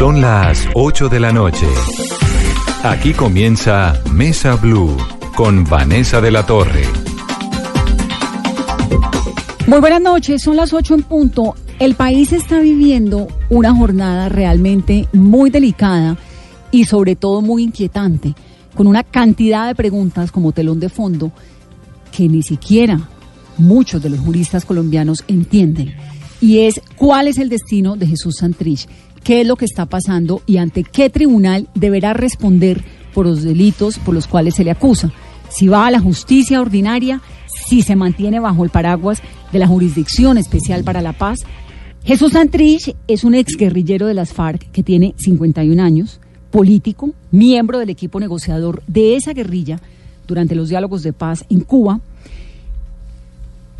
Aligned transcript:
Son 0.00 0.22
las 0.22 0.66
8 0.72 1.10
de 1.10 1.20
la 1.20 1.30
noche. 1.30 1.66
Aquí 2.82 3.12
comienza 3.12 4.02
Mesa 4.10 4.56
Blue 4.56 4.96
con 5.36 5.62
Vanessa 5.64 6.22
de 6.22 6.30
la 6.30 6.46
Torre. 6.46 6.84
Muy 9.66 9.78
buenas 9.78 10.00
noches, 10.00 10.40
son 10.40 10.56
las 10.56 10.72
8 10.72 10.94
en 10.94 11.02
punto. 11.02 11.54
El 11.78 11.96
país 11.96 12.32
está 12.32 12.60
viviendo 12.60 13.28
una 13.50 13.74
jornada 13.74 14.30
realmente 14.30 15.06
muy 15.12 15.50
delicada 15.50 16.16
y 16.70 16.86
sobre 16.86 17.14
todo 17.14 17.42
muy 17.42 17.64
inquietante, 17.64 18.34
con 18.74 18.86
una 18.86 19.04
cantidad 19.04 19.66
de 19.66 19.74
preguntas 19.74 20.32
como 20.32 20.52
telón 20.52 20.80
de 20.80 20.88
fondo 20.88 21.30
que 22.10 22.26
ni 22.26 22.42
siquiera 22.42 23.06
muchos 23.58 24.02
de 24.02 24.08
los 24.08 24.20
juristas 24.20 24.64
colombianos 24.64 25.24
entienden. 25.28 25.94
Y 26.40 26.60
es 26.60 26.80
cuál 26.96 27.28
es 27.28 27.36
el 27.36 27.50
destino 27.50 27.96
de 27.96 28.06
Jesús 28.06 28.36
Santrich, 28.38 28.88
qué 29.22 29.40
es 29.42 29.46
lo 29.46 29.56
que 29.56 29.64
está 29.64 29.86
pasando 29.86 30.42
y 30.46 30.56
ante 30.58 30.84
qué 30.84 31.10
tribunal 31.10 31.68
deberá 31.74 32.12
responder 32.12 32.82
por 33.14 33.26
los 33.26 33.42
delitos 33.42 33.98
por 33.98 34.14
los 34.14 34.26
cuales 34.26 34.54
se 34.54 34.64
le 34.64 34.70
acusa. 34.70 35.12
Si 35.48 35.68
va 35.68 35.86
a 35.86 35.90
la 35.90 36.00
justicia 36.00 36.60
ordinaria, 36.60 37.20
si 37.68 37.82
se 37.82 37.96
mantiene 37.96 38.40
bajo 38.40 38.64
el 38.64 38.70
paraguas 38.70 39.22
de 39.52 39.58
la 39.58 39.66
Jurisdicción 39.66 40.38
Especial 40.38 40.84
para 40.84 41.02
la 41.02 41.12
Paz. 41.12 41.40
Jesús 42.04 42.32
Santrich 42.32 42.94
es 43.08 43.24
un 43.24 43.34
exguerrillero 43.34 44.06
de 44.06 44.14
las 44.14 44.32
FARC 44.32 44.70
que 44.70 44.82
tiene 44.82 45.14
51 45.18 45.82
años 45.82 46.20
político, 46.50 47.10
miembro 47.30 47.78
del 47.78 47.90
equipo 47.90 48.20
negociador 48.20 48.82
de 48.86 49.16
esa 49.16 49.32
guerrilla 49.32 49.80
durante 50.26 50.54
los 50.54 50.68
diálogos 50.68 51.02
de 51.02 51.12
paz 51.12 51.44
en 51.48 51.60
Cuba. 51.60 52.00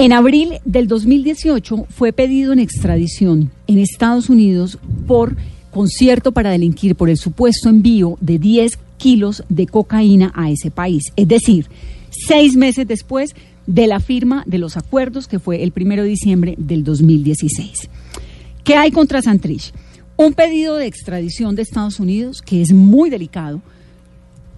En 0.00 0.14
abril 0.14 0.54
del 0.64 0.88
2018 0.88 1.84
fue 1.90 2.14
pedido 2.14 2.54
en 2.54 2.58
extradición 2.58 3.50
en 3.66 3.78
Estados 3.78 4.30
Unidos 4.30 4.78
por 5.06 5.36
concierto 5.70 6.32
para 6.32 6.48
delinquir 6.48 6.96
por 6.96 7.10
el 7.10 7.18
supuesto 7.18 7.68
envío 7.68 8.16
de 8.22 8.38
10 8.38 8.78
kilos 8.96 9.44
de 9.50 9.66
cocaína 9.66 10.32
a 10.34 10.48
ese 10.50 10.70
país. 10.70 11.12
Es 11.16 11.28
decir, 11.28 11.66
seis 12.08 12.56
meses 12.56 12.88
después 12.88 13.34
de 13.66 13.86
la 13.86 14.00
firma 14.00 14.42
de 14.46 14.56
los 14.56 14.78
acuerdos 14.78 15.28
que 15.28 15.38
fue 15.38 15.62
el 15.62 15.70
primero 15.70 16.02
de 16.02 16.08
diciembre 16.08 16.54
del 16.56 16.82
2016. 16.82 17.90
¿Qué 18.64 18.76
hay 18.76 18.92
contra 18.92 19.20
Santrich? 19.20 19.74
Un 20.16 20.32
pedido 20.32 20.76
de 20.76 20.86
extradición 20.86 21.54
de 21.56 21.60
Estados 21.60 22.00
Unidos 22.00 22.40
que 22.40 22.62
es 22.62 22.72
muy 22.72 23.10
delicado 23.10 23.60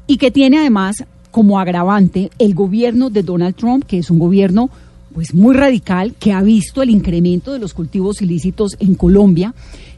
y 0.07 0.19
que 0.19 0.31
tiene 0.31 0.59
además 0.59 1.03
como 1.33 1.59
agravante 1.59 2.31
el 2.39 2.55
gobierno 2.55 3.11
de 3.11 3.25
Donald 3.25 3.57
Trump, 3.57 3.85
que 3.85 3.99
es 3.99 4.09
un 4.09 4.21
gobierno 4.21 4.71
pues 5.13 5.35
muy 5.35 5.55
radical 5.55 6.15
que 6.19 6.33
ha 6.33 6.43
visto 6.43 6.83
el 6.83 6.91
incremento 6.91 7.53
de 7.53 7.59
los 7.59 7.75
cultivos 7.75 8.23
ilícitos 8.23 8.77
en 8.81 8.95
Colombia, 8.95 9.55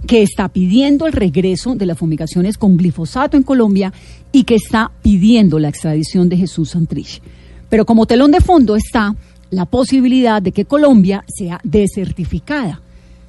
que 0.06 0.22
está 0.22 0.48
pidiendo 0.48 1.06
el 1.06 1.12
regreso 1.12 1.74
de 1.74 1.86
las 1.86 1.98
fumigaciones 1.98 2.58
con 2.58 2.76
glifosato 2.76 3.36
en 3.36 3.42
Colombia 3.42 3.92
y 4.32 4.44
que 4.44 4.56
está 4.56 4.90
pidiendo 5.02 5.58
la 5.58 5.68
extradición 5.68 6.28
de 6.28 6.36
Jesús 6.36 6.70
Santrich. 6.70 7.22
Pero 7.68 7.86
como 7.86 8.06
telón 8.06 8.30
de 8.30 8.40
fondo 8.40 8.76
está 8.76 9.14
la 9.50 9.66
posibilidad 9.66 10.42
de 10.42 10.52
que 10.52 10.64
Colombia 10.64 11.24
sea 11.28 11.60
desertificada 11.64 12.80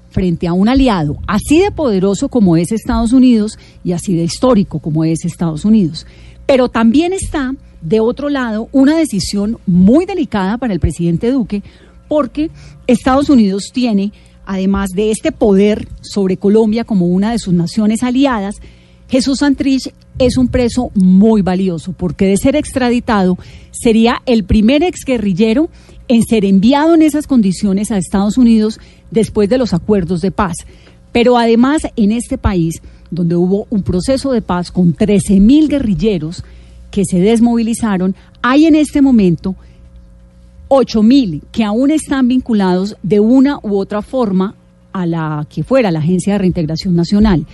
frente 0.10 0.48
a 0.48 0.54
un 0.54 0.70
aliado 0.70 1.18
así 1.28 1.60
de 1.60 1.72
poderoso 1.72 2.30
como 2.30 2.56
es 2.58 2.72
Estados 2.72 3.12
Unidos 3.12 3.60
y 3.84 3.92
así 3.92 4.16
de 4.16 4.24
histórico 4.24 4.80
como 4.80 5.04
es 5.04 5.26
Estados 5.26 5.66
Unidos. 5.66 6.08
Pero 6.46 6.70
también 6.70 7.14
está 7.14 7.54
de 7.86 8.00
otro 8.00 8.30
lado, 8.30 8.68
una 8.72 8.98
decisión 8.98 9.60
muy 9.68 10.06
delicada 10.06 10.58
para 10.58 10.74
el 10.74 10.80
presidente 10.80 11.32
Duque, 11.32 11.62
porque 12.08 12.50
Estados 12.88 13.30
Unidos 13.30 13.70
tiene, 13.72 14.12
además 14.46 14.90
de 14.90 15.12
este 15.12 15.32
poder 15.32 15.88
sobre 16.02 16.38
Colombia 16.38 16.84
como 16.84 17.06
una 17.06 17.32
de 17.32 17.40
sus 17.40 17.54
naciones 17.54 18.02
aliadas, 18.02 18.56
Jesús 19.08 19.40
Santrich 19.40 19.94
es 20.18 20.38
un 20.38 20.48
preso 20.48 20.90
muy 20.96 21.44
valioso, 21.44 21.94
porque 21.94 22.26
de 22.26 22.38
ser 22.38 22.56
extraditado 22.56 23.38
sería 23.72 24.22
el 24.26 24.46
primer 24.46 24.82
exguerrillero 24.82 25.70
en 26.08 26.24
ser 26.24 26.44
enviado 26.44 26.96
en 26.96 27.04
esas 27.04 27.28
condiciones 27.28 27.92
a 27.92 27.98
Estados 27.98 28.38
Unidos 28.38 28.80
después 29.12 29.48
de 29.48 29.60
los 29.60 29.74
acuerdos 29.74 30.22
de 30.22 30.32
paz. 30.32 30.56
Pero 31.12 31.38
además 31.38 31.84
en 31.96 32.12
este 32.12 32.40
país, 32.40 32.82
donde 33.12 33.36
hubo 33.36 33.68
un 33.70 33.84
proceso 33.84 34.32
de 34.32 34.42
paz 34.42 34.72
con 34.72 34.96
13.000 34.96 35.70
guerrilleros, 35.70 36.44
que 36.96 37.04
se 37.04 37.20
desmovilizaron, 37.20 38.16
hay 38.42 38.68
en 38.68 38.76
este 38.76 39.02
momento 39.02 39.58
8 40.70 41.04
mil 41.04 41.42
que 41.52 41.66
aún 41.66 41.92
están 41.92 42.30
vinculados 42.30 42.96
de 43.04 43.20
una 43.20 43.60
u 43.64 43.76
otra 43.76 44.02
forma 44.02 44.56
a 44.94 45.06
la 45.06 45.46
que 45.50 45.66
fuera 45.66 45.92
la 45.92 46.00
Agencia 46.00 46.32
de 46.32 46.40
Reintegración 46.40 46.96
Nacional. 46.96 47.46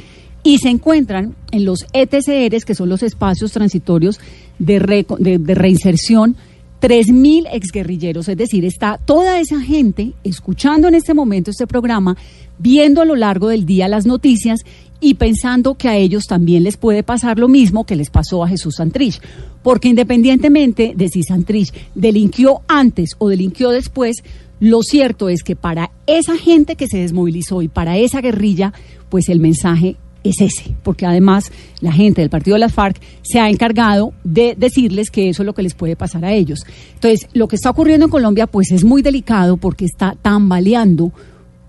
Y 0.44 0.59
se 0.59 0.69
encuentran 0.69 1.35
en 1.50 1.66
los 1.66 1.88
ETCRs, 1.91 2.66
que 2.66 2.75
son 2.75 2.90
los 2.90 3.02
espacios 3.02 3.52
transitorios 3.52 4.19
de, 4.59 5.06
de, 5.18 5.40
de 5.40 5.56
reinserción, 5.56 6.35
3.000 6.79 7.47
exguerrilleros, 7.52 8.28
es 8.28 8.38
decir, 8.38 8.63
está 8.63 9.00
toda 9.03 9.40
esa 9.40 9.59
gente 9.59 10.13
escuchando 10.23 10.88
en 10.88 10.94
este 10.94 11.16
momento 11.16 11.50
este 11.50 11.66
programa, 11.66 12.16
viendo 12.59 13.02
a 13.02 13.06
lo 13.06 13.16
largo 13.16 13.47
del 13.47 13.66
día 13.66 13.88
las 13.88 14.06
noticias 14.06 14.59
y 15.01 15.16
pensando 15.16 15.75
que 15.75 15.89
a 15.89 15.97
ellos 15.97 16.25
también 16.28 16.63
les 16.63 16.78
puede 16.78 17.03
pasar 17.03 17.39
lo 17.39 17.47
mismo 17.47 17.85
que 17.85 17.95
les 17.95 18.12
pasó 18.12 18.44
a 18.44 18.47
Jesús 18.47 18.75
Santrich. 18.75 19.19
Porque 19.63 19.89
independientemente 19.89 20.94
de 20.95 21.09
si 21.09 21.23
Santrich 21.23 21.73
delinquió 21.95 22.62
antes 22.67 23.16
o 23.17 23.28
delinquió 23.28 23.72
después, 23.72 24.23
lo 24.59 24.84
cierto 24.84 25.28
es 25.28 25.44
que 25.44 25.56
para 25.56 25.91
esa 26.06 26.38
gente 26.38 26.75
que 26.75 26.88
se 26.88 27.00
desmovilizó 27.00 27.63
y 27.63 27.67
para 27.67 27.97
esa 27.97 28.22
guerrilla, 28.22 28.73
pues 29.09 29.28
el 29.28 29.40
mensaje 29.40 29.97
es 30.23 30.40
ese, 30.40 30.75
porque 30.84 31.07
además 31.07 31.51
la 31.79 31.91
gente 31.91 32.22
del 32.22 32.29
partido 32.29 32.53
de 32.56 32.59
las 32.59 32.73
FARC 32.73 33.01
se 33.23 33.40
ha 33.40 33.50
encargado 33.50 34.13
de 34.23 34.56
decirles 34.56 35.09
que 35.09 35.29
eso 35.29 35.41
es 35.41 35.47
lo 35.47 35.53
que 35.53 35.63
les 35.63 35.73
puede 35.73 35.95
pasar 35.95 36.25
a 36.25 36.31
ellos. 36.31 36.63
Entonces, 36.94 37.28
lo 37.34 37.47
que 37.47 37.56
está 37.56 37.72
ocurriendo 37.72 38.06
en 38.06 38.11
Colombia 38.11 38.45
pues 38.45 38.72
es 38.72 38.84
muy 38.84 39.01
delicado 39.01 39.57
porque 39.57 39.85
está 39.85 40.16
tambaleando 40.22 41.11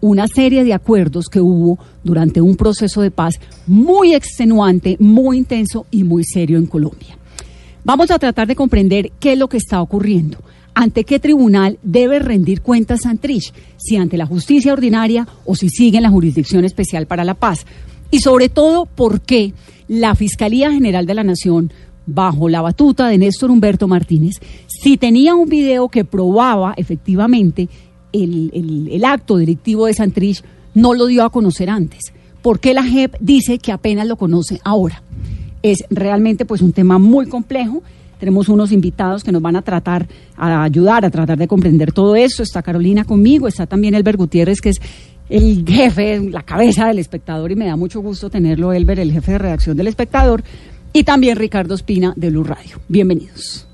una 0.02 0.26
serie 0.26 0.64
de 0.64 0.74
acuerdos 0.74 1.28
que 1.28 1.40
hubo 1.40 1.78
durante 2.02 2.40
un 2.40 2.56
proceso 2.56 3.00
de 3.00 3.12
paz 3.12 3.40
muy 3.68 4.14
extenuante, 4.14 4.96
muy 4.98 5.38
intenso 5.38 5.86
y 5.92 6.02
muy 6.02 6.24
serio 6.24 6.58
en 6.58 6.66
Colombia. 6.66 7.16
Vamos 7.84 8.10
a 8.10 8.18
tratar 8.18 8.48
de 8.48 8.56
comprender 8.56 9.12
qué 9.20 9.32
es 9.32 9.38
lo 9.38 9.48
que 9.48 9.56
está 9.56 9.80
ocurriendo. 9.80 10.38
¿Ante 10.74 11.04
qué 11.04 11.20
tribunal 11.20 11.78
debe 11.84 12.18
rendir 12.18 12.62
cuentas 12.62 13.02
Santrich? 13.02 13.54
Si 13.76 13.96
ante 13.96 14.16
la 14.16 14.26
justicia 14.26 14.72
ordinaria 14.72 15.28
o 15.44 15.54
si 15.54 15.68
sigue 15.68 15.98
en 15.98 16.02
la 16.02 16.10
Jurisdicción 16.10 16.64
Especial 16.64 17.06
para 17.06 17.24
la 17.24 17.34
Paz. 17.34 17.64
Y 18.10 18.18
sobre 18.18 18.48
todo, 18.48 18.86
¿por 18.86 19.20
qué 19.20 19.54
la 19.86 20.16
Fiscalía 20.16 20.72
General 20.72 21.06
de 21.06 21.14
la 21.14 21.22
Nación, 21.22 21.72
bajo 22.06 22.48
la 22.48 22.60
batuta 22.60 23.06
de 23.06 23.18
Néstor 23.18 23.52
Humberto 23.52 23.86
Martínez, 23.86 24.40
si 24.66 24.96
tenía 24.96 25.36
un 25.36 25.48
video 25.48 25.88
que 25.88 26.04
probaba 26.04 26.74
efectivamente 26.76 27.68
el, 28.12 29.02
acto 29.04 29.36
delictivo 29.36 29.86
de 29.86 29.94
Santrich 29.94 30.42
no 30.74 30.94
lo 30.94 31.06
dio 31.06 31.24
a 31.24 31.30
conocer 31.30 31.70
antes? 31.70 32.12
¿Por 32.42 32.60
qué 32.60 32.74
la 32.74 32.82
JEP 32.82 33.16
dice 33.20 33.58
que 33.58 33.72
apenas 33.72 34.06
lo 34.06 34.16
conoce 34.16 34.60
ahora? 34.64 35.02
Es 35.62 35.84
realmente 35.90 36.44
pues 36.44 36.60
un 36.60 36.72
tema 36.72 36.98
muy 36.98 37.26
complejo. 37.26 37.82
Tenemos 38.18 38.48
unos 38.48 38.72
invitados 38.72 39.24
que 39.24 39.32
nos 39.32 39.42
van 39.42 39.56
a 39.56 39.62
tratar, 39.62 40.08
a 40.36 40.62
ayudar 40.62 41.04
a 41.04 41.10
tratar 41.10 41.38
de 41.38 41.48
comprender 41.48 41.92
todo 41.92 42.16
esto. 42.16 42.42
Está 42.42 42.62
Carolina 42.62 43.04
conmigo, 43.04 43.48
está 43.48 43.66
también 43.66 43.94
Elber 43.94 44.16
Gutiérrez, 44.16 44.60
que 44.60 44.70
es 44.70 44.80
el 45.28 45.64
jefe, 45.66 46.20
la 46.20 46.42
cabeza 46.42 46.86
del 46.86 46.98
espectador, 46.98 47.50
y 47.50 47.56
me 47.56 47.66
da 47.66 47.76
mucho 47.76 48.00
gusto 48.00 48.28
tenerlo, 48.28 48.72
Elber, 48.72 49.00
el 49.00 49.12
jefe 49.12 49.32
de 49.32 49.38
redacción 49.38 49.76
del 49.76 49.86
espectador, 49.86 50.44
y 50.92 51.04
también 51.04 51.36
Ricardo 51.36 51.74
Espina 51.74 52.12
de 52.16 52.30
Blue 52.30 52.44
Radio. 52.44 52.80
Bienvenidos. 52.88 53.66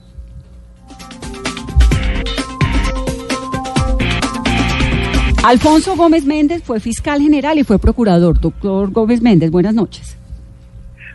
Alfonso 5.44 5.96
Gómez 5.96 6.24
Méndez 6.24 6.62
fue 6.62 6.80
fiscal 6.80 7.20
general 7.20 7.58
y 7.58 7.64
fue 7.64 7.78
procurador. 7.78 8.40
Doctor 8.40 8.90
Gómez 8.90 9.22
Méndez, 9.22 9.50
buenas 9.50 9.74
noches. 9.74 10.18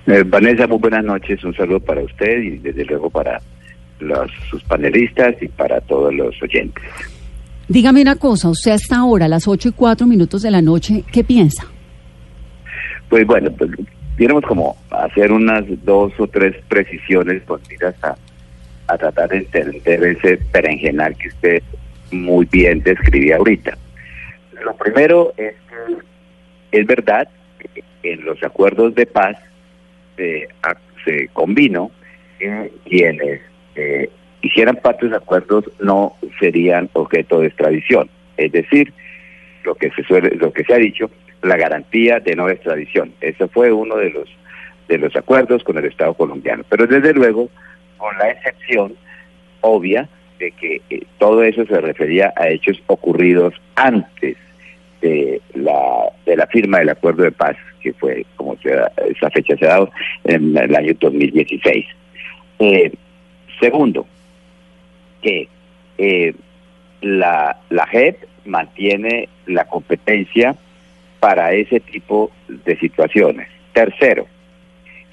Eh, 0.08 0.24
Vanessa, 0.26 0.66
muy 0.68 0.80
buenas 0.80 1.04
noches. 1.04 1.44
Un 1.44 1.54
saludo 1.56 1.80
para 1.80 2.02
usted 2.02 2.42
y 2.42 2.58
desde 2.58 2.86
luego 2.86 3.10
para 3.10 3.42
los, 4.00 4.32
sus 4.50 4.64
panelistas 4.64 5.36
y 5.42 5.48
para 5.48 5.82
todos 5.82 6.14
los 6.14 6.42
oyentes. 6.42 6.84
Dígame 7.68 8.02
una 8.02 8.16
cosa, 8.16 8.50
usted 8.50 8.72
hasta 8.72 8.98
ahora, 8.98 9.26
a 9.26 9.30
las 9.30 9.48
8 9.48 9.70
y 9.70 9.72
4 9.72 10.06
minutos 10.06 10.42
de 10.42 10.52
la 10.52 10.62
noche, 10.62 11.04
¿qué 11.12 11.24
piensa? 11.24 11.66
Pues 13.10 13.26
bueno, 13.26 13.52
pues 13.52 13.72
queremos 14.18 14.44
como 14.44 14.76
hacer 14.90 15.32
unas 15.32 15.64
dos 15.86 16.12
o 16.20 16.28
tres 16.28 16.56
precisiones 16.68 17.42
con 17.44 17.62
miras 17.70 17.96
a, 18.04 18.16
a 18.88 18.98
tratar 18.98 19.30
de 19.30 19.38
entender 19.38 20.04
ese 20.04 20.40
berenjenal 20.52 21.16
que 21.16 21.30
usted 21.30 21.64
muy 22.12 22.46
bien 22.52 22.82
describía 22.84 23.38
ahorita. 23.38 23.78
Lo 24.64 24.76
primero 24.76 25.34
es 25.38 25.54
que 25.70 26.80
es 26.80 26.86
verdad 26.88 27.28
que 27.60 27.84
en 28.04 28.24
los 28.26 28.42
acuerdos 28.44 28.96
de 28.96 29.06
paz 29.06 29.38
a- 30.64 30.76
se 31.06 31.28
combinó 31.34 31.92
que 32.40 32.72
quienes 32.86 33.42
eh, 33.76 34.10
hicieran 34.42 34.76
parte 34.78 35.06
de 35.06 35.12
los 35.12 35.22
acuerdos 35.22 35.66
no 35.80 36.16
serían 36.40 36.90
objeto 36.94 37.40
de 37.40 37.48
extradición. 37.48 38.10
Es 38.38 38.52
decir, 38.52 38.94
lo 39.64 39.76
que 39.76 39.90
se 39.92 40.04
suele, 40.04 40.32
lo 40.36 40.52
que 40.54 40.64
se 40.64 40.74
ha 40.74 40.78
dicho, 40.78 41.10
la 41.42 41.58
garantía 41.58 42.20
de 42.20 42.36
no 42.36 42.50
extradición. 42.50 43.14
Eso 43.22 43.48
fue 43.50 43.72
uno 43.72 43.96
de 43.98 44.10
los 44.12 44.30
de 44.88 44.98
los 44.98 45.16
acuerdos 45.16 45.64
con 45.64 45.78
el 45.78 45.86
Estado 45.86 46.14
colombiano. 46.14 46.64
Pero 46.70 46.86
desde 46.86 47.14
luego, 47.14 47.50
con 47.98 48.16
la 48.18 48.30
excepción 48.32 48.94
obvia 49.62 50.08
de 50.40 50.52
que 50.52 50.82
eh, 50.90 51.04
todo 51.20 51.42
eso 51.44 51.66
se 51.66 51.80
refería 51.80 52.34
a 52.36 52.50
hechos 52.50 52.82
ocurridos 52.88 53.54
antes 53.76 54.36
de 55.04 55.42
la, 55.54 56.12
de 56.26 56.38
la 56.38 56.48
firma 56.48 56.80
del 56.80 56.90
acuerdo 56.90 57.24
de 57.24 57.32
paz, 57.32 57.58
que 57.82 57.94
fue, 57.94 58.26
como 58.38 58.56
se 58.58 58.72
esa 59.10 59.30
fecha 59.30 59.56
se 59.58 59.66
ha 59.66 59.70
dado, 59.70 59.92
en 60.24 60.58
el 60.58 60.76
año 60.76 60.94
2016. 61.00 61.86
Eh, 62.60 62.92
segundo, 63.60 64.08
que 65.22 65.50
eh, 65.98 66.34
la, 67.02 67.58
la 67.70 67.86
JEP 67.88 68.24
mantiene 68.46 69.28
la 69.46 69.66
competencia 69.66 70.56
para 71.20 71.54
ese 71.54 71.82
tipo 71.82 72.32
de 72.48 72.78
situaciones. 72.80 73.50
Tercero, 73.74 74.28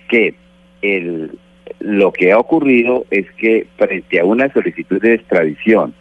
que 0.08 0.34
el, 0.82 1.32
lo 1.81 2.12
que 2.12 2.31
ha 2.31 2.38
ocurrido 2.38 3.06
es 3.10 3.28
que 3.32 3.66
frente 3.76 4.20
a 4.20 4.25
una 4.25 4.52
solicitud 4.52 5.00
de 5.00 5.14
extradición 5.14 5.94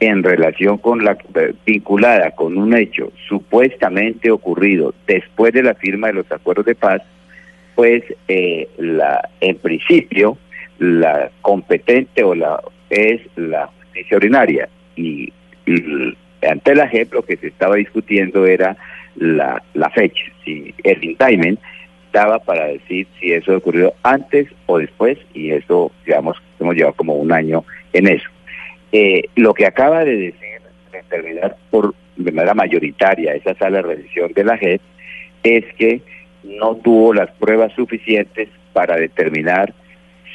en 0.00 0.22
relación 0.22 0.78
con 0.78 1.04
la 1.04 1.16
vinculada 1.64 2.32
con 2.32 2.58
un 2.58 2.74
hecho 2.74 3.12
supuestamente 3.28 4.30
ocurrido 4.30 4.94
después 5.06 5.52
de 5.52 5.62
la 5.62 5.74
firma 5.74 6.08
de 6.08 6.14
los 6.14 6.32
acuerdos 6.32 6.66
de 6.66 6.74
paz, 6.74 7.02
pues 7.74 8.02
eh, 8.28 8.68
la 8.78 9.28
en 9.40 9.56
principio 9.56 10.36
la 10.78 11.30
competente 11.40 12.22
o 12.22 12.34
la 12.34 12.60
es 12.90 13.20
la 13.36 13.66
justicia 13.66 14.16
ordinaria 14.16 14.68
y, 14.96 15.32
y 15.66 16.16
ante 16.46 16.74
la 16.74 16.88
JEP 16.88 17.14
lo 17.14 17.22
que 17.22 17.36
se 17.36 17.48
estaba 17.48 17.76
discutiendo 17.76 18.46
era 18.46 18.76
la, 19.16 19.62
la 19.74 19.90
fecha, 19.90 20.24
si 20.44 20.74
el 20.82 21.02
indictment 21.02 21.58
daba 22.12 22.38
para 22.38 22.66
decir 22.66 23.06
si 23.18 23.32
eso 23.32 23.56
ocurrió 23.56 23.92
antes 24.02 24.48
o 24.66 24.78
después 24.78 25.18
y 25.32 25.50
eso 25.50 25.90
digamos 26.04 26.40
hemos 26.60 26.74
llevado 26.74 26.94
como 26.94 27.14
un 27.14 27.32
año 27.32 27.64
en 27.92 28.08
eso. 28.08 28.28
Eh, 28.96 29.24
lo 29.34 29.54
que 29.54 29.66
acaba 29.66 30.04
de 30.04 30.16
decir 30.16 30.60
determinar 30.92 31.56
por 31.68 31.96
de 32.14 32.30
manera 32.30 32.54
mayoritaria 32.54 33.34
esa 33.34 33.52
sala 33.56 33.78
de 33.78 33.82
revisión 33.82 34.32
de 34.32 34.44
la 34.44 34.56
JEP 34.56 34.80
es 35.42 35.64
que 35.74 36.00
no 36.44 36.76
tuvo 36.76 37.12
las 37.12 37.28
pruebas 37.32 37.72
suficientes 37.72 38.48
para 38.72 38.94
determinar 38.94 39.74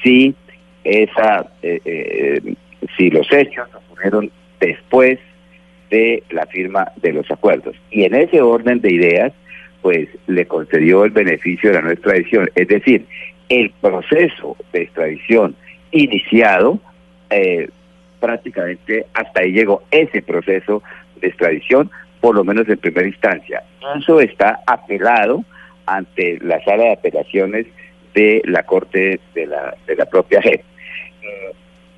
si 0.03 0.35
esa 0.83 1.49
eh, 1.61 1.79
eh, 1.85 2.55
si 2.97 3.09
los 3.09 3.31
hechos 3.31 3.69
ocurrieron 3.73 4.29
después 4.59 5.19
de 5.89 6.21
la 6.29 6.45
firma 6.47 6.91
de 6.97 7.13
los 7.13 7.31
acuerdos. 7.31 7.77
Y 7.91 8.03
en 8.03 8.13
ese 8.13 8.41
orden 8.41 8.81
de 8.81 8.91
ideas 8.91 9.31
pues 9.81 10.09
le 10.27 10.45
concedió 10.47 11.05
el 11.05 11.11
beneficio 11.11 11.69
de 11.69 11.75
la 11.75 11.81
no 11.83 11.91
extradición. 11.91 12.49
Es 12.55 12.67
decir 12.67 13.05
el 13.47 13.71
proceso 13.79 14.57
de 14.73 14.81
extradición 14.81 15.55
iniciado 15.91 16.81
eh, 17.29 17.69
prácticamente 18.19 19.05
hasta 19.13 19.41
ahí 19.41 19.51
llegó 19.51 19.83
ese 19.91 20.21
proceso 20.21 20.83
de 21.21 21.27
extradición 21.27 21.89
por 22.21 22.35
lo 22.35 22.43
menos 22.43 22.67
en 22.67 22.77
primera 22.77 23.07
instancia 23.07 23.63
eso 23.97 24.19
está 24.19 24.59
apelado 24.67 25.43
ante 25.85 26.39
la 26.41 26.63
sala 26.63 26.83
de 26.83 26.91
apelaciones 26.93 27.65
de 28.13 28.41
la 28.45 28.63
corte 28.63 29.19
de 29.33 29.45
la, 29.45 29.75
de 29.87 29.95
la 29.95 30.05
propia 30.05 30.41
JEP. 30.41 30.61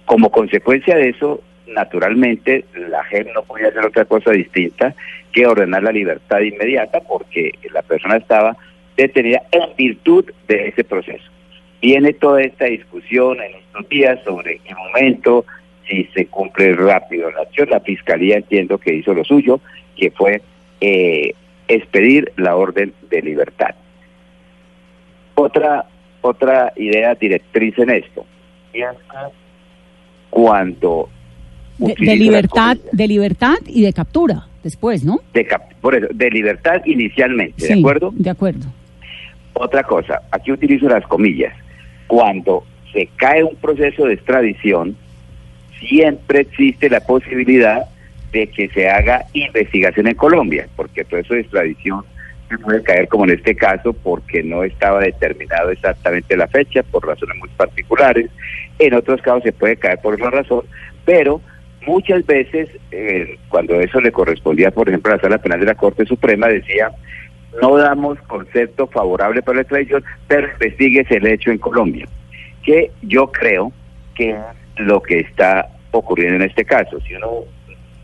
Como 0.06 0.30
consecuencia 0.30 0.96
de 0.96 1.10
eso, 1.10 1.42
naturalmente, 1.68 2.66
la 2.76 3.04
JEP 3.06 3.34
no 3.34 3.44
podía 3.44 3.70
hacer 3.70 3.86
otra 3.86 4.06
cosa 4.06 4.32
distinta 4.32 4.94
que 5.32 5.48
ordenar 5.48 5.84
la 5.84 5.92
libertad 5.92 6.40
inmediata 6.40 7.00
porque 7.02 7.52
la 7.72 7.82
persona 7.82 8.18
estaba 8.18 8.58
detenida 8.98 9.42
en 9.52 9.76
virtud 9.78 10.26
de 10.48 10.68
ese 10.68 10.84
proceso. 10.84 11.24
Viene 11.82 12.14
toda 12.14 12.42
esta 12.42 12.66
discusión 12.66 13.42
en 13.42 13.56
estos 13.56 13.90
días 13.90 14.20
sobre 14.24 14.60
qué 14.60 14.76
momento, 14.76 15.46
si 15.92 16.06
se 16.16 16.26
cumple 16.28 16.74
rápido 16.74 17.30
la 17.32 17.42
acción. 17.42 17.70
La 17.70 17.82
Fiscalía 17.82 18.38
entiendo 18.38 18.78
que 18.78 18.94
hizo 18.94 19.14
lo 19.14 19.24
suyo, 19.26 19.60
que 19.96 20.10
fue 20.12 20.42
eh, 20.80 21.34
expedir 21.68 22.32
la 22.38 22.56
orden 22.56 22.94
de 23.10 23.22
libertad. 23.22 23.76
Otra 25.36 25.86
otra 26.22 26.72
idea 26.76 27.16
directriz 27.16 27.78
en 27.80 27.90
esto. 27.90 28.26
Y 28.74 28.82
es 28.82 28.90
que 28.90 29.34
cuando 30.30 31.10
De, 31.78 31.96
libertad, 32.16 32.78
de 32.92 33.08
libertad 33.08 33.58
y 33.68 33.82
de 33.82 33.92
captura 33.92 34.48
después, 34.64 35.04
¿no? 35.04 35.20
de 35.34 35.48
por 35.82 35.96
eso, 35.96 36.08
de 36.14 36.30
libertad 36.30 36.82
inicialmente, 36.86 37.68
¿de 37.68 37.80
acuerdo? 37.80 38.14
De 38.16 38.30
acuerdo. 38.30 38.68
Otra 39.54 39.84
cosa, 39.84 40.22
aquí 40.32 40.52
utilizo 40.52 40.88
las 40.88 41.06
comillas. 41.08 41.54
Cuando 42.08 42.64
se 42.94 43.10
cae 43.16 43.44
un 43.44 43.56
proceso 43.56 44.06
de 44.06 44.14
extradición, 44.14 44.96
siempre 45.88 46.42
existe 46.42 46.90
la 46.90 47.02
posibilidad 47.02 47.86
de 48.32 48.48
que 48.48 48.70
se 48.70 48.90
haga 48.90 49.26
investigación 49.34 50.08
en 50.08 50.16
Colombia, 50.16 50.68
porque 50.76 51.02
el 51.02 51.08
proceso 51.08 51.34
de 51.34 51.42
extradición 51.42 52.04
se 52.50 52.58
puede 52.58 52.84
caer 52.84 53.08
como 53.08 53.26
en 53.26 53.32
este 53.32 53.56
caso 53.56 53.94
porque 53.94 54.44
no 54.44 54.64
estaba 54.64 55.00
determinado 55.00 55.70
exactamente 55.70 56.36
la 56.36 56.48
fecha 56.48 56.84
por 56.84 57.06
razones 57.06 57.38
muy 57.38 57.50
particulares. 57.50 58.30
En 58.80 58.94
otros 58.94 59.22
casos 59.22 59.44
se 59.44 59.54
puede 59.54 59.78
caer 59.78 60.00
por 60.02 60.16
otra 60.16 60.30
razón, 60.30 60.64
pero 61.06 61.42
muchas 61.86 62.26
veces 62.26 62.70
eh, 62.92 63.38
cuando 63.50 63.80
eso 63.80 64.00
le 64.02 64.12
correspondía, 64.12 64.72
por 64.72 64.88
ejemplo, 64.88 65.12
a 65.12 65.16
la 65.16 65.22
Sala 65.22 65.38
Penal 65.38 65.60
de 65.60 65.66
la 65.66 65.76
Corte 65.76 66.06
Suprema 66.06 66.48
decía 66.48 66.92
no 67.62 67.78
damos 67.78 68.20
concepto 68.22 68.88
favorable 68.88 69.42
para 69.42 69.58
la 69.58 69.62
extradición, 69.64 70.04
pero 70.28 70.48
investigues 70.52 71.10
el 71.12 71.28
hecho 71.28 71.52
en 71.52 71.58
Colombia, 71.58 72.08
que 72.64 72.92
yo 73.02 73.32
creo 73.32 73.74
que 74.16 74.38
lo 74.78 75.02
que 75.02 75.20
está 75.20 75.68
ocurriendo 75.92 76.36
en 76.38 76.50
este 76.50 76.66
caso. 76.66 77.00
Si 77.02 77.14
uno 77.16 77.30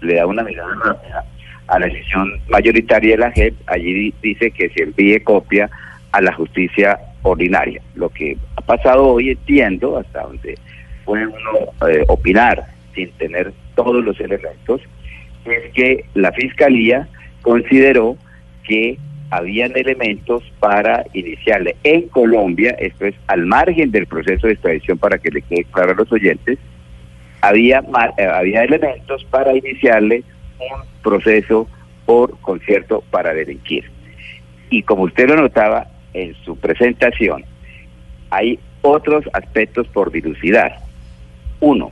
le 0.01 0.15
da 0.15 0.25
una 0.27 0.44
mirada 0.44 0.70
rápida 0.84 1.25
a 1.67 1.79
la 1.79 1.88
decisión 1.88 2.32
mayoritaria 2.50 3.12
de 3.12 3.17
la 3.17 3.32
JEP, 3.32 3.53
allí 3.67 3.94
di- 3.94 4.13
dice 4.22 4.51
que 4.51 4.70
se 4.70 4.84
envíe 4.84 5.20
copia 5.24 5.70
a 6.12 6.22
la 6.22 6.32
justicia 6.34 7.00
ordinaria. 7.24 7.82
Lo 7.96 8.10
que 8.10 8.38
ha 8.56 8.62
pasado 8.62 9.06
hoy, 9.08 9.32
entiendo, 9.32 9.98
hasta 9.98 10.22
donde 10.24 10.56
puede 11.03 11.27
uno 11.27 11.88
eh, 11.89 12.03
opinar 12.08 12.65
sin 12.96 13.10
tener 13.13 13.51
todos 13.75 14.03
los 14.03 14.20
elementos, 14.20 14.82
es 15.46 15.74
que 15.74 16.06
la 16.13 16.32
Fiscalía 16.32 17.08
consideró 17.41 18.17
que 18.63 18.98
habían 19.29 19.75
elementos 19.75 20.44
para 20.60 21.06
iniciarle 21.13 21.75
en 21.84 22.08
Colombia, 22.10 22.72
esto 22.79 23.06
es 23.06 23.15
al 23.27 23.46
margen 23.46 23.91
del 23.91 24.08
proceso 24.08 24.48
de 24.48 24.53
extradición 24.53 24.98
para 24.98 25.17
que 25.17 25.29
le 25.32 25.41
quede 25.41 25.65
claro 25.65 25.91
a 25.91 25.96
los 25.96 26.12
oyentes, 26.13 26.58
había, 27.41 27.84
eh, 28.17 28.25
había 28.25 28.63
elementos 28.63 29.24
para 29.25 29.56
iniciarle 29.56 30.24
un 30.60 31.01
proceso 31.01 31.67
por 32.06 32.39
concierto 32.39 33.03
para 33.12 33.34
delinquir. 33.34 33.89
Y 34.70 34.84
como 34.84 35.03
usted 35.03 35.27
lo 35.27 35.36
notaba 35.36 35.88
en 36.13 36.34
su 36.44 36.58
presentación, 36.58 37.46
hay 38.29 38.60
otros 38.82 39.25
aspectos 39.34 39.88
por 39.88 40.12
dilucidar. 40.12 40.77
Uno, 41.60 41.91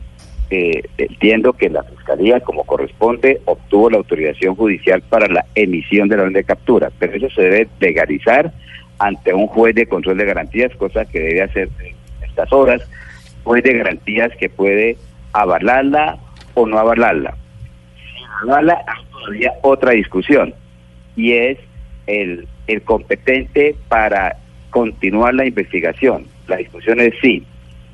eh, 0.49 0.83
entiendo 0.97 1.53
que 1.53 1.69
la 1.69 1.83
Fiscalía, 1.83 2.39
como 2.39 2.63
corresponde, 2.65 3.41
obtuvo 3.45 3.89
la 3.89 3.97
autorización 3.97 4.55
judicial 4.55 5.01
para 5.01 5.27
la 5.27 5.45
emisión 5.55 6.07
de 6.07 6.17
la 6.17 6.23
orden 6.23 6.33
de 6.33 6.43
captura, 6.43 6.91
pero 6.99 7.13
eso 7.13 7.29
se 7.29 7.41
debe 7.41 7.67
legalizar 7.79 8.53
ante 8.99 9.33
un 9.33 9.47
juez 9.47 9.75
de 9.75 9.87
control 9.87 10.17
de 10.17 10.25
garantías, 10.25 10.75
cosa 10.75 11.05
que 11.05 11.19
debe 11.19 11.41
hacer 11.41 11.69
en 11.79 11.95
estas 12.27 12.51
horas, 12.53 12.81
juez 13.43 13.63
de 13.63 13.73
garantías 13.73 14.31
que 14.37 14.49
puede 14.49 14.97
avalarla 15.35 16.17
o 16.53 16.65
no 16.65 16.79
avalarla. 16.79 17.35
Si 17.95 18.23
avala, 18.43 18.83
hay 19.29 19.45
otra 19.61 19.91
discusión, 19.91 20.53
y 21.15 21.33
es 21.33 21.57
el, 22.07 22.47
el 22.67 22.81
competente 22.83 23.75
para 23.89 24.37
continuar 24.69 25.33
la 25.35 25.45
investigación. 25.45 26.25
La 26.47 26.57
discusión 26.57 26.99
es 26.99 27.13
si 27.21 27.45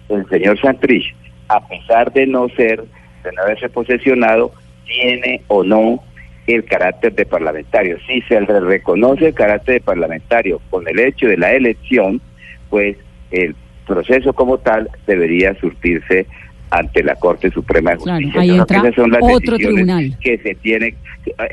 el 0.09 0.27
señor 0.29 0.59
Santrich, 0.59 1.15
a 1.47 1.67
pesar 1.67 2.13
de 2.13 2.27
no 2.27 2.47
ser, 2.49 2.83
de 3.23 3.31
no 3.31 3.41
haberse 3.41 3.69
posesionado, 3.69 4.51
tiene 4.85 5.41
o 5.47 5.63
no 5.63 6.03
el 6.47 6.63
carácter 6.65 7.13
de 7.13 7.25
parlamentario. 7.25 7.97
Si 8.07 8.21
se 8.23 8.39
le 8.39 8.59
reconoce 8.59 9.27
el 9.27 9.33
carácter 9.33 9.75
de 9.75 9.81
parlamentario 9.81 10.61
con 10.69 10.87
el 10.87 10.99
hecho 10.99 11.27
de 11.27 11.37
la 11.37 11.53
elección, 11.53 12.21
pues 12.69 12.97
el 13.31 13.55
proceso 13.87 14.33
como 14.33 14.57
tal 14.57 14.89
debería 15.07 15.53
surtirse 15.55 16.25
ante 16.71 17.03
la 17.03 17.15
Corte 17.15 17.51
Suprema 17.51 17.91
de 17.91 17.97
Justicia. 17.97 18.31
Claro, 18.31 18.39
ahí 18.41 18.57
entra 18.57 18.77
esas 18.79 18.95
son 18.95 19.11
las 19.11 19.21
otro 19.21 19.57
tribunal. 19.57 20.17
que 20.21 20.37
se 20.39 20.55
tiene, 20.55 20.95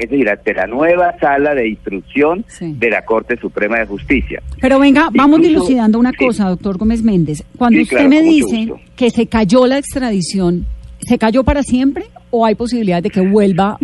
es 0.00 0.08
decir, 0.10 0.28
ante 0.30 0.54
la 0.54 0.66
nueva 0.66 1.14
sala 1.20 1.54
de 1.54 1.68
instrucción 1.68 2.44
Sí. 2.48 2.74
de 2.78 2.90
la 2.90 3.04
Corte 3.04 3.36
Suprema 3.36 3.78
de 3.80 3.86
Justicia. 3.86 4.40
Pero 4.60 4.78
venga, 4.78 5.08
vamos 5.12 5.42
dilucidando 5.42 5.98
una 5.98 6.10
sí. 6.12 6.24
cosa, 6.24 6.48
doctor 6.48 6.78
Gómez 6.78 7.02
Méndez. 7.02 7.44
Cuando 7.56 7.76
Sí, 7.78 7.82
usted 7.82 7.96
claro, 7.96 8.10
me 8.10 8.22
dice 8.22 8.72
que 8.96 9.10
se 9.10 9.26
cayó 9.26 9.66
la 9.66 9.78
extradición, 9.78 10.66
¿se 11.00 11.18
cayó 11.18 11.42
para 11.44 11.62
siempre 11.62 12.04
o 12.30 12.46
hay 12.46 12.54
posibilidad 12.54 13.02
de 13.02 13.10
que 13.10 13.20
vuelva 13.20 13.76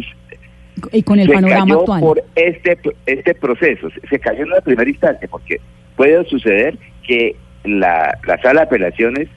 y 0.92 1.02
con 1.02 1.18
el 1.18 1.26
se 1.28 1.34
panorama 1.34 1.64
cayó 1.64 1.80
actual? 1.80 2.00
por 2.00 2.22
este 2.36 2.78
este 3.06 3.34
proceso, 3.34 3.88
se- 4.08 4.18
cayó 4.20 4.42
en 4.44 4.50
la 4.50 4.60
primera 4.60 4.88
instancia, 4.88 5.26
porque 5.30 5.56
puede 5.96 6.24
suceder 6.26 6.78
que 7.06 7.34
la, 7.64 8.16
la 8.26 8.38
sala 8.42 8.60
de 8.60 8.66
apelaciones 8.66 9.28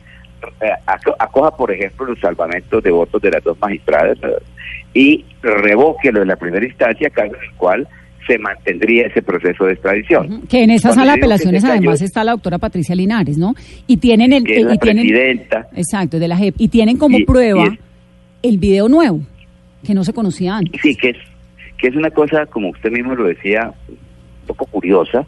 acoja, 1.18 1.56
por 1.56 1.72
ejemplo, 1.72 2.06
los 2.08 2.20
salvamentos 2.20 2.84
de 2.84 2.92
votos 2.92 3.22
de 3.22 3.32
las 3.32 3.44
dos 3.44 3.58
magistradas 3.60 4.20
¿verdad? 4.20 4.42
y 4.94 5.26
revoque 5.42 6.12
lo 6.12 6.20
de 6.22 6.26
la 6.26 6.36
primera 6.36 6.66
instancia, 6.66 7.10
caso 7.10 7.36
en 7.36 7.44
el 7.44 7.52
cual 7.58 7.88
se 8.26 8.38
mantendría 8.40 9.08
ese 9.08 9.22
proceso 9.22 9.66
de 9.66 9.74
extradición. 9.74 10.42
Que 10.50 10.64
en 10.64 10.72
esa 10.72 10.90
Cuando 10.90 11.02
sala 11.04 11.14
de 11.14 11.20
apelaciones 11.20 11.64
además 11.64 12.02
está 12.02 12.24
la 12.26 12.32
doctora 12.32 12.58
Patricia 12.58 12.94
Linares, 12.94 13.38
¿no? 13.38 13.56
Y 13.88 13.98
tienen 13.98 14.34
el 14.34 14.44
que 14.44 14.58
es 14.60 14.66
la 14.66 14.74
y 14.76 14.78
tienen 14.78 15.08
presidenta. 15.08 15.68
exacto 15.76 16.20
de 16.20 16.28
la 16.28 16.36
JEP 16.38 16.56
y 16.58 16.68
tienen 16.68 16.98
como 16.98 17.18
Y- 17.20 17.24
prueba 17.26 17.64
y 17.64 17.68
es- 17.68 17.80
el 18.44 18.58
video 18.58 18.90
nuevo 18.90 19.22
que 19.86 19.94
no 19.94 20.04
se 20.04 20.12
conocía 20.14 20.58
antes. 20.58 20.82
Sí, 20.82 20.94
que 20.96 21.12
es, 21.12 21.18
que 21.78 21.88
es 21.88 21.96
una 21.96 22.10
cosa, 22.12 22.46
como 22.48 22.70
usted 22.70 22.92
mismo 22.92 23.16
lo 23.16 23.26
decía, 23.28 23.72
un 23.88 23.98
poco 24.48 24.66
curiosa, 24.66 25.26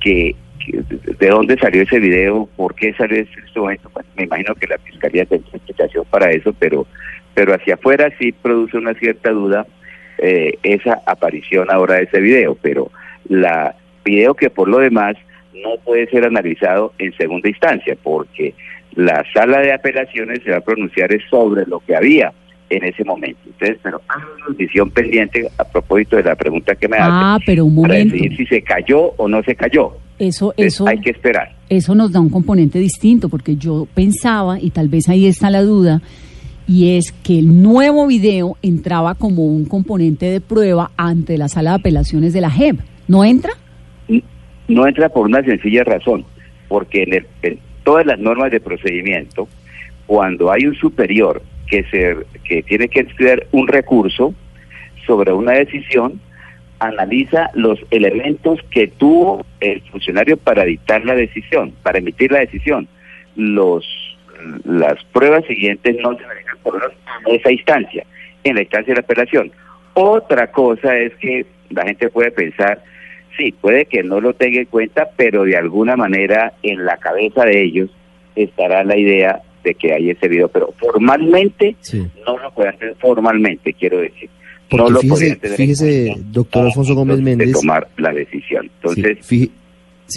que 0.00 0.34
de- 0.72 1.14
de 1.18 1.28
dónde 1.28 1.56
salió 1.58 1.82
ese 1.82 1.98
video, 1.98 2.48
por 2.56 2.74
qué 2.74 2.92
salió 2.94 3.16
ese 3.20 3.30
momento. 3.56 3.90
Bueno, 3.92 4.08
me 4.16 4.24
imagino 4.24 4.54
que 4.54 4.66
la 4.66 4.78
fiscalía 4.78 5.24
tendrá 5.24 5.50
explicación 5.54 6.04
para 6.10 6.30
eso, 6.30 6.52
pero, 6.58 6.86
pero 7.34 7.54
hacia 7.54 7.74
afuera 7.74 8.10
sí 8.18 8.32
produce 8.32 8.76
una 8.76 8.94
cierta 8.94 9.30
duda 9.30 9.66
eh, 10.18 10.54
esa 10.62 11.00
aparición 11.06 11.70
ahora 11.70 11.96
de 11.96 12.04
ese 12.04 12.20
video, 12.20 12.56
pero 12.60 12.90
la 13.28 13.74
video 14.04 14.34
que 14.34 14.50
por 14.50 14.68
lo 14.68 14.78
demás 14.78 15.16
no 15.54 15.76
puede 15.84 16.06
ser 16.08 16.24
analizado 16.24 16.92
en 16.98 17.12
segunda 17.16 17.48
instancia, 17.48 17.96
porque 18.02 18.54
la 18.94 19.24
sala 19.32 19.60
de 19.60 19.72
apelaciones 19.72 20.40
se 20.44 20.50
va 20.50 20.58
a 20.58 20.60
pronunciar 20.60 21.10
sobre 21.28 21.64
lo 21.66 21.80
que 21.80 21.96
había 21.96 22.32
en 22.70 22.84
ese 22.84 23.04
momento. 23.04 23.38
Entonces, 23.46 23.78
pero 23.82 24.00
hay 24.08 24.22
una 24.46 24.56
decisión 24.56 24.90
pendiente 24.90 25.48
a 25.58 25.64
propósito 25.64 26.16
de 26.16 26.22
la 26.24 26.34
pregunta 26.34 26.74
que 26.74 26.88
me 26.88 26.96
hace 26.96 27.10
Ah, 27.12 27.38
pero 27.44 27.64
un 27.64 27.74
para 27.82 27.88
momento. 27.94 28.14
decidir 28.14 28.36
si 28.36 28.46
se 28.46 28.62
cayó 28.62 29.12
o 29.16 29.28
no 29.28 29.42
se 29.42 29.54
cayó. 29.54 29.92
Eso 30.18 30.52
Entonces, 30.56 30.74
eso 30.74 30.88
hay 30.88 31.00
que 31.00 31.10
esperar. 31.10 31.54
eso 31.68 31.94
nos 31.94 32.12
da 32.12 32.20
un 32.20 32.30
componente 32.30 32.78
distinto, 32.78 33.28
porque 33.28 33.56
yo 33.56 33.86
pensaba, 33.94 34.58
y 34.60 34.70
tal 34.70 34.88
vez 34.88 35.08
ahí 35.08 35.26
está 35.26 35.50
la 35.50 35.62
duda, 35.62 36.02
y 36.66 36.96
es 36.96 37.12
que 37.12 37.38
el 37.38 37.62
nuevo 37.62 38.06
video 38.06 38.56
entraba 38.62 39.14
como 39.16 39.44
un 39.44 39.66
componente 39.66 40.26
de 40.26 40.40
prueba 40.40 40.90
ante 40.96 41.36
la 41.36 41.48
sala 41.48 41.70
de 41.70 41.76
apelaciones 41.76 42.32
de 42.32 42.40
la 42.40 42.50
JEP. 42.50 42.78
¿No 43.08 43.24
entra? 43.24 43.52
No 44.68 44.86
entra 44.86 45.08
por 45.10 45.26
una 45.26 45.42
sencilla 45.42 45.84
razón, 45.84 46.24
porque 46.68 47.02
en, 47.02 47.12
el- 47.14 47.26
en 47.42 47.58
todas 47.84 48.06
las 48.06 48.18
normas 48.18 48.50
de 48.50 48.60
procedimiento, 48.60 49.46
cuando 50.06 50.50
hay 50.50 50.64
un 50.66 50.74
superior 50.76 51.42
que 51.66 51.84
se 51.84 52.16
que 52.44 52.62
tiene 52.62 52.88
que 52.88 53.00
estudiar 53.00 53.46
un 53.52 53.68
recurso 53.68 54.34
sobre 55.06 55.32
una 55.32 55.52
decisión, 55.52 56.20
analiza 56.78 57.50
los 57.54 57.78
elementos 57.90 58.60
que 58.70 58.88
tuvo 58.88 59.44
el 59.60 59.80
funcionario 59.90 60.36
para 60.36 60.64
dictar 60.64 61.04
la 61.04 61.14
decisión, 61.14 61.72
para 61.82 61.98
emitir 61.98 62.32
la 62.32 62.40
decisión. 62.40 62.88
Los 63.36 63.86
las 64.64 65.02
pruebas 65.12 65.44
siguientes 65.46 65.96
no 66.02 66.16
se 66.16 66.26
manejan 66.26 66.58
por 66.62 66.92
esa 67.26 67.50
instancia, 67.50 68.04
en 68.42 68.56
la 68.56 68.62
instancia 68.62 68.92
de 68.92 69.00
la 69.00 69.04
apelación. 69.04 69.52
Otra 69.94 70.50
cosa 70.50 70.96
es 70.98 71.14
que 71.16 71.46
la 71.70 71.84
gente 71.84 72.10
puede 72.10 72.30
pensar, 72.30 72.82
sí, 73.36 73.52
puede 73.52 73.86
que 73.86 74.02
no 74.02 74.20
lo 74.20 74.34
tenga 74.34 74.58
en 74.58 74.66
cuenta, 74.66 75.08
pero 75.16 75.44
de 75.44 75.56
alguna 75.56 75.96
manera 75.96 76.52
en 76.62 76.84
la 76.84 76.96
cabeza 76.98 77.44
de 77.44 77.62
ellos 77.62 77.90
estará 78.36 78.84
la 78.84 78.96
idea 78.96 79.40
de 79.64 79.74
que 79.74 79.92
hay 79.92 80.10
ese 80.10 80.28
video, 80.28 80.48
pero 80.48 80.72
formalmente 80.78 81.74
Sí. 81.80 82.06
no 82.26 82.38
lo 82.38 82.52
pueden 82.52 82.74
hacer 82.74 82.94
formalmente, 83.00 83.72
quiero 83.72 83.98
decir. 83.98 84.30
Porque 84.68 84.84
no 84.84 84.90
lo 84.90 85.00
fíjese- 85.00 85.36
fíjese, 85.56 86.14
doctor 86.30 86.66
Alfonso 86.66 86.94
Gómez 86.94 87.20
Méndez. 87.20 87.48
De 87.48 87.52
tomar 87.54 87.88
la 87.96 88.12
decisión. 88.12 88.70
Entonces, 88.76 89.18
Sí, 89.20 89.50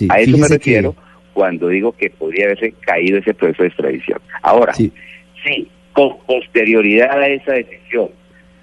a 0.09 0.19
eso 0.19 0.37
me 0.37 0.47
que- 0.47 0.53
refiero 0.53 0.95
cuando 1.33 1.67
digo 1.69 1.91
que 1.93 2.09
podría 2.09 2.45
haberse 2.45 2.73
caído 2.81 3.19
ese 3.19 3.33
proceso 3.33 3.63
de 3.63 3.69
extradición. 3.69 4.19
Ahora, 4.41 4.73
Sí. 4.73 4.91
si 5.43 5.67
con 5.93 6.17
posterioridad 6.25 7.11
a 7.21 7.27
esa 7.27 7.53
decisión 7.53 8.09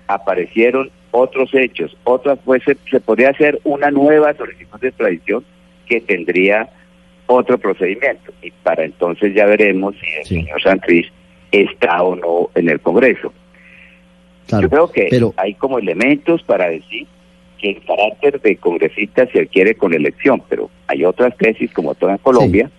aparecieron 0.06 0.90
otros 1.10 1.50
hechos, 1.54 1.96
otras, 2.04 2.38
pues 2.44 2.62
se, 2.64 2.76
se 2.90 3.00
podría 3.00 3.30
hacer 3.30 3.60
una 3.64 3.90
nueva 3.90 4.34
solicitud 4.34 4.80
de 4.80 4.88
extradición 4.88 5.44
que 5.88 6.00
tendría 6.00 6.68
otro 7.26 7.58
procedimiento. 7.58 8.32
Y 8.42 8.50
para 8.62 8.84
entonces 8.84 9.34
ya 9.34 9.46
veremos 9.46 9.94
si 10.00 10.06
el 10.18 10.24
Sí. 10.24 10.34
señor 10.36 10.62
Santrich 10.62 11.10
está 11.52 12.02
o 12.02 12.16
no 12.16 12.50
en 12.54 12.68
el 12.68 12.80
Congreso. 12.80 13.32
claro, 14.46 14.62
Yo 14.64 14.70
creo 14.70 14.90
que 14.92 15.06
pero 15.10 15.34
hay 15.36 15.54
como 15.54 15.78
elementos 15.78 16.42
para 16.42 16.68
decir 16.68 17.06
que 17.58 17.70
el 17.70 17.82
carácter 17.84 18.40
de 18.42 18.56
congresista 18.56 19.26
se 19.32 19.40
adquiere 19.40 19.74
con 19.74 19.94
elección, 19.94 20.42
pero 20.50 20.68
hay 20.86 21.04
otras 21.04 21.34
tesis, 21.38 21.72
como 21.72 21.94
toda 21.94 22.12
en 22.12 22.18
Colombia, 22.18 22.70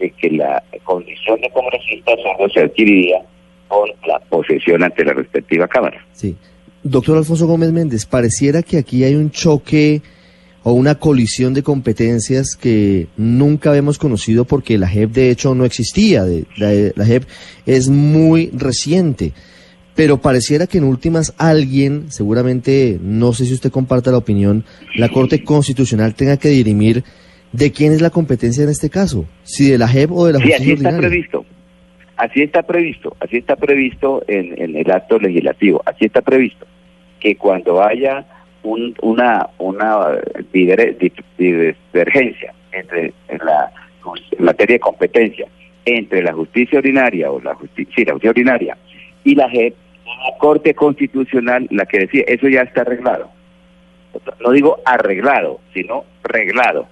de 0.00 0.10
que 0.10 0.30
la 0.30 0.62
condición 0.82 1.40
de 1.40 1.48
congresista 1.50 2.12
solo 2.16 2.48
se 2.52 2.60
adquiriría 2.60 3.20
con 3.68 3.88
la 4.06 4.18
posesión 4.18 4.82
ante 4.82 5.04
la 5.04 5.12
respectiva 5.12 5.68
Cámara. 5.68 6.04
Sí. 6.12 6.34
Doctor 6.82 7.18
Alfonso 7.18 7.46
Gómez 7.46 7.70
Méndez, 7.70 8.04
pareciera 8.04 8.62
que 8.64 8.78
aquí 8.78 9.04
hay 9.04 9.14
un 9.14 9.30
choque 9.30 10.02
o 10.64 10.72
una 10.72 10.94
colisión 10.96 11.54
de 11.54 11.62
competencias 11.62 12.56
que 12.56 13.08
nunca 13.16 13.70
habíamos 13.70 13.98
conocido 13.98 14.44
porque 14.44 14.78
la 14.78 14.88
JEP 14.88 15.10
de 15.10 15.30
hecho 15.30 15.54
no 15.54 15.64
existía. 15.64 16.24
De- 16.24 16.44
La, 16.56 16.70
la 16.94 17.04
JEP 17.04 17.24
es 17.66 17.88
muy 17.88 18.50
reciente. 18.52 19.32
Pero 19.94 20.22
pareciera 20.22 20.66
que 20.66 20.78
en 20.78 20.84
últimas 20.84 21.34
alguien, 21.36 22.06
seguramente, 22.10 22.98
no 23.02 23.34
sé 23.34 23.44
si 23.44 23.52
usted 23.52 23.70
comparta 23.70 24.10
la 24.10 24.16
opinión, 24.18 24.64
la 24.96 25.10
Corte 25.10 25.44
Constitucional 25.44 26.14
tenga 26.14 26.38
que 26.38 26.48
dirimir 26.48 27.04
de 27.52 27.72
quién 27.72 27.92
es 27.92 28.00
la 28.00 28.08
competencia 28.08 28.62
en 28.64 28.70
este 28.70 28.88
caso, 28.88 29.26
si 29.42 29.68
de 29.68 29.76
la 29.76 29.86
JEP 29.88 30.10
o 30.12 30.26
de 30.26 30.32
la 30.32 30.38
Sí, 30.38 30.44
justicia 30.46 30.72
así 30.74 30.82
está 30.86 30.96
previsto. 30.98 31.44
Así 32.16 32.40
está 32.42 32.62
previsto, 32.62 33.16
así 33.20 33.36
está 33.36 33.56
previsto 33.56 34.22
en, 34.28 34.62
en 34.62 34.76
el 34.76 34.90
acto 34.90 35.18
legislativo, 35.18 35.82
así 35.84 36.04
está 36.06 36.22
previsto 36.22 36.66
que 37.20 37.36
cuando 37.36 37.82
haya 37.82 38.24
un- 38.62 38.94
una 39.02 39.48
una 39.58 40.18
diver- 40.52 40.96
di- 40.98 41.12
divergencia 41.38 42.52
entre 42.72 43.12
en 43.28 43.38
la 43.38 43.70
materia 44.38 44.74
de 44.76 44.80
competencia 44.80 45.46
entre 45.84 46.22
la 46.22 46.32
justicia 46.32 46.78
ordinaria 46.78 47.30
o 47.30 47.40
la 47.40 47.54
justicia, 47.54 47.92
sí, 47.96 48.04
la 48.04 48.12
justicia 48.12 48.30
ordinaria 48.30 48.76
y 49.24 49.34
la 49.34 49.48
JEP, 49.50 49.74
la 50.04 50.38
Corte 50.38 50.74
Constitucional, 50.74 51.66
la 51.70 51.86
que 51.86 51.98
decía, 52.00 52.22
eso 52.26 52.48
ya 52.48 52.60
está 52.62 52.82
arreglado. 52.82 53.30
No 54.44 54.50
digo 54.52 54.78
arreglado, 54.84 55.60
sino 55.74 56.04
reglado. 56.22 56.86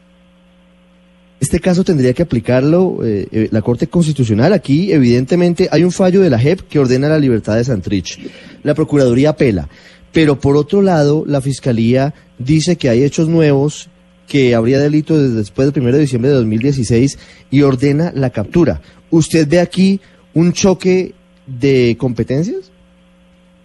Este 1.39 1.59
caso 1.59 1.85
tendría 1.85 2.13
que 2.13 2.23
aplicarlo 2.23 2.99
eh, 3.05 3.27
eh, 3.33 3.49
la 3.51 3.63
Corte 3.63 3.87
Constitucional. 3.87 4.53
Aquí, 4.53 4.93
evidentemente, 4.93 5.69
hay 5.71 5.85
un 5.85 5.91
fallo 5.93 6.21
de 6.21 6.29
la 6.31 6.39
JEP 6.39 6.61
que 6.69 6.79
ordena 6.79 7.09
la 7.09 7.19
libertad 7.19 7.57
de 7.57 7.65
Santrich. 7.65 8.19
La 8.63 8.75
Procuraduría 8.75 9.31
apela. 9.31 9.67
Pero 10.13 10.39
por 10.41 10.57
otro 10.57 10.83
lado, 10.83 11.25
la 11.27 11.41
Fiscalía 11.41 12.15
dice 12.39 12.77
que 12.77 12.89
hay 12.89 13.05
hechos 13.05 13.29
nuevos, 13.29 13.89
que 14.27 14.55
habría 14.55 14.79
delito 14.79 15.21
desde 15.21 15.37
después 15.37 15.73
del 15.73 15.83
1 15.83 15.93
de 15.93 16.01
diciembre 16.01 16.31
de 16.31 16.37
2016 16.37 17.47
y 17.51 17.63
ordena 17.63 18.13
la 18.15 18.31
captura. 18.31 18.81
¿Usted 19.11 19.49
ve 19.49 19.61
aquí 19.61 20.01
un 20.35 20.53
choque 20.53 21.13
de 21.47 21.97
competencias? 21.99 22.71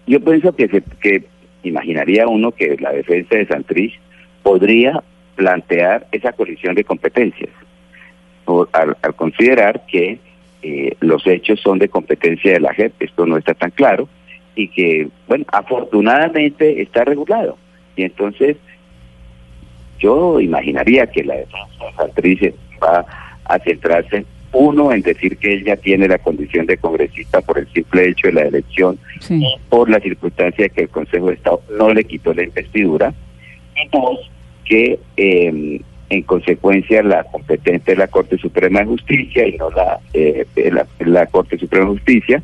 Yo 0.07 0.19
pienso 0.19 0.55
que, 0.55 0.67
se, 0.67 0.83
que 1.01 1.25
imaginaría 1.63 2.27
uno 2.27 2.51
que 2.51 2.77
la 2.79 2.91
defensa 2.91 3.35
de 3.35 3.47
Santrich 3.47 3.99
podría 4.43 5.03
plantear 5.35 6.07
esa 6.11 6.31
colisión 6.31 6.75
de 6.75 6.83
competencias 6.83 7.49
al 8.71 9.15
considerar 9.15 9.85
que 9.87 10.19
eh, 10.61 10.95
los 10.99 11.25
hechos 11.27 11.59
son 11.61 11.79
de 11.79 11.89
competencia 11.89 12.53
de 12.53 12.59
la 12.59 12.73
JEP. 12.73 12.93
Esto 12.99 13.25
no 13.25 13.37
está 13.37 13.53
tan 13.53 13.71
claro 13.71 14.07
y 14.55 14.67
que, 14.69 15.07
bueno, 15.27 15.45
afortunadamente 15.51 16.81
está 16.81 17.03
regulado. 17.03 17.57
Y 17.95 18.03
entonces 18.03 18.57
yo 19.99 20.39
imaginaría 20.39 21.07
que 21.07 21.23
la 21.23 21.35
defensa 21.35 22.21
de 22.21 22.53
va 22.83 23.05
a 23.45 23.59
centrarse 23.59 24.25
Uno, 24.51 24.93
en 24.93 25.01
decir 25.01 25.37
que 25.37 25.53
ella 25.53 25.75
tiene 25.75 26.07
la 26.07 26.17
condición 26.17 26.65
de 26.65 26.77
congresista 26.77 27.41
por 27.41 27.57
el 27.59 27.67
simple 27.73 28.07
hecho 28.09 28.27
de 28.27 28.33
la 28.33 28.41
elección 28.43 28.97
Sí. 29.19 29.43
y 29.43 29.55
por 29.69 29.89
la 29.89 29.99
circunstancia 29.99 30.63
de 30.65 30.69
que 30.69 30.81
el 30.83 30.89
Consejo 30.89 31.27
de 31.27 31.33
Estado 31.33 31.61
no 31.77 31.93
le 31.93 32.05
quitó 32.05 32.33
la 32.33 32.43
investidura. 32.43 33.13
Y 33.75 33.89
dos, 33.89 34.31
que 34.63 34.97
eh, 35.17 35.81
en 36.09 36.21
consecuencia 36.23 37.03
la 37.03 37.23
competente 37.25 37.91
es 37.91 37.97
la 37.97 38.07
Corte 38.07 38.37
Suprema 38.37 38.79
de 38.79 38.85
Justicia 38.85 39.45
y 39.45 39.57
no 39.57 39.69
la, 39.71 39.99
eh, 40.13 40.45
la, 40.71 40.87
la 40.99 41.25
Corte 41.25 41.57
Suprema 41.57 41.85
de 41.87 41.91
Justicia 41.91 42.43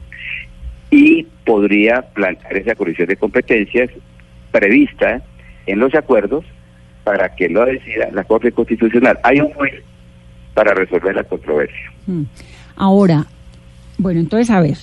y 0.89 1.25
podría 1.45 2.01
plantear 2.13 2.57
esa 2.57 2.75
colisión 2.75 3.07
de 3.07 3.15
competencias 3.17 3.89
prevista 4.51 5.21
en 5.65 5.79
los 5.79 5.93
acuerdos 5.95 6.45
para 7.03 7.35
que 7.35 7.49
lo 7.49 7.65
decida 7.65 8.09
la 8.13 8.23
Corte 8.23 8.51
Constitucional. 8.51 9.17
Hay 9.23 9.39
un 9.41 9.51
juez 9.53 9.73
para 10.53 10.73
resolver 10.73 11.15
la 11.15 11.23
controversia. 11.23 11.91
Mm. 12.07 12.23
Ahora, 12.75 13.25
bueno, 13.97 14.19
entonces, 14.19 14.49
a 14.49 14.59
ver, 14.61 14.77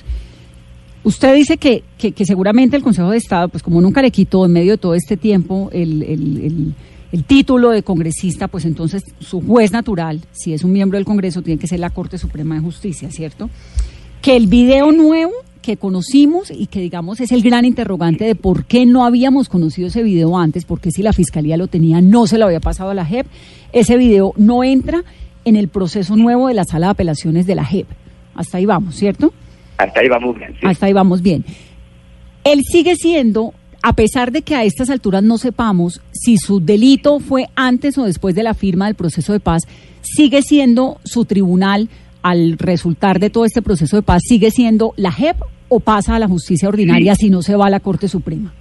usted 1.04 1.34
dice 1.34 1.56
que, 1.58 1.82
que, 1.96 2.12
que 2.12 2.24
seguramente 2.24 2.76
el 2.76 2.82
Consejo 2.82 3.10
de 3.10 3.18
Estado, 3.18 3.48
pues 3.48 3.62
como 3.62 3.80
nunca 3.80 4.02
le 4.02 4.10
quitó 4.10 4.44
en 4.46 4.52
medio 4.52 4.72
de 4.72 4.78
todo 4.78 4.94
este 4.94 5.16
tiempo 5.16 5.68
el, 5.72 6.02
el, 6.02 6.38
el- 6.44 6.74
el 7.10 7.24
título 7.24 7.70
de 7.70 7.82
congresista, 7.82 8.48
pues 8.48 8.66
entonces 8.66 9.02
su 9.18 9.40
juez 9.40 9.72
natural, 9.72 10.20
si 10.32 10.52
es 10.52 10.62
un 10.62 10.72
miembro 10.72 10.98
del 10.98 11.06
Congreso, 11.06 11.40
tiene 11.40 11.58
que 11.58 11.66
ser 11.66 11.80
la 11.80 11.88
Corte 11.88 12.18
Suprema 12.18 12.54
de 12.56 12.60
Justicia, 12.60 13.10
¿cierto? 13.10 13.48
Que 14.20 14.36
el 14.36 14.46
video 14.46 14.92
nuevo 14.92 15.32
que 15.68 15.76
conocimos 15.76 16.50
y 16.50 16.66
que 16.66 16.80
digamos 16.80 17.20
es 17.20 17.30
el 17.30 17.42
gran 17.42 17.66
interrogante 17.66 18.24
de 18.24 18.34
por 18.34 18.64
qué 18.64 18.86
no 18.86 19.04
habíamos 19.04 19.50
conocido 19.50 19.88
ese 19.88 20.02
video 20.02 20.38
antes, 20.38 20.64
porque 20.64 20.90
si 20.90 21.02
la 21.02 21.12
Fiscalía 21.12 21.58
lo 21.58 21.66
tenía, 21.66 22.00
no 22.00 22.26
se 22.26 22.38
lo 22.38 22.46
había 22.46 22.58
pasado 22.58 22.88
a 22.88 22.94
la 22.94 23.04
JEP, 23.04 23.26
ese 23.74 23.98
video 23.98 24.32
no 24.38 24.64
entra 24.64 25.04
en 25.44 25.56
el 25.56 25.68
proceso 25.68 26.16
nuevo 26.16 26.48
de 26.48 26.54
la 26.54 26.64
sala 26.64 26.86
de 26.86 26.92
apelaciones 26.92 27.46
de 27.46 27.54
la 27.54 27.66
JEP. 27.66 27.86
Hasta 28.34 28.56
ahí 28.56 28.64
vamos, 28.64 28.94
¿cierto? 28.94 29.34
Hasta 29.76 30.00
ahí 30.00 30.08
vamos 30.08 30.38
bien. 30.38 30.54
sí. 30.58 30.66
Hasta 30.66 30.86
ahí 30.86 30.94
vamos 30.94 31.20
bien. 31.20 31.44
Él 32.44 32.62
sigue 32.64 32.96
siendo, 32.96 33.52
a 33.82 33.92
pesar 33.92 34.32
de 34.32 34.40
que 34.40 34.54
a 34.54 34.64
estas 34.64 34.88
alturas 34.88 35.22
no 35.22 35.36
sepamos 35.36 36.00
si 36.12 36.38
su 36.38 36.60
delito 36.60 37.20
fue 37.20 37.44
antes 37.56 37.98
o 37.98 38.04
después 38.04 38.34
de 38.34 38.42
la 38.42 38.54
firma 38.54 38.86
del 38.86 38.94
proceso 38.94 39.34
de 39.34 39.40
paz, 39.40 39.64
sigue 40.00 40.40
siendo 40.40 40.98
su 41.04 41.26
tribunal 41.26 41.90
al 42.22 42.56
resultar 42.56 43.20
de 43.20 43.28
todo 43.28 43.44
este 43.44 43.60
proceso 43.60 43.96
de 43.96 44.02
paz, 44.02 44.22
sigue 44.26 44.50
siendo 44.50 44.94
la 44.96 45.12
JEP 45.12 45.36
o 45.68 45.80
pasa 45.80 46.16
a 46.16 46.18
la 46.18 46.28
justicia 46.28 46.68
ordinaria 46.68 47.14
si 47.14 47.30
no 47.30 47.42
se 47.42 47.56
va 47.56 47.66
a 47.66 47.70
la 47.70 47.80
Corte 47.80 48.08
Suprema. 48.08 48.52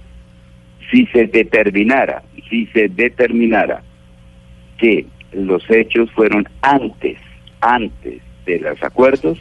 si 0.90 1.06
se 1.06 1.26
determinara, 1.26 2.22
si 2.48 2.66
se 2.66 2.88
determinara 2.88 3.82
que 4.78 5.06
los 5.32 5.62
hechos 5.70 6.10
fueron 6.12 6.48
antes, 6.62 7.18
antes 7.60 8.22
de 8.46 8.58
los 8.60 8.82
acuerdos, 8.82 9.38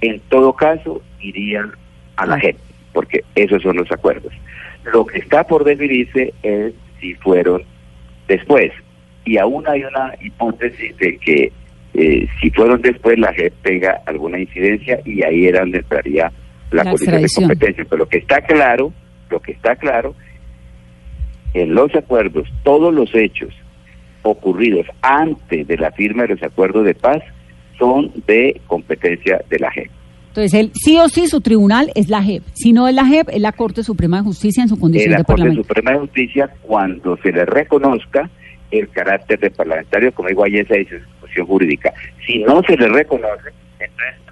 en 0.00 0.20
todo 0.28 0.54
caso 0.54 1.02
irían 1.20 1.72
a 2.16 2.26
la 2.26 2.38
JEP, 2.38 2.56
porque 2.92 3.24
esos 3.34 3.62
son 3.62 3.76
los 3.76 3.90
acuerdos. 3.92 4.32
Lo 4.92 5.06
que 5.06 5.18
está 5.18 5.44
por 5.44 5.64
definirse 5.64 6.34
es 6.42 6.74
si 7.00 7.14
fueron 7.14 7.62
después. 8.26 8.72
Y 9.24 9.38
aún 9.38 9.68
hay 9.68 9.84
una 9.84 10.14
hipótesis 10.20 10.96
de 10.96 11.16
que 11.18 11.52
eh, 11.94 12.26
si 12.40 12.50
fueron 12.50 12.82
después 12.82 13.18
la 13.18 13.32
JEP 13.32 13.52
tenga 13.62 14.02
alguna 14.06 14.40
incidencia 14.40 15.00
y 15.04 15.22
ahí 15.22 15.46
era 15.46 15.60
donde 15.60 15.78
entraría 15.78 16.32
la, 16.72 16.84
La 16.84 16.90
condición 16.90 17.22
de 17.22 17.28
competencia. 17.28 17.84
Pero 17.88 17.98
lo 17.98 18.08
que 18.08 18.18
está 18.18 18.40
claro, 18.42 18.92
lo 19.30 19.40
que 19.40 19.52
está 19.52 19.76
claro 19.76 20.14
en 21.54 21.74
los 21.74 21.94
acuerdos, 21.94 22.48
todos 22.62 22.92
los 22.92 23.14
hechos 23.14 23.54
ocurridos 24.22 24.86
antes 25.02 25.66
de 25.66 25.76
la 25.76 25.90
firma 25.92 26.22
de 26.22 26.34
los 26.34 26.42
acuerdos 26.42 26.84
de 26.84 26.94
paz 26.94 27.22
son 27.78 28.12
de 28.26 28.60
competencia 28.66 29.42
de 29.50 29.58
la 29.58 29.70
JEP. 29.70 29.90
Entonces, 30.28 30.54
él 30.54 30.70
sí 30.72 30.98
o 30.98 31.08
sí 31.08 31.26
su 31.26 31.42
tribunal 31.42 31.90
es 31.94 32.08
la 32.08 32.22
JEP. 32.22 32.42
Si 32.54 32.72
no 32.72 32.88
es 32.88 32.94
la 32.94 33.04
JEP, 33.04 33.28
es 33.28 33.40
la 33.40 33.52
Corte 33.52 33.82
Suprema 33.82 34.18
de 34.18 34.22
Justicia 34.22 34.62
en 34.62 34.68
su 34.68 34.76
En 34.76 34.80
condición 34.80 35.12
la 35.12 35.18
de 35.18 35.24
Corte. 35.24 35.54
Suprema 35.54 35.90
de 35.90 35.98
Justicia, 35.98 36.50
cuando 36.62 37.18
se 37.18 37.32
le 37.32 37.44
reconozca 37.44 38.30
el 38.70 38.88
carácter 38.88 39.38
de 39.40 39.50
parlamentario, 39.50 40.12
como 40.12 40.28
digo, 40.28 40.44
ahí 40.44 40.56
esa 40.56 40.74
discusión 40.74 41.46
jurídica. 41.46 41.92
Si 42.26 42.38
no 42.38 42.62
se 42.62 42.78
le 42.78 42.88
reconoce, 42.88 43.50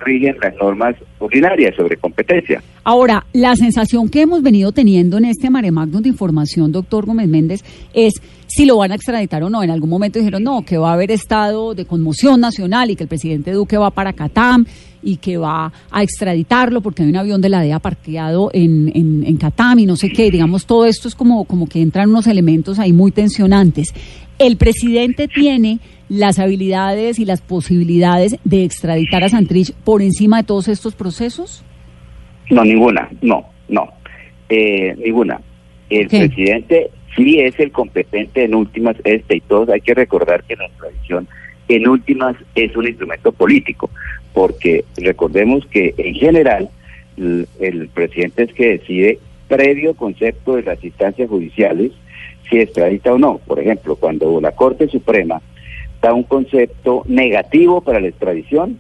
rigen 0.01 0.37
las 0.43 0.55
normas 0.57 0.97
ordinarias 1.19 1.75
sobre 1.77 1.97
competencia. 1.97 2.63
Ahora, 2.85 3.27
la 3.33 3.55
sensación 3.57 4.09
que 4.09 4.23
hemos 4.23 4.43
venido 4.43 4.73
teniendo 4.73 5.19
en 5.19 5.27
este 5.27 5.51
mare 5.51 5.71
magnum 5.71 6.03
de 6.03 6.09
información, 6.09 6.73
doctor 6.73 7.07
Gómez 7.07 7.29
Méndez, 7.29 7.63
es 7.93 8.15
si 8.47 8.67
lo 8.67 8.79
van 8.79 8.93
a 8.93 8.95
extraditar 8.95 9.43
o 9.43 9.51
no. 9.51 9.63
En 9.63 9.71
algún 9.71 9.91
momento 9.91 10.19
dijeron 10.19 10.43
no, 10.43 10.63
que 10.63 10.79
va 10.79 10.91
a 10.91 10.95
haber 10.95 11.11
estado 11.11 11.75
de 11.75 11.85
conmoción 11.85 12.41
nacional 12.41 12.91
y 12.91 12.97
que 12.97 13.05
el 13.05 13.09
presidente 13.09 13.53
Duque 13.53 13.77
va 13.77 13.91
para 13.91 14.13
Catam 14.13 14.65
y 15.03 15.17
que 15.17 15.37
va 15.37 15.73
a 15.91 16.03
extraditarlo 16.03 16.81
porque 16.81 17.03
hay 17.03 17.09
un 17.09 17.17
avión 17.17 17.41
de 17.41 17.49
la 17.49 17.61
DEA 17.61 17.79
parqueado 17.79 18.51
en, 18.53 18.91
en, 18.95 19.25
en 19.27 19.87
no 19.87 19.97
sé 19.97 20.11
qué. 20.11 20.31
Digamos, 20.31 20.67
todo 20.67 20.87
esto 20.87 21.09
es 21.09 21.15
como, 21.15 21.45
como 21.45 21.69
que 21.69 21.81
entran 21.81 22.11
unos 22.11 22.27
elementos 22.27 22.79
ahí 22.79 22.93
muy 22.93 23.11
tensionantes. 23.11 23.95
¿El 24.39 24.57
presidente 24.57 25.29
tiene 25.29 25.81
las 26.09 26.39
habilidades 26.39 27.19
y 27.19 27.25
las 27.25 27.41
posibilidades 27.41 28.37
de 28.45 28.65
extraditar 28.65 29.23
a 29.23 29.29
Santrich 29.29 29.73
por 29.85 30.03
encima 30.03 30.39
de 30.39 30.45
todos 30.45 30.69
estos 30.69 30.95
procesos? 30.95 31.65
No, 32.51 32.65
ninguna, 32.65 33.09
no, 33.23 33.45
no, 33.69 33.89
eh, 34.49 34.95
ninguna. 35.05 35.41
El 35.89 36.09
presidente 36.09 36.91
sí 37.17 37.39
es 37.41 37.59
el 37.61 37.71
competente 37.71 38.45
en 38.45 38.55
últimas, 38.55 38.97
este 39.05 39.37
y 39.37 39.41
todos, 39.41 39.69
hay 39.69 39.81
que 39.81 39.95
recordar 39.95 40.43
que 40.45 40.57
la 40.57 40.69
tradición 40.79 41.29
en 41.69 41.89
últimas 41.89 42.37
es 42.55 42.75
un 42.77 42.89
instrumento 42.89 43.31
político, 43.33 43.91
porque 44.33 44.85
recordemos 44.97 45.67
que 45.67 45.95
en 45.97 46.15
general 46.15 46.71
el, 47.17 47.89
presidente 47.93 48.45
es 48.45 48.53
que 48.53 48.79
decide 48.79 49.19
previo 49.49 49.95
concepto 49.95 50.57
de 50.57 50.63
las 50.63 50.83
instancias 50.83 51.29
judiciales 51.29 51.93
si 52.49 52.59
extradita 52.61 53.13
o 53.13 53.19
no. 53.19 53.39
Por 53.39 53.59
ejemplo, 53.59 53.97
cuando 53.97 54.41
la 54.41 54.53
Corte 54.53 54.89
Suprema 54.89 55.43
da 56.01 56.15
un 56.15 56.23
concepto 56.23 57.03
negativo 57.07 57.81
para 57.81 58.01
la 58.01 58.09
extradición, 58.09 58.79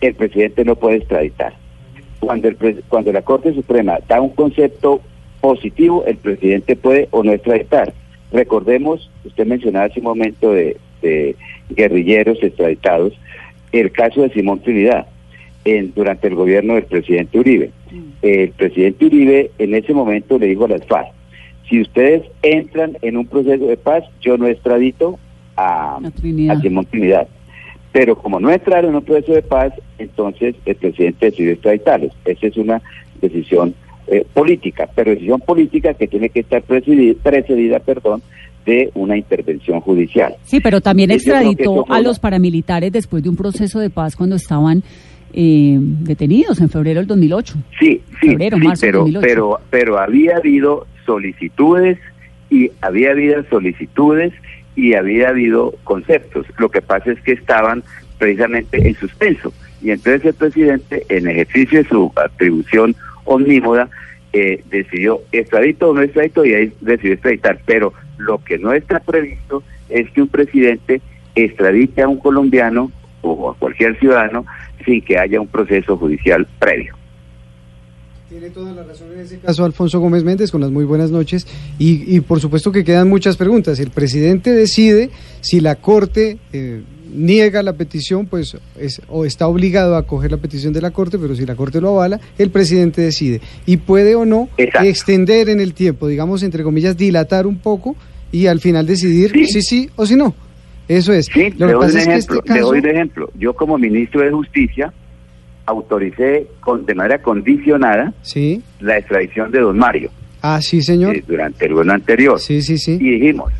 el 0.00 0.14
presidente 0.14 0.64
no 0.64 0.76
puede 0.76 0.96
extraditar 0.96 1.54
cuando, 2.20 2.48
el 2.48 2.56
cuando 2.88 3.12
la 3.12 3.22
Corte 3.22 3.54
Suprema 3.54 3.98
da 4.08 4.20
un 4.20 4.30
concepto 4.30 5.00
positivo, 5.40 6.04
el 6.06 6.16
presidente 6.16 6.76
puede 6.76 7.08
o 7.10 7.22
no 7.22 7.32
extraditar. 7.32 7.92
Recordemos, 8.32 9.10
usted 9.24 9.46
mencionaba 9.46 9.86
hace 9.86 10.00
un 10.00 10.06
momento 10.06 10.52
de 10.52 10.76
guerrilleros 11.70 12.42
extraditados, 12.42 13.12
el 13.76 13.92
caso 13.92 14.22
de 14.22 14.30
Simón 14.30 14.60
Trinidad 14.60 15.06
en, 15.64 15.92
durante 15.94 16.28
el 16.28 16.34
gobierno 16.34 16.74
del 16.74 16.84
presidente 16.84 17.38
Uribe. 17.38 17.70
El 18.22 18.50
presidente 18.50 19.06
Uribe 19.06 19.50
en 19.58 19.74
ese 19.74 19.92
momento 19.94 20.38
le 20.38 20.46
dijo 20.46 20.64
a 20.64 20.68
las 20.68 20.86
FARC, 20.86 21.08
si 21.68 21.80
ustedes 21.80 22.22
entran 22.42 22.96
en 23.02 23.16
un 23.16 23.26
proceso 23.26 23.66
de 23.66 23.76
paz, 23.76 24.04
yo 24.20 24.38
no 24.38 24.46
extradito 24.46 25.18
a, 25.56 25.96
A 25.96 26.10
Trinidad. 26.10 26.56
a 26.56 26.60
Simón 26.60 26.86
Trinidad. 26.86 27.28
Pero 27.92 28.16
como 28.16 28.38
no 28.38 28.50
entraron 28.50 28.90
en 28.90 28.96
un 28.96 29.04
proceso 29.04 29.32
de 29.32 29.42
paz, 29.42 29.72
entonces 29.98 30.54
el 30.64 30.76
presidente 30.76 31.26
decidió 31.26 31.52
extraditarlos. 31.52 32.12
Esa 32.24 32.46
es 32.46 32.56
una 32.56 32.82
decisión 33.20 33.74
eh, 34.06 34.24
política, 34.34 34.88
pero 34.94 35.10
decisión 35.10 35.40
política 35.40 35.94
que 35.94 36.06
tiene 36.06 36.28
que 36.28 36.40
estar 36.40 36.62
precedida, 36.62 37.14
precedida 37.22 37.80
perdón, 37.80 38.22
de 38.66 38.90
una 38.94 39.16
intervención 39.16 39.80
judicial. 39.80 40.34
Sí, 40.44 40.60
pero 40.60 40.80
también 40.80 41.12
extraditó 41.12 41.86
a 41.88 42.00
los 42.00 42.18
paramilitares 42.18 42.92
después 42.92 43.22
de 43.22 43.30
un 43.30 43.36
proceso 43.36 43.78
de 43.78 43.88
paz 43.88 44.16
cuando 44.16 44.36
estaban 44.36 44.82
eh, 45.32 45.78
detenidos 45.80 46.60
en 46.60 46.68
febrero 46.68 47.00
del 47.00 47.06
2008. 47.06 47.54
Sí, 47.78 48.02
sí, 48.20 48.28
Febrero, 48.28 48.58
sí, 48.58 48.64
marzo 48.64 48.80
pero, 48.86 48.98
2008. 49.00 49.26
pero, 49.26 49.60
pero 49.70 49.98
había 49.98 50.36
habido 50.36 50.86
solicitudes 51.04 51.98
y 52.50 52.70
había 52.80 53.12
habido 53.12 53.44
solicitudes 53.48 54.32
y 54.74 54.94
había 54.94 55.28
habido 55.28 55.74
conceptos. 55.84 56.46
Lo 56.58 56.68
que 56.68 56.82
pasa 56.82 57.12
es 57.12 57.20
que 57.20 57.32
estaban 57.32 57.84
precisamente 58.18 58.88
en 58.88 58.94
suspenso. 58.94 59.52
Y 59.80 59.90
entonces 59.90 60.24
el 60.24 60.34
presidente, 60.34 61.04
en 61.08 61.28
ejercicio 61.28 61.82
de 61.82 61.88
su 61.88 62.12
atribución 62.16 62.96
omnímoda, 63.24 63.88
eh, 64.32 64.62
decidió 64.70 65.20
extradito 65.32 65.90
o 65.90 65.94
no 65.94 66.02
extradito 66.02 66.44
y 66.44 66.54
ahí 66.54 66.72
decidió 66.80 67.14
extraditar. 67.14 67.60
Pero 67.64 67.92
lo 68.18 68.38
que 68.38 68.58
no 68.58 68.72
está 68.72 69.00
previsto 69.00 69.62
es 69.88 70.10
que 70.10 70.22
un 70.22 70.28
presidente 70.28 71.00
extradite 71.34 72.02
a 72.02 72.08
un 72.08 72.18
colombiano 72.18 72.90
o 73.22 73.50
a 73.50 73.56
cualquier 73.56 73.98
ciudadano 73.98 74.46
sin 74.84 75.02
que 75.02 75.18
haya 75.18 75.40
un 75.40 75.48
proceso 75.48 75.96
judicial 75.96 76.46
previo. 76.58 76.96
Tiene 78.28 78.50
toda 78.50 78.72
la 78.72 78.82
razón 78.82 79.08
en 79.14 79.20
ese 79.20 79.38
caso 79.38 79.64
Alfonso 79.64 80.00
Gómez 80.00 80.24
Méndez 80.24 80.50
con 80.50 80.60
las 80.60 80.70
muy 80.72 80.84
buenas 80.84 81.12
noches 81.12 81.46
y, 81.78 82.12
y 82.16 82.20
por 82.20 82.40
supuesto 82.40 82.72
que 82.72 82.82
quedan 82.82 83.08
muchas 83.08 83.36
preguntas. 83.36 83.78
El 83.78 83.90
presidente 83.90 84.50
decide 84.52 85.10
si 85.42 85.60
la 85.60 85.76
Corte 85.76 86.38
eh, 86.52 86.82
niega 87.14 87.62
la 87.62 87.74
petición, 87.74 88.26
pues 88.26 88.56
es, 88.80 89.00
o 89.08 89.24
está 89.24 89.46
obligado 89.46 89.94
a 89.94 89.98
acoger 89.98 90.32
la 90.32 90.38
petición 90.38 90.72
de 90.72 90.80
la 90.80 90.90
Corte, 90.90 91.18
pero 91.18 91.36
si 91.36 91.46
la 91.46 91.54
Corte 91.54 91.80
lo 91.80 91.90
avala, 91.90 92.18
el 92.36 92.50
presidente 92.50 93.00
decide 93.00 93.40
y 93.64 93.76
puede 93.76 94.16
o 94.16 94.24
no 94.24 94.48
Exacto. 94.56 94.88
extender 94.88 95.48
en 95.48 95.60
el 95.60 95.72
tiempo, 95.72 96.08
digamos 96.08 96.42
entre 96.42 96.64
comillas, 96.64 96.96
dilatar 96.96 97.46
un 97.46 97.58
poco 97.58 97.94
y 98.32 98.48
al 98.48 98.58
final 98.60 98.86
decidir 98.86 99.30
Sí. 99.30 99.46
si 99.46 99.62
sí 99.62 99.90
o 99.94 100.04
si 100.04 100.16
no. 100.16 100.34
Eso 100.88 101.12
es. 101.12 101.26
Sí, 101.32 101.50
Lo 101.58 101.66
le 101.68 101.72
que 101.74 101.78
pasa 101.78 101.98
es 102.00 102.06
que 102.08 102.14
este 102.16 102.52
le 102.54 102.60
doy 102.60 102.78
un 102.80 102.86
ejemplo. 102.88 103.30
Yo 103.38 103.54
como 103.54 103.78
ministro 103.78 104.20
de 104.22 104.30
Justicia 104.32 104.92
autoricé 105.66 106.46
con, 106.60 106.86
de 106.86 106.94
manera 106.94 107.18
condicionada 107.22 108.12
Sí. 108.22 108.62
la 108.80 108.98
extradición 108.98 109.50
de 109.50 109.60
don 109.60 109.76
Mario 109.78 110.10
Ah, 110.42 110.60
sí, 110.62 110.80
señor. 110.82 111.16
eh, 111.16 111.24
durante 111.26 111.66
el 111.66 111.72
gobierno 111.72 111.94
anterior. 111.94 112.38
Sí, 112.40 112.62
sí, 112.62 112.78
sí. 112.78 112.98
Y 113.00 113.10
dijimos, 113.18 113.52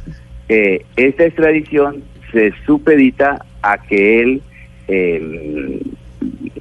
eh, 0.49 0.85
esta 0.97 1.25
extradición 1.25 2.03
se 2.33 2.53
supedita 2.65 3.45
a 3.63 3.79
que 3.79 4.21
él 4.21 4.43
eh, 4.89 5.81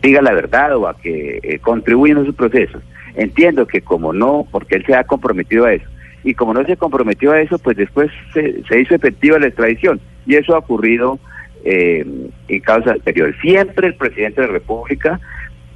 diga 0.01 0.21
la 0.21 0.33
verdad 0.33 0.75
o 0.77 0.87
a 0.87 0.97
que 0.97 1.39
eh, 1.43 1.59
contribuya 1.59 2.13
en 2.13 2.19
esos 2.23 2.35
procesos. 2.35 2.81
Entiendo 3.15 3.65
que 3.67 3.81
como 3.81 4.13
no, 4.13 4.47
porque 4.51 4.75
él 4.75 4.85
se 4.85 4.95
ha 4.95 5.03
comprometido 5.03 5.65
a 5.65 5.73
eso, 5.73 5.85
y 6.23 6.33
como 6.33 6.53
no 6.53 6.65
se 6.65 6.75
comprometió 6.75 7.31
a 7.33 7.41
eso, 7.41 7.59
pues 7.59 7.77
después 7.77 8.09
se, 8.33 8.63
se 8.67 8.81
hizo 8.81 8.95
efectiva 8.95 9.37
la 9.39 9.47
extradición. 9.47 9.99
Y 10.25 10.35
eso 10.35 10.55
ha 10.55 10.59
ocurrido 10.59 11.19
eh, 11.65 12.05
en 12.47 12.59
causas 12.61 12.93
anteriores. 12.93 13.35
Siempre 13.41 13.87
el 13.87 13.95
presidente 13.95 14.41
de 14.41 14.47
la 14.47 14.53
República, 14.53 15.19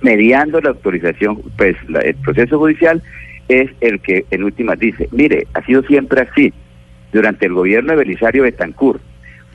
mediando 0.01 0.61
la 0.61 0.69
autorización, 0.69 1.41
pues 1.57 1.75
la- 1.89 1.99
el 2.01 2.15
proceso 2.15 2.57
judicial, 2.57 3.01
es 3.47 3.69
el 3.81 3.99
que 3.99 4.25
en 4.31 4.43
últimas 4.43 4.79
dice, 4.79 5.09
mire, 5.11 5.47
ha 5.55 5.65
sido 5.65 5.81
siempre 5.83 6.21
así. 6.21 6.53
Durante 7.11 7.47
el 7.47 7.53
gobierno 7.53 7.91
de 7.91 7.97
Belisario 7.97 8.43
Betancourt, 8.43 9.01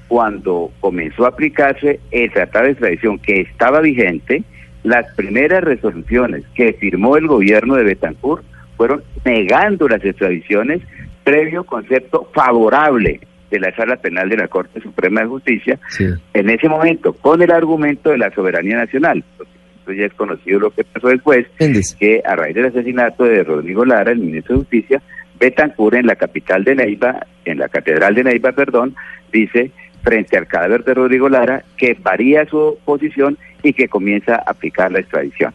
cuando 0.08 0.70
comenzó 0.80 1.24
a 1.24 1.28
aplicarse 1.28 2.00
el 2.10 2.30
tratado 2.32 2.64
de 2.66 2.72
extradición 2.72 3.18
que 3.18 3.40
estaba 3.40 3.80
vigente, 3.80 4.42
las 4.82 5.06
primeras 5.14 5.62
resoluciones 5.64 6.44
que 6.54 6.72
firmó 6.74 7.16
el 7.16 7.26
gobierno 7.28 7.76
de 7.76 7.84
Betancourt 7.84 8.44
fueron 8.76 9.02
negando 9.24 9.88
las 9.88 10.04
extradiciones 10.04 10.82
previo 11.22 11.64
concepto 11.64 12.28
favorable 12.34 13.20
de 13.54 13.60
la 13.60 13.74
Sala 13.76 13.96
Penal 13.96 14.28
de 14.28 14.36
la 14.36 14.48
Corte 14.48 14.80
Suprema 14.80 15.20
de 15.22 15.26
Justicia, 15.28 15.78
Sí. 15.88 16.06
en 16.34 16.50
ese 16.50 16.68
momento 16.68 17.12
con 17.12 17.40
el 17.42 17.50
argumento 17.50 18.10
de 18.10 18.18
la 18.18 18.30
soberanía 18.34 18.76
nacional. 18.76 19.24
Porque 19.36 19.52
esto 19.78 19.92
ya 19.92 20.06
es 20.06 20.14
conocido 20.14 20.60
lo 20.60 20.70
que 20.70 20.84
pasó 20.84 21.08
después, 21.08 21.46
que 21.98 22.22
a 22.24 22.36
raíz 22.36 22.54
del 22.54 22.66
asesinato 22.66 23.24
de 23.24 23.42
Rodrigo 23.44 23.84
Lara, 23.84 24.12
el 24.12 24.18
ministro 24.18 24.54
de 24.56 24.60
Justicia, 24.60 25.02
Betancur 25.38 25.94
en 25.96 26.06
la 26.06 26.16
capital 26.16 26.64
de 26.64 26.74
Neiva, 26.76 27.26
en 27.44 27.58
la 27.58 27.68
catedral 27.68 28.14
de 28.14 28.24
Neiva, 28.24 28.52
perdón, 28.52 28.94
dice 29.32 29.70
frente 30.02 30.36
al 30.36 30.46
cadáver 30.46 30.84
de 30.84 30.94
Rodrigo 30.94 31.28
Lara 31.28 31.64
que 31.76 31.96
varía 32.00 32.44
su 32.46 32.76
posición 32.84 33.38
y 33.62 33.72
que 33.72 33.88
comienza 33.88 34.34
a 34.36 34.50
aplicar 34.50 34.92
la 34.92 35.00
extradición. 35.00 35.52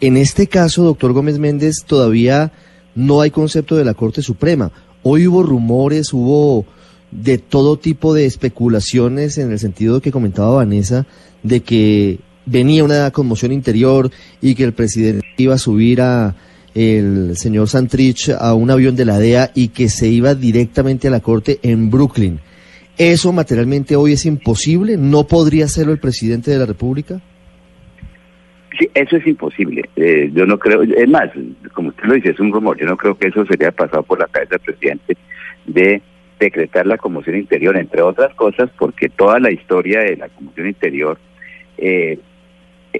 En 0.00 0.16
este 0.16 0.46
caso, 0.46 0.82
doctor 0.84 1.12
Gómez 1.12 1.38
Méndez, 1.38 1.84
todavía 1.86 2.50
no 2.94 3.20
hay 3.20 3.30
concepto 3.30 3.76
de 3.76 3.84
la 3.84 3.94
Corte 3.94 4.22
Suprema. 4.22 4.70
Hoy 5.08 5.28
hubo 5.28 5.44
rumores, 5.44 6.12
hubo 6.12 6.66
de 7.12 7.38
todo 7.38 7.78
tipo 7.78 8.12
de 8.12 8.26
especulaciones 8.26 9.38
en 9.38 9.52
el 9.52 9.60
sentido 9.60 10.00
que 10.00 10.10
comentaba 10.10 10.56
Vanessa, 10.56 11.06
de 11.44 11.60
que 11.60 12.18
venía 12.44 12.82
una 12.82 13.12
conmoción 13.12 13.52
interior 13.52 14.10
y 14.42 14.56
que 14.56 14.64
el 14.64 14.72
presidente 14.72 15.24
iba 15.36 15.54
a 15.54 15.58
subir 15.58 16.00
a 16.00 16.34
el 16.74 17.36
señor 17.36 17.68
Santrich 17.68 18.30
a 18.30 18.52
un 18.54 18.68
avión 18.68 18.96
de 18.96 19.04
la 19.04 19.20
DEA 19.20 19.52
y 19.54 19.68
que 19.68 19.88
se 19.88 20.08
iba 20.08 20.34
directamente 20.34 21.06
a 21.06 21.12
la 21.12 21.20
Corte 21.20 21.60
en 21.62 21.88
Brooklyn. 21.88 22.40
¿Eso 22.98 23.32
materialmente 23.32 23.94
hoy 23.94 24.14
es 24.14 24.26
imposible? 24.26 24.96
¿No 24.96 25.28
podría 25.28 25.66
hacerlo 25.66 25.92
el 25.92 26.00
presidente 26.00 26.50
de 26.50 26.58
la 26.58 26.66
República? 26.66 27.22
Sí, 28.78 28.90
eso 28.94 29.16
es 29.16 29.26
imposible. 29.26 29.88
Eh, 29.96 30.30
yo 30.32 30.44
no 30.46 30.58
creo, 30.58 30.82
es 30.82 31.08
más, 31.08 31.30
como 31.72 31.88
usted 31.88 32.04
lo 32.04 32.14
dice, 32.14 32.30
es 32.30 32.40
un 32.40 32.52
rumor. 32.52 32.76
Yo 32.78 32.86
no 32.86 32.96
creo 32.96 33.16
que 33.16 33.28
eso 33.28 33.46
sería 33.46 33.70
pasado 33.70 34.02
por 34.02 34.18
la 34.18 34.26
cabeza 34.26 34.56
del 34.56 34.60
presidente 34.60 35.16
de 35.66 36.02
decretar 36.38 36.86
la 36.86 36.98
conmoción 36.98 37.36
interior, 37.36 37.76
entre 37.76 38.02
otras 38.02 38.34
cosas, 38.34 38.70
porque 38.78 39.08
toda 39.08 39.40
la 39.40 39.50
historia 39.50 40.00
de 40.00 40.16
la 40.16 40.28
conmoción 40.28 40.68
interior 40.68 41.18
eh, 41.78 42.18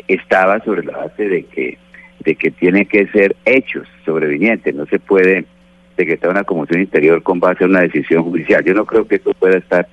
estaba 0.09 0.61
sobre 0.61 0.85
la 0.85 0.97
base 0.97 1.29
de 1.29 1.45
que 1.45 1.79
de 2.21 2.35
que 2.35 2.51
tiene 2.51 2.87
que 2.87 3.07
ser 3.09 3.37
hechos 3.45 3.87
sobrevinientes. 4.05 4.75
No 4.75 4.87
se 4.87 4.99
puede 4.99 5.45
decretar 5.97 6.31
una 6.31 6.45
conmoción 6.45 6.81
interior 6.81 7.23
con 7.23 7.39
base 7.39 7.65
a 7.65 7.69
una 7.69 7.81
decisión 7.81 8.25
judicial. 8.25 8.65
Yo 8.65 8.75
no 8.75 8.85
creo 8.85 9.07
que 9.07 9.17
eso 9.17 9.33
pueda 9.35 9.59
estar 9.59 9.87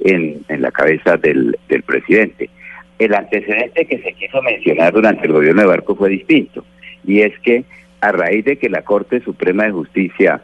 en, 0.00 0.44
la 0.48 0.70
cabeza 0.70 1.16
del 1.16 1.56
presidente. 1.86 2.50
El 2.98 3.14
antecedente 3.14 3.86
que 3.86 3.98
se 3.98 4.12
quiso 4.14 4.42
mencionar 4.42 4.92
durante 4.92 5.26
el 5.26 5.32
gobierno 5.32 5.62
de 5.62 5.68
Barco 5.68 5.94
fue 5.94 6.08
distinto, 6.10 6.64
y 7.04 7.20
es 7.20 7.38
que 7.40 7.64
a 8.00 8.12
raíz 8.12 8.44
de 8.44 8.58
que 8.58 8.68
la 8.68 8.82
Corte 8.82 9.20
Suprema 9.20 9.64
de 9.64 9.72
Justicia, 9.72 10.40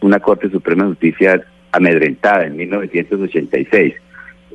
una 0.00 0.20
Corte 0.20 0.50
Suprema 0.50 0.84
de 0.84 0.90
Justicia 0.90 1.44
amedrentada 1.72 2.46
en 2.46 2.56
1986, 2.56 3.94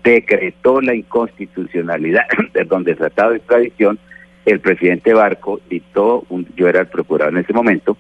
decretó 0.03 0.81
la 0.81 0.93
inconstitucionalidad 0.93 2.25
perdón, 2.53 2.83
del 2.83 2.97
Tratado 2.97 3.31
de 3.31 3.37
Extradición, 3.37 3.99
el 4.45 4.59
presidente 4.61 5.13
Barco 5.13 5.59
dictó, 5.69 6.25
un, 6.29 6.47
yo 6.55 6.69
era 6.69 6.81
el 6.81 6.87
procurador 6.87 7.33
en 7.33 7.43
ese 7.43 7.53
momento, 7.53 7.97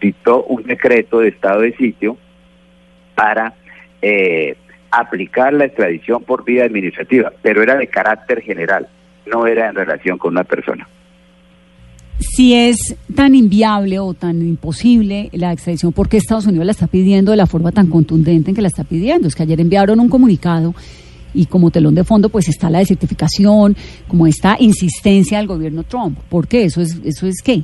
dictó 0.00 0.44
un 0.44 0.62
decreto 0.62 1.20
de 1.20 1.28
estado 1.28 1.62
de 1.62 1.74
sitio 1.76 2.16
para 3.16 3.54
eh, 4.00 4.56
aplicar 4.90 5.52
la 5.52 5.66
extradición 5.66 6.22
por 6.22 6.44
vía 6.44 6.64
administrativa, 6.64 7.32
pero 7.42 7.62
era 7.62 7.76
de 7.76 7.86
carácter 7.86 8.42
general, 8.42 8.88
no 9.26 9.46
era 9.46 9.68
en 9.68 9.74
relación 9.74 10.18
con 10.18 10.32
una 10.32 10.44
persona. 10.44 10.88
Si 12.18 12.54
es 12.54 12.96
tan 13.14 13.34
inviable 13.34 13.98
o 14.00 14.12
tan 14.12 14.42
imposible 14.42 15.30
la 15.32 15.52
extradición, 15.52 15.92
¿por 15.92 16.08
qué 16.08 16.16
Estados 16.16 16.46
Unidos 16.46 16.66
la 16.66 16.72
está 16.72 16.88
pidiendo 16.88 17.30
de 17.30 17.36
la 17.36 17.46
forma 17.46 17.70
tan 17.70 17.86
contundente 17.88 18.50
en 18.50 18.56
que 18.56 18.62
la 18.62 18.68
está 18.68 18.82
pidiendo? 18.84 19.28
Es 19.28 19.36
que 19.36 19.44
ayer 19.44 19.60
enviaron 19.60 20.00
un 20.00 20.08
comunicado 20.08 20.74
y 21.32 21.46
como 21.46 21.70
telón 21.70 21.94
de 21.94 22.04
fondo 22.04 22.28
pues 22.28 22.48
está 22.48 22.70
la 22.70 22.80
desertificación, 22.80 23.76
como 24.08 24.26
esta 24.26 24.56
insistencia 24.58 25.38
del 25.38 25.46
gobierno 25.46 25.84
Trump. 25.84 26.18
¿Por 26.28 26.48
qué? 26.48 26.64
¿Eso 26.64 26.80
es, 26.80 27.00
eso 27.04 27.26
es 27.26 27.40
qué? 27.42 27.62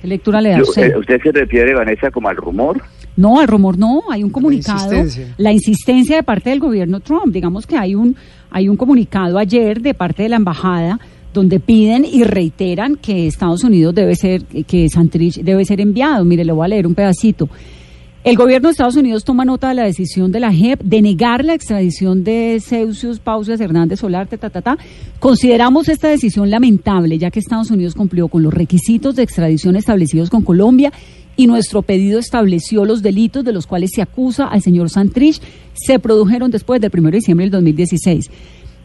¿Qué 0.00 0.08
lectura 0.08 0.40
le 0.40 0.50
da 0.50 0.62
usted? 0.62 0.92
eh, 0.92 0.98
¿Usted 0.98 1.20
se 1.22 1.32
refiere, 1.32 1.74
Vanessa, 1.74 2.10
como 2.10 2.28
al 2.28 2.36
rumor? 2.36 2.80
No, 3.16 3.40
al 3.40 3.48
rumor 3.48 3.76
no, 3.76 4.02
hay 4.10 4.22
un 4.22 4.30
comunicado, 4.30 4.92
la 4.92 4.98
insistencia. 4.98 5.52
insistencia. 5.52 6.16
de 6.16 6.22
parte 6.22 6.50
del 6.50 6.60
gobierno 6.60 7.00
Trump. 7.00 7.32
Digamos 7.32 7.66
que 7.66 7.76
hay 7.76 7.94
un, 7.96 8.14
hay 8.50 8.68
un 8.68 8.76
comunicado 8.76 9.38
ayer 9.38 9.80
de 9.80 9.94
parte 9.94 10.22
de 10.22 10.28
la 10.28 10.36
embajada 10.36 11.00
donde 11.34 11.60
piden 11.60 12.04
y 12.04 12.22
reiteran 12.24 12.96
que 12.96 13.26
Estados 13.26 13.64
Unidos 13.64 13.94
debe 13.94 14.14
ser, 14.14 14.44
que 14.44 14.88
Santrich 14.88 15.42
debe 15.42 15.64
ser 15.64 15.80
enviado. 15.80 16.24
Mire, 16.24 16.44
le 16.44 16.52
voy 16.52 16.64
a 16.64 16.68
leer 16.68 16.86
un 16.86 16.94
pedacito. 16.94 17.48
El 18.24 18.36
gobierno 18.36 18.68
de 18.68 18.72
Estados 18.72 18.96
Unidos 18.96 19.22
toma 19.22 19.44
nota 19.44 19.68
de 19.68 19.74
la 19.74 19.84
decisión 19.84 20.32
de 20.32 20.40
la 20.40 20.52
JEP 20.52 20.82
de 20.82 21.02
negar 21.02 21.44
la 21.44 21.54
extradición 21.54 22.24
de 22.24 22.60
Ceusius 22.60 23.20
Pausias 23.20 23.60
Hernández 23.60 24.00
Solarte, 24.00 24.36
ta. 24.36 24.76
Consideramos 25.20 25.88
esta 25.88 26.08
decisión 26.08 26.50
lamentable, 26.50 27.16
ya 27.16 27.30
que 27.30 27.38
Estados 27.38 27.70
Unidos 27.70 27.94
cumplió 27.94 28.26
con 28.26 28.42
los 28.42 28.52
requisitos 28.52 29.14
de 29.14 29.22
extradición 29.22 29.76
establecidos 29.76 30.30
con 30.30 30.42
Colombia 30.42 30.92
y 31.36 31.46
nuestro 31.46 31.82
pedido 31.82 32.18
estableció 32.18 32.84
los 32.84 33.02
delitos 33.02 33.44
de 33.44 33.52
los 33.52 33.68
cuales 33.68 33.92
se 33.94 34.02
acusa 34.02 34.48
al 34.48 34.62
señor 34.62 34.90
Santrich 34.90 35.40
se 35.74 36.00
produjeron 36.00 36.50
después 36.50 36.80
del 36.80 36.90
1 36.92 37.10
de 37.10 37.16
diciembre 37.18 37.44
del 37.44 37.52
2016. 37.52 38.30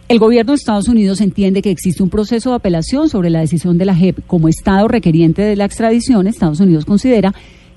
El 0.10 0.20
gobierno 0.20 0.52
de 0.52 0.58
Estados 0.58 0.88
Unidos 0.88 1.22
entiende 1.22 1.64
que 1.64 1.72
existe 1.72 2.04
un 2.04 2.10
proceso 2.10 2.52
de 2.52 2.58
apelación 2.58 3.10
sobre 3.10 3.32
la 3.32 3.40
decisión 3.40 3.80
de 3.80 3.86
la 3.86 3.96
JEP. 3.96 4.20
Como 4.28 4.48
Estado 4.48 4.88
requeriente 4.88 5.42
de 5.42 5.56
la 5.56 5.66
extradición, 5.66 6.28
Estados 6.28 6.60
Unidos 6.60 6.86
considera 6.86 7.34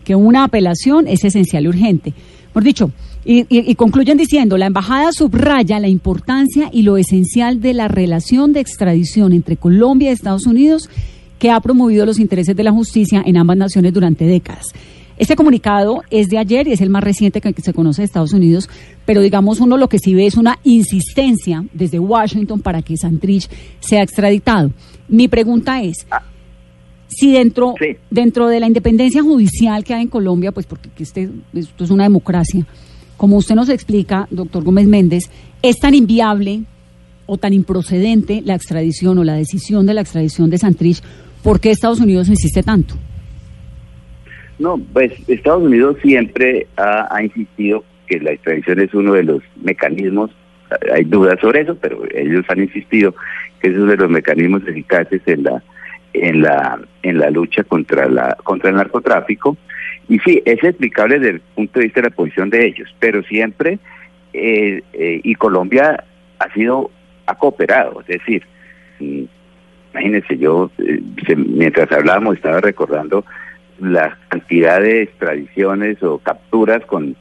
que 0.06 0.14
una 0.14 0.44
apelación 0.44 1.08
es 1.08 1.24
esencial 1.24 1.64
y 1.64 1.68
urgente. 1.68 2.14
Por 2.52 2.62
dicho, 2.62 2.92
y, 3.24 3.74
concluyen 3.74 4.16
diciendo, 4.16 4.56
la 4.56 4.66
embajada 4.66 5.10
subraya 5.10 5.80
la 5.80 5.88
importancia 5.88 6.70
y 6.72 6.82
lo 6.82 6.96
esencial 6.96 7.60
de 7.60 7.74
la 7.74 7.88
relación 7.88 8.52
de 8.52 8.60
extradición 8.60 9.32
entre 9.32 9.56
Colombia 9.56 10.10
y 10.10 10.12
Estados 10.12 10.46
Unidos 10.46 10.88
que 11.40 11.50
ha 11.50 11.58
promovido 11.60 12.06
los 12.06 12.20
intereses 12.20 12.54
de 12.54 12.62
la 12.62 12.70
justicia 12.70 13.20
en 13.26 13.36
ambas 13.36 13.56
naciones 13.56 13.92
durante 13.92 14.26
décadas. 14.26 14.66
Este 15.18 15.34
comunicado 15.34 16.02
es 16.08 16.28
de 16.28 16.38
ayer 16.38 16.68
y 16.68 16.72
es 16.72 16.80
el 16.80 16.90
más 16.90 17.02
reciente 17.02 17.40
que 17.40 17.60
se 17.60 17.74
conoce 17.74 18.02
de 18.02 18.06
Estados 18.06 18.32
Unidos, 18.32 18.70
pero 19.04 19.20
digamos 19.20 19.58
uno 19.58 19.76
lo 19.76 19.88
que 19.88 19.98
sí 19.98 20.14
ve 20.14 20.26
es 20.26 20.36
una 20.36 20.60
insistencia 20.62 21.64
desde 21.72 21.98
Washington 21.98 22.60
para 22.60 22.80
que 22.80 22.96
Santrich 22.96 23.50
sea 23.80 24.02
extraditado. 24.02 24.70
Mi 25.08 25.26
pregunta 25.26 25.82
es, 25.82 26.06
si 27.16 27.32
dentro, 27.32 27.74
sí. 27.78 27.96
dentro 28.10 28.46
de 28.46 28.60
la 28.60 28.66
independencia 28.66 29.22
judicial 29.22 29.84
que 29.84 29.94
hay 29.94 30.02
en 30.02 30.08
Colombia, 30.08 30.52
pues 30.52 30.66
porque 30.66 30.90
este, 30.98 31.30
esto 31.54 31.84
es 31.84 31.90
una 31.90 32.04
democracia, 32.04 32.66
como 33.16 33.38
usted 33.38 33.54
nos 33.54 33.70
explica, 33.70 34.28
doctor 34.30 34.62
Gómez 34.62 34.86
Méndez, 34.86 35.30
es 35.62 35.78
tan 35.78 35.94
inviable 35.94 36.64
o 37.24 37.38
tan 37.38 37.54
improcedente 37.54 38.42
la 38.44 38.54
extradición 38.54 39.16
o 39.16 39.24
la 39.24 39.32
decisión 39.32 39.86
de 39.86 39.94
la 39.94 40.02
extradición 40.02 40.50
de 40.50 40.58
Santrich, 40.58 41.00
¿por 41.42 41.58
qué 41.58 41.70
Estados 41.70 42.00
Unidos 42.00 42.28
insiste 42.28 42.62
tanto? 42.62 42.94
No, 44.58 44.78
pues 44.92 45.12
Estados 45.26 45.62
Unidos 45.62 45.96
siempre 46.02 46.66
ha, 46.76 47.08
ha, 47.10 47.22
insistido 47.22 47.82
que 48.06 48.20
la 48.20 48.32
extradición 48.32 48.80
es 48.80 48.92
uno 48.92 49.14
de 49.14 49.22
los 49.22 49.42
mecanismos, 49.62 50.30
hay 50.92 51.04
dudas 51.04 51.40
sobre 51.40 51.62
eso, 51.62 51.76
pero 51.76 52.02
ellos 52.14 52.44
han 52.48 52.60
insistido 52.60 53.14
que 53.60 53.68
es 53.68 53.74
uno 53.74 53.92
de 53.92 53.96
los 53.96 54.10
mecanismos 54.10 54.62
eficaces 54.66 55.22
en 55.24 55.44
la 55.44 55.62
en 56.22 56.42
la 56.42 56.78
en 57.02 57.18
la 57.18 57.30
lucha 57.30 57.64
contra 57.64 58.08
la 58.08 58.36
contra 58.44 58.70
el 58.70 58.76
narcotráfico. 58.76 59.56
Y 60.08 60.18
sí 60.20 60.42
es 60.44 60.62
explicable 60.62 61.18
desde 61.18 61.34
el 61.36 61.40
punto 61.40 61.78
de 61.80 61.86
vista 61.86 62.00
de 62.00 62.08
la 62.10 62.14
posición 62.14 62.48
de 62.50 62.66
ellos, 62.66 62.94
pero 63.00 63.22
siempre 63.24 63.78
eh, 64.32 64.82
eh, 64.92 65.20
y 65.24 65.34
Colombia 65.34 66.04
ha 66.38 66.52
sido, 66.52 66.90
ha 67.26 67.34
cooperado, 67.34 68.00
es 68.02 68.06
decir, 68.06 68.44
mm, 69.00 69.22
imagínense, 69.94 70.36
yo 70.38 70.70
eh, 70.78 71.00
se- 71.26 71.34
mientras 71.36 71.90
hablábamos 71.90 72.36
estaba 72.36 72.60
recordando 72.60 73.24
la 73.80 74.16
cantidad 74.28 74.80
de 74.80 75.02
extradiciones 75.02 76.02
o 76.02 76.18
capturas 76.18 76.84
con, 76.86 77.16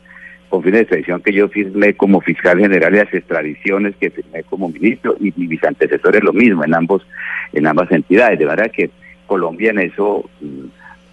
con 0.55 0.63
fines 0.63 0.77
de 0.79 0.81
extradición 0.83 1.21
que 1.21 1.33
yo 1.33 1.49
firmé 1.49 1.95
como 1.95 2.21
fiscal 2.21 2.57
general 2.57 2.93
y 2.93 2.97
las 2.99 3.13
extradiciones 3.13 3.93
que 3.97 4.09
firmé 4.09 4.41
como 4.43 4.69
ministro 4.69 5.17
y, 5.19 5.27
y 5.35 5.47
mis 5.47 5.61
antecesores 5.65 6.23
lo 6.23 6.31
mismo 6.31 6.63
en 6.63 6.73
ambos 6.73 7.05
en 7.51 7.67
ambas 7.67 7.91
entidades, 7.91 8.39
de 8.39 8.45
manera 8.45 8.69
que 8.69 8.89
Colombia 9.27 9.71
en 9.71 9.79
eso 9.79 10.23
mm, 10.39 10.65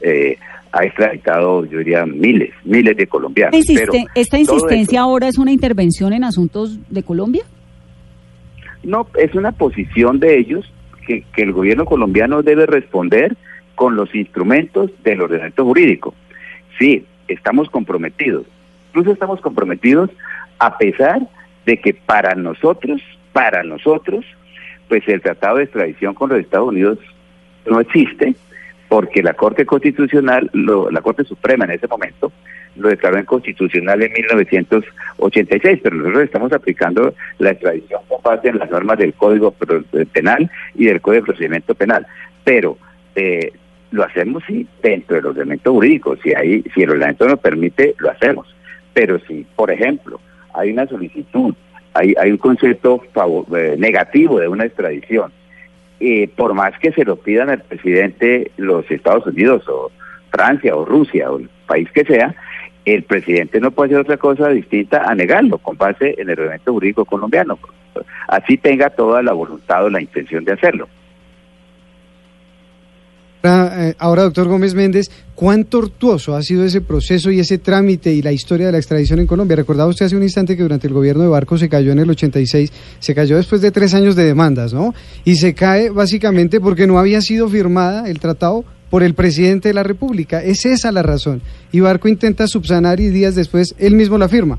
eh, 0.03 0.39
ha 0.71 0.85
extraditado, 0.85 1.65
yo 1.65 1.79
diría, 1.79 2.07
miles, 2.07 2.51
miles 2.65 2.97
de 2.97 3.09
colombianos. 3.09 3.59
Insiste- 3.59 3.87
pero 3.91 4.05
¿Esta 4.15 4.39
insistencia 4.39 5.01
ahora 5.01 5.27
es 5.27 5.39
una 5.39 5.51
intervención 5.51 6.13
en 6.13 6.23
asuntos 6.23 6.79
de 6.89 7.03
Colombia? 7.03 7.43
No, 8.85 9.09
es 9.19 9.35
una 9.35 9.51
posición 9.51 10.21
de 10.21 10.39
ellos 10.39 10.73
que, 11.05 11.25
que 11.35 11.43
el 11.43 11.53
gobierno 11.53 11.85
colombiano 11.85 12.43
debe 12.43 12.67
responder 12.67 13.37
con 13.75 13.97
los 13.97 14.15
instrumentos 14.15 14.93
del 15.03 15.21
ordenamiento 15.21 15.65
jurídico. 15.65 16.15
Sí, 16.79 17.05
estamos 17.27 17.69
comprometidos. 17.71 18.47
Incluso 18.93 19.13
estamos 19.13 19.41
comprometidos 19.41 20.11
a 20.59 20.77
pesar 20.77 21.21
de 21.67 21.81
que 21.81 21.95
para 21.95 22.35
nosotros, 22.35 23.01
para 23.33 23.63
nosotros, 23.63 24.25
pues 24.89 25.07
el 25.09 25.23
tratado 25.23 25.57
de 25.57 25.65
extradición 25.65 26.13
con 26.15 26.29
los 26.31 26.39
Estados 26.41 26.69
Unidos 26.69 26.99
no 27.67 27.81
existe 27.81 28.35
porque 28.89 29.23
la 29.23 29.33
Corte 29.33 29.65
Constitucional, 29.65 30.51
lo- 30.53 30.91
la 30.91 31.01
Corte 31.01 31.25
Suprema 31.25 31.65
en 31.65 31.71
ese 31.71 31.89
momento, 31.89 32.31
lo 32.77 32.89
declaró 32.89 33.19
inconstitucional 33.19 34.03
en 34.03 34.13
1986, 34.13 35.81
pero 35.83 35.97
nosotros 35.97 36.25
estamos 36.25 36.53
aplicando 36.53 37.15
la 37.39 37.51
extradición 37.51 38.03
con 38.09 38.21
base 38.23 38.49
en 38.49 38.59
las 38.59 38.71
normas 38.71 38.99
del 38.99 39.15
Código 39.15 39.51
Pro- 39.53 39.83
Penal 40.13 40.51
y 40.75 40.85
del 40.87 41.01
Código 41.01 41.23
de 41.23 41.27
Procedimiento 41.27 41.75
Penal. 41.75 42.07
Pero 42.45 42.77
eh, 43.15 43.53
lo 43.91 44.05
hacemos 44.05 44.43
sí 44.47 44.67
dentro 44.83 45.17
del 45.17 45.27
ordenamiento 45.27 45.73
jurídico, 45.73 46.17
si 46.23 46.35
hay, 46.35 46.63
si 46.75 46.83
el 46.83 46.91
ordenamiento 46.91 47.27
nos 47.29 47.39
permite, 47.41 47.95
lo 47.99 48.11
hacemos. 48.11 48.55
Pero 48.95 49.19
si, 49.27 49.47
por 49.57 49.71
ejemplo, 49.71 50.21
hay 50.55 50.71
una 50.73 50.87
solicitud, 50.87 51.55
hay, 51.95 52.15
hay 52.21 52.31
un 52.31 52.39
concepto 52.39 53.03
favo- 53.15 53.47
eh, 53.57 53.77
negativo 53.79 54.39
de 54.39 54.49
una 54.49 54.65
extradición, 54.65 55.33
eh, 56.01 56.29
por 56.37 56.53
más 56.55 56.79
que 56.79 56.93
se 56.93 57.05
lo 57.05 57.17
pidan 57.17 57.49
al 57.51 57.63
presidente 57.63 58.51
los 58.57 58.91
Estados 58.91 59.27
Unidos 59.27 59.69
o 59.69 59.91
Francia 60.31 60.75
o 60.75 60.85
Rusia 60.85 61.31
o 61.31 61.39
el 61.39 61.49
país 61.67 61.89
que 61.93 62.05
sea, 62.05 62.35
el 62.85 63.05
presidente 63.05 63.61
no 63.61 63.71
puede 63.71 63.91
hacer 63.91 64.01
otra 64.01 64.17
cosa 64.17 64.49
distinta 64.49 65.05
a 65.07 65.15
negarlo 65.15 65.59
con 65.59 65.77
base 65.77 66.17
en 66.19 66.29
el 66.29 66.33
ordenamiento 66.39 66.73
jurídico 66.73 67.05
colombiano. 67.05 67.59
Así 68.27 68.57
tenga 68.57 68.91
toda 68.91 69.23
la 69.23 69.33
voluntad 69.33 69.85
o 69.85 69.91
la 69.91 70.01
intención 70.01 70.45
de 70.45 70.53
hacerlo. 70.53 70.89
Ahora, 73.43 73.89
eh, 73.89 73.95
ahora, 73.99 74.23
doctor 74.23 74.47
Gómez 74.47 74.75
Méndez, 74.75 75.11
¿cuán 75.35 75.65
tortuoso 75.65 76.37
ha 76.37 76.43
sido 76.43 76.65
ese 76.65 76.81
proceso 76.81 77.31
y 77.31 77.41
ese 77.41 77.59
trámite 77.59 78.13
y 78.13 78.23
la 78.23 78.33
historia 78.33 78.67
de 78.67 78.73
la 78.73 78.79
extradición 78.79 79.19
en 79.19 79.27
Colombia? 79.27 79.57
Recordaba 79.57 79.91
usted 79.91 80.07
hace 80.07 80.17
un 80.17 80.23
instante 80.23 80.57
que 80.57 80.63
durante 80.63 80.87
el 80.87 80.93
gobierno 80.93 81.23
de 81.23 81.29
Barco 81.29 81.59
se 81.59 81.69
cayó 81.69 81.93
en 81.93 81.99
el 81.99 82.11
86, 82.11 82.73
se 82.99 83.15
cayó 83.15 83.37
después 83.37 83.61
de 83.61 83.71
tres 83.73 83.95
años 83.95 84.15
de 84.15 84.25
demandas, 84.25 84.73
¿no? 84.73 84.95
Y 85.25 85.37
se 85.37 85.55
cae 85.55 85.91
básicamente 85.91 86.61
porque 86.61 86.87
no 86.87 86.99
había 86.99 87.21
sido 87.21 87.49
firmada 87.49 88.09
el 88.09 88.21
tratado 88.21 88.65
por 88.91 89.03
el 89.03 89.15
presidente 89.15 89.69
de 89.69 89.75
la 89.75 89.83
República. 89.83 90.43
Es 90.43 90.67
esa 90.67 90.93
la 90.93 91.03
razón. 91.03 91.41
Y 91.73 91.81
Barco 91.81 92.09
intenta 92.09 92.47
subsanar 92.47 93.01
y 93.01 93.09
días 93.09 93.35
después 93.35 93.75
él 93.79 93.95
mismo 93.95 94.19
la 94.19 94.29
firma. 94.29 94.59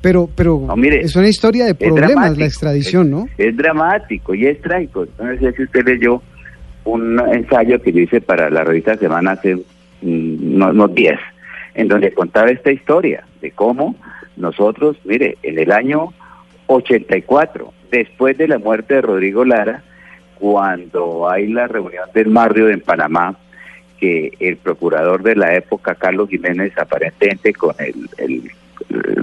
Pero, 0.00 0.28
pero 0.34 0.64
No, 0.66 0.76
mire, 0.76 1.00
es 1.00 1.14
una 1.16 1.28
historia 1.28 1.64
de 1.64 1.74
problemas 1.74 2.36
la 2.36 2.46
extradición, 2.46 3.10
¿no? 3.10 3.26
Es 3.38 3.56
dramático 3.56 4.34
y 4.34 4.46
es 4.46 4.60
trágico. 4.60 5.06
No 5.18 5.38
sé 5.38 5.52
si 5.56 5.62
usted 5.62 5.84
leyó 5.84 6.22
un 6.84 7.18
ensayo 7.32 7.80
que 7.80 7.92
yo 7.92 8.00
hice 8.00 8.20
para 8.20 8.50
la 8.50 8.64
revista 8.64 8.96
Semana 8.96 9.32
hace 9.32 9.56
mm, 9.56 10.58
no- 10.58 10.70
unos 10.70 10.94
días, 10.94 11.20
en 11.74 11.88
donde 11.88 12.12
contaba 12.12 12.50
esta 12.50 12.70
historia 12.72 13.24
de 13.40 13.50
cómo 13.52 13.94
nosotros, 14.36 14.96
mire, 15.04 15.36
en 15.42 15.58
el 15.58 15.72
año 15.72 16.12
84, 16.66 17.72
después 17.90 18.36
de 18.38 18.48
la 18.48 18.58
muerte 18.58 18.94
de 18.94 19.02
Rodrigo 19.02 19.44
Lara, 19.44 19.82
cuando 20.38 21.28
hay 21.28 21.46
la 21.48 21.68
reunión 21.68 22.04
del 22.14 22.30
barrio 22.30 22.68
en 22.68 22.80
Panamá, 22.80 23.36
que 23.98 24.32
el 24.40 24.56
procurador 24.56 25.22
de 25.22 25.36
la 25.36 25.54
época, 25.54 25.94
Carlos 25.94 26.28
Jiménez, 26.28 26.72
aparentemente 26.76 27.52
con 27.52 27.74
el- 27.78 28.50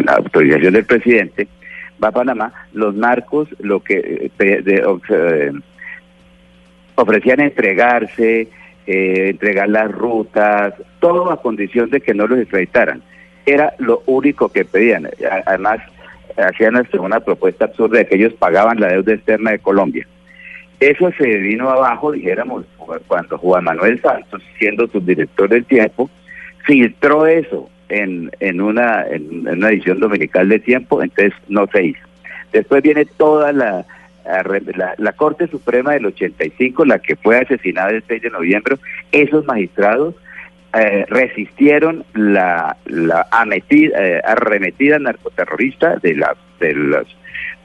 la 0.06 0.14
autorización 0.14 0.74
del 0.74 0.86
presidente, 0.86 1.48
va 2.02 2.08
a 2.10 2.12
Panamá, 2.14 2.54
los 2.74 2.96
narcos 2.96 3.50
lo 3.60 3.82
que 3.82 4.32
eh, 4.40 4.62
de- 4.64 4.84
eh, 5.10 5.52
ofrecían 7.02 7.40
entregarse, 7.40 8.48
eh, 8.88 9.30
entregar 9.30 9.70
las 9.70 9.92
rutas, 9.92 10.74
todo 11.00 11.32
a 11.32 11.42
condición 11.42 11.90
de 11.90 12.02
que 12.02 12.14
no 12.14 12.28
los 12.28 12.40
extraditaran. 12.40 13.02
Era 13.46 13.74
lo 13.80 14.04
único 14.06 14.50
que 14.50 14.66
pedían. 14.66 15.10
Además, 15.46 15.80
hacían 16.38 16.76
una 17.00 17.20
propuesta 17.20 17.66
absurda 17.66 18.00
de 18.00 18.08
que 18.08 18.16
ellos 18.16 18.34
pagaban 18.34 18.80
la 18.80 18.88
deuda 18.88 19.14
externa 19.14 19.52
de 19.52 19.60
Colombia. 19.60 20.08
Eso 20.80 21.12
se 21.18 21.26
vino 21.26 21.70
abajo, 21.70 22.12
dijéramos, 22.12 22.66
cuando 23.08 23.38
Juan 23.38 23.66
Manuel 23.66 24.02
Santos, 24.02 24.42
siendo 24.58 24.88
subdirector 24.88 25.50
del 25.50 25.66
tiempo, 25.66 26.10
filtró 26.66 27.28
eso 27.28 27.70
en, 27.90 28.32
en, 28.40 28.62
una, 28.62 29.06
en 29.08 29.48
una 29.48 29.70
edición 29.70 30.00
dominical 30.00 30.48
de 30.48 30.60
tiempo, 30.60 31.04
entonces 31.04 31.34
no 31.50 31.68
se 31.68 31.86
hizo. 31.86 32.08
Después 32.54 32.82
viene 32.82 33.06
toda 33.06 33.52
la, 33.52 33.86
la, 34.76 34.94
la 34.98 35.14
Corte 35.14 35.48
Suprema 35.48 35.94
del 35.94 36.06
85, 36.06 36.86
la 36.86 37.00
que 37.00 37.16
fue 37.16 37.38
asesinada 37.38 37.92
el 37.92 38.04
6 38.08 38.22
de 38.22 38.30
noviembre, 38.30 38.76
esos 39.12 39.46
magistrados 39.46 40.16
eh, 40.74 41.06
resistieron 41.10 42.06
la, 42.14 42.78
la 42.86 43.28
eh, 43.70 44.22
arremetida 44.24 45.00
narcoterrorista 45.00 45.96
de, 45.96 46.16
la, 46.16 46.36
de, 46.60 46.74
los, 46.74 47.08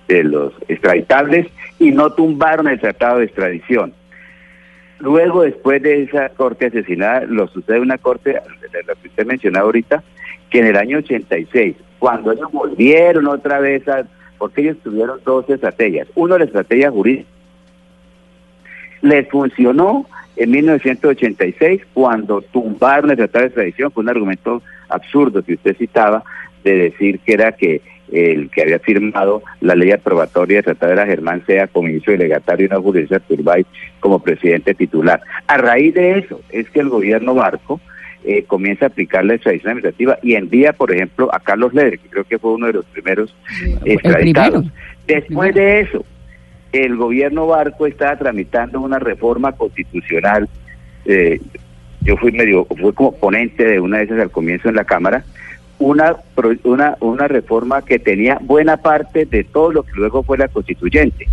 de 0.08 0.24
los 0.24 0.54
extraditables 0.68 1.46
y 1.78 1.90
no 1.90 2.14
tumbaron 2.14 2.66
el 2.66 2.80
tratado 2.80 3.18
de 3.18 3.26
extradición. 3.26 3.92
Luego, 5.00 5.42
después 5.42 5.82
de 5.82 6.04
esa 6.04 6.30
corte 6.30 6.66
asesinada, 6.66 7.26
lo 7.26 7.46
sucede 7.48 7.80
una 7.80 7.98
corte, 7.98 8.32
la 8.32 8.94
que 8.94 9.08
usted 9.08 9.26
mencionaba 9.26 9.66
ahorita, 9.66 10.02
que 10.48 10.60
en 10.60 10.66
el 10.68 10.76
año 10.76 10.98
86, 10.98 11.76
cuando 11.98 12.32
ellos 12.32 12.50
volvieron 12.52 13.26
otra 13.26 13.58
vez 13.60 13.86
a... 13.88 14.06
porque 14.38 14.62
ellos 14.62 14.76
tuvieron 14.82 15.20
dos 15.24 15.48
estrategias. 15.48 16.08
Uno, 16.14 16.38
la 16.38 16.44
estrategia 16.44 16.90
jurídica. 16.90 17.28
Les 19.02 19.28
funcionó 19.28 20.06
en 20.36 20.50
1986 20.50 21.82
cuando 21.92 22.42
tumbaron 22.42 23.10
el 23.10 23.16
tratado 23.16 23.42
de 23.42 23.46
extradición 23.48 23.90
con 23.90 24.04
un 24.04 24.10
argumento 24.10 24.62
absurdo 24.88 25.42
que 25.42 25.54
usted 25.54 25.76
citaba 25.76 26.24
de 26.64 26.76
decir 26.76 27.20
que 27.20 27.32
era 27.32 27.52
que 27.52 27.82
el 28.12 28.50
que 28.50 28.62
había 28.62 28.78
firmado 28.78 29.42
la 29.60 29.74
ley 29.74 29.90
aprobatoria 29.90 30.56
del 30.56 30.64
tratado 30.64 30.92
era 30.92 31.06
Germán 31.06 31.44
Sea 31.46 31.66
como 31.66 31.88
ministro 31.88 32.12
delegatario 32.12 32.66
y 32.66 32.68
no 32.68 32.82
Julio 32.82 33.06
Turbay 33.20 33.66
como 34.00 34.20
presidente 34.20 34.74
titular. 34.74 35.20
A 35.46 35.56
raíz 35.56 35.94
de 35.94 36.18
eso 36.18 36.40
es 36.50 36.68
que 36.70 36.80
el 36.80 36.88
gobierno 36.88 37.34
Barco 37.34 37.80
eh, 38.24 38.44
comienza 38.44 38.86
a 38.86 38.88
aplicar 38.88 39.24
la 39.24 39.34
extradición 39.34 39.72
administrativa 39.72 40.18
y 40.22 40.34
envía, 40.34 40.72
por 40.72 40.92
ejemplo, 40.92 41.28
a 41.32 41.40
Carlos 41.40 41.74
Leder, 41.74 41.98
que 41.98 42.08
creo 42.08 42.24
que 42.24 42.38
fue 42.38 42.52
uno 42.52 42.66
de 42.66 42.72
los 42.72 42.84
primeros 42.86 43.34
extraditados. 43.84 44.66
Después 45.06 45.54
de 45.54 45.80
eso, 45.80 46.04
el 46.72 46.96
gobierno 46.96 47.46
Barco 47.46 47.86
estaba 47.86 48.16
tramitando 48.16 48.80
una 48.80 48.98
reforma 48.98 49.52
constitucional. 49.52 50.48
eh, 51.04 51.40
yo 52.00 52.16
fui 52.18 52.32
medio, 52.32 52.66
fui 52.66 52.92
como 52.92 53.12
ponente 53.12 53.64
de 53.64 53.80
una 53.80 53.98
de 53.98 54.04
esas 54.04 54.20
al 54.20 54.30
comienzo 54.30 54.68
en 54.68 54.76
la 54.76 54.84
Cámara, 54.84 55.24
una, 55.78 56.16
una, 56.64 56.96
una 57.00 57.28
reforma 57.28 57.82
que 57.82 57.98
tenía 57.98 58.38
buena 58.40 58.76
parte 58.76 59.24
de 59.24 59.44
todo 59.44 59.72
lo 59.72 59.82
que 59.84 59.92
luego 59.94 60.22
fue 60.22 60.38
la 60.38 60.48
constituyente. 60.48 61.26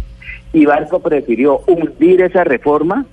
Y 0.53 0.65
Barco 0.65 1.01
prefirió 1.01 1.59
hundir 1.67 2.21
esa 2.21 2.43
reforma 2.43 3.05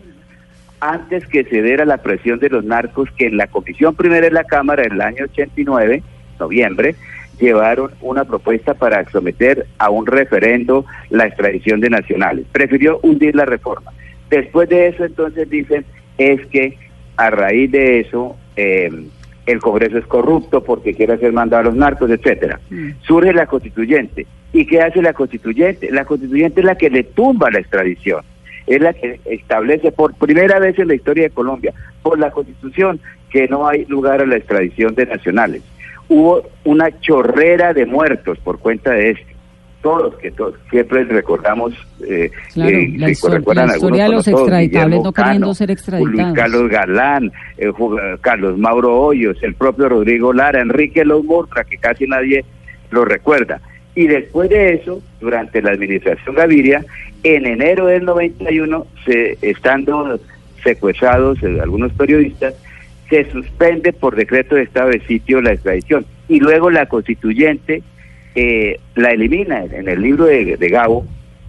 antes 0.81 1.27
que 1.27 1.45
ceder 1.45 1.81
a 1.81 1.85
la 1.85 1.99
presión 1.99 2.39
de 2.39 2.49
los 2.49 2.65
narcos 2.65 3.09
que 3.17 3.27
en 3.27 3.37
la 3.37 3.47
comisión 3.47 3.95
primera 3.95 4.27
de 4.27 4.33
la 4.33 4.45
Cámara 4.45 4.85
en 4.85 4.93
el 4.93 5.01
año 5.01 5.25
89, 5.25 6.03
noviembre, 6.39 6.95
llevaron 7.41 7.91
una 8.01 8.25
propuesta 8.25 8.75
para 8.75 9.09
someter 9.11 9.67
a 9.79 9.91
un 9.91 10.07
referendo 10.07 10.85
la 11.11 11.27
extradición 11.27 11.81
de 11.81 11.91
nacionales. 11.91 12.47
Prefirió 12.51 12.99
hundir 13.03 13.35
la 13.35 13.45
reforma. 13.45 13.93
Después 14.31 14.69
de 14.69 14.89
eso, 14.89 15.05
entonces 15.05 15.49
dicen, 15.49 15.85
es 16.19 16.45
que 16.47 16.77
a 17.17 17.31
raíz 17.31 17.71
de 17.71 18.01
eso 18.01 18.37
eh, 18.57 18.91
el 19.47 19.61
Congreso 19.61 19.99
es 19.99 20.07
corrupto 20.07 20.63
porque 20.63 20.95
quiere 20.95 21.15
hacer 21.15 21.33
mandado 21.33 21.63
a 21.63 21.65
los 21.67 21.75
narcos, 21.75 22.11
etcétera. 22.11 22.61
Surge 23.07 23.33
la 23.33 23.47
constituyente. 23.47 24.27
¿Y 24.53 24.67
qué 24.67 24.81
hace 24.81 25.03
la 25.03 25.13
constituyente? 25.13 25.91
La 25.91 26.05
constituyente 26.05 26.61
es 26.61 26.67
la 26.67 26.77
que 26.77 26.91
le 26.91 27.05
tumba 27.05 27.51
la 27.51 27.61
extradición 27.61 28.23
es 28.69 28.81
la 28.81 28.93
que 28.93 29.21
establece 29.25 29.93
por 29.93 30.15
primera 30.15 30.59
vez 30.59 30.79
en 30.79 30.89
la 30.89 30.95
historia 30.95 31.25
de 31.25 31.31
Colombia, 31.31 31.73
por 32.03 32.19
la 32.19 32.31
Constitución, 32.31 33.01
que 33.31 33.49
no 33.49 33.67
hay 33.67 33.85
lugar 33.87 34.21
a 34.21 34.27
la 34.27 34.37
extradición 34.37 34.95
de 34.95 35.07
nacionales. 35.07 35.63
Hubo 36.09 36.43
una 36.65 36.91
chorrera 37.01 37.73
de 37.73 37.87
muertos 37.87 38.39
por 38.39 38.59
cuenta 38.59 38.93
de 38.93 39.11
esto. 39.11 39.27
todos, 39.83 40.17
que 40.17 40.31
todos 40.33 40.55
siempre 40.71 41.05
recordamos, 41.05 41.73
eh, 42.07 42.31
Claro, 42.53 42.77
eh, 42.77 42.95
la, 42.97 43.07
recuerdan 43.07 43.69
la 43.69 43.77
historia 43.77 44.05
de 44.05 44.09
los 44.11 44.25
todos, 44.25 44.41
extraditables 44.41 45.03
no 45.03 45.13
queriendo 45.13 45.47
Cano, 45.47 45.55
ser 45.55 45.69
Luis 45.69 45.79
extraditados. 45.79 46.35
Carlos 46.35 46.69
Galán, 46.69 47.33
eh, 47.59 47.73
Carlos 48.21 48.59
Mauro 48.59 49.01
Hoyos, 49.01 49.39
el 49.43 49.55
propio 49.55 49.89
Rodrigo 49.89 50.33
Lara, 50.33 50.61
Enrique 50.61 51.05
Los 51.05 51.25
Mortra, 51.25 51.65
que 51.65 51.79
casi 51.79 52.07
nadie 52.07 52.45
lo 52.91 53.05
recuerda. 53.05 53.61
Y 53.95 54.07
después 54.07 54.51
de 54.51 54.75
eso, 54.75 55.01
durante 55.21 55.61
la 55.63 55.73
administración 55.73 56.35
Gaviria, 56.35 56.85
en 57.23 57.47
enero 57.47 57.87
del 57.87 58.05
91, 58.05 58.87
se, 59.05 59.39
estando 59.43 60.21
secuestrados 60.63 61.43
eh, 61.43 61.59
algunos 61.61 61.93
periodistas, 61.93 62.55
se 63.09 63.31
suspende 63.31 63.93
por 63.93 64.17
decreto 64.17 64.55
de 64.55 64.63
estado 64.63 64.91
de 64.91 65.01
sitio 65.01 65.41
la 65.41 65.53
extradición. 65.53 66.07
Y 66.29 66.41
luego 66.41 66.71
la 66.71 66.87
constituyente 66.87 67.83
eh, 68.35 68.79
la 68.95 69.11
elimina. 69.11 69.65
En 69.65 69.89
el 69.89 70.03
libro 70.03 70.27
de, 70.27 70.57
de 70.57 70.69
Gabo, 70.69 71.07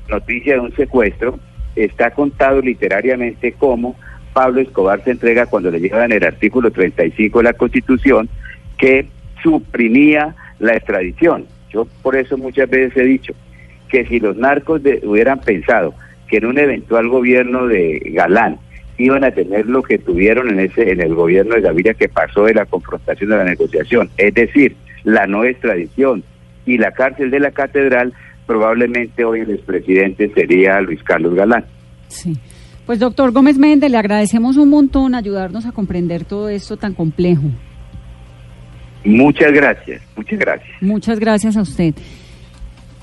Noticia 0.08 0.54
de 0.54 0.60
un 0.60 0.76
secuestro, 0.76 1.40
está 1.76 2.12
contado 2.12 2.62
literariamente 2.62 3.52
cómo 3.52 3.96
Pablo 4.34 4.62
Escobar 4.62 5.04
se 5.04 5.12
entrega 5.12 5.46
cuando 5.46 5.70
le 5.70 5.80
llevan 5.80 6.12
el 6.12 6.24
artículo 6.24 6.72
35 6.72 7.40
de 7.40 7.44
la 7.44 7.54
Constitución 7.54 8.30
que 8.78 9.08
suprimía 9.44 10.36
la 10.60 10.76
extradición. 10.76 11.46
Yo 11.72 11.86
por 12.02 12.16
eso 12.16 12.38
muchas 12.38 12.70
veces 12.70 12.98
he 12.98 13.04
dicho 13.04 13.34
que 13.90 14.06
si 14.06 14.20
los 14.20 14.38
narcos 14.38 14.82
de- 14.84 15.02
hubieran 15.04 15.40
pensado 15.42 15.94
que 16.30 16.38
en 16.38 16.46
un 16.46 16.58
eventual 16.60 17.10
gobierno 17.10 17.68
de 17.68 18.00
Galán 18.14 18.58
iban 18.98 19.24
a 19.24 19.32
tener 19.32 19.66
lo 19.66 19.82
que 19.82 19.98
tuvieron 19.98 20.50
en 20.50 20.60
ese 20.60 20.92
en 20.92 21.02
el 21.02 21.16
gobierno 21.16 21.56
de 21.56 21.62
Gaviria 21.62 21.94
que 21.94 22.08
pasó 22.10 22.44
de 22.46 22.54
la 22.54 22.66
confrontación 22.66 23.32
a 23.34 23.38
la 23.38 23.46
negociación, 23.46 24.10
es 24.18 24.34
decir, 24.34 24.76
la 25.04 25.26
no 25.26 25.44
extradición 25.44 26.24
y 26.66 26.78
la 26.78 26.92
cárcel 26.92 27.32
de 27.32 27.40
la 27.40 27.52
catedral, 27.52 28.14
probablemente 28.46 29.24
hoy 29.24 29.40
el 29.40 29.52
expresidente 29.52 30.30
sería 30.36 30.82
Luis 30.82 31.02
Carlos 31.04 31.34
Galán. 31.34 31.66
Sí. 32.10 32.36
Pues 32.86 33.00
doctor 33.00 33.32
Gómez 33.32 33.58
Méndez, 33.58 33.90
le 33.92 33.98
agradecemos 33.98 34.58
un 34.58 34.70
montón 34.70 35.16
ayudarnos 35.16 35.66
a 35.66 35.72
comprender 35.72 36.26
todo 36.26 36.50
esto 36.50 36.76
tan 36.76 36.94
complejo. 36.94 37.44
Muchas 39.06 39.54
gracias, 39.54 40.02
muchas 40.16 40.40
gracias. 40.40 40.70
Muchas 40.82 41.20
gracias 41.20 41.56
a 41.56 41.62
usted. 41.62 41.94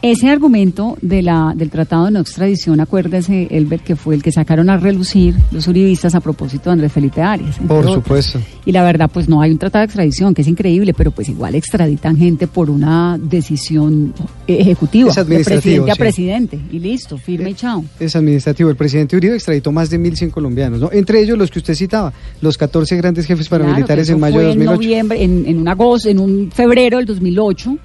Ese 0.07 0.29
argumento 0.31 0.97
de 1.03 1.21
la, 1.21 1.53
del 1.57 1.69
tratado 1.69 2.05
de 2.05 2.13
no 2.13 2.21
extradición, 2.21 2.79
acuérdese, 2.79 3.49
Elbert, 3.51 3.83
que 3.83 3.97
fue 3.97 4.15
el 4.15 4.23
que 4.23 4.31
sacaron 4.31 4.71
a 4.71 4.77
relucir 4.77 5.35
los 5.51 5.67
uribistas 5.67 6.15
a 6.15 6.21
propósito 6.21 6.71
de 6.71 6.75
Andrés 6.75 6.93
Felipe 6.93 7.23
Arias. 7.23 7.57
Por 7.67 7.79
otros. 7.79 7.95
supuesto. 7.95 8.41
Y 8.65 8.71
la 8.71 8.85
verdad, 8.85 9.11
pues 9.13 9.29
no 9.29 9.43
hay 9.43 9.51
un 9.51 9.59
tratado 9.59 9.81
de 9.81 9.87
extradición, 9.87 10.33
que 10.33 10.43
es 10.43 10.49
increíble, 10.49 10.95
pero 10.95 11.11
pues 11.11 11.29
igual 11.29 11.57
extraditan 11.57 12.17
gente 12.17 12.47
por 12.47 12.71
una 12.71 13.19
decisión 13.21 14.15
ejecutiva, 14.47 15.09
Es 15.09 15.17
de 15.17 15.23
administrativo, 15.23 15.87
presidente 15.87 15.91
a 15.91 15.97
presidente, 15.97 16.61
y 16.71 16.79
listo, 16.79 17.19
firme 17.19 17.51
y 17.51 17.55
chao. 17.55 17.85
Es 17.99 18.15
administrativo. 18.15 18.71
El 18.71 18.77
presidente 18.77 19.17
Uribe 19.17 19.35
extraditó 19.35 19.73
más 19.73 19.91
de 19.91 19.99
1.100 19.99 20.31
colombianos, 20.31 20.79
¿no? 20.79 20.89
Entre 20.93 21.21
ellos 21.21 21.37
los 21.37 21.51
que 21.51 21.59
usted 21.59 21.75
citaba, 21.75 22.13
los 22.41 22.57
14 22.57 22.97
grandes 22.97 23.27
jefes 23.27 23.49
paramilitares 23.49 24.09
en 24.09 24.21
mayo 24.21 24.39
de 24.39 24.47
2008. 24.47 24.71
En 24.71 24.77
noviembre, 24.77 25.25
en, 25.25 25.47
en 25.49 25.59
un 25.59 25.67
agosto, 25.67 26.09
en 26.09 26.21
un 26.21 26.53
febrero 26.53 26.99
del 26.99 27.07
2008. 27.07 27.77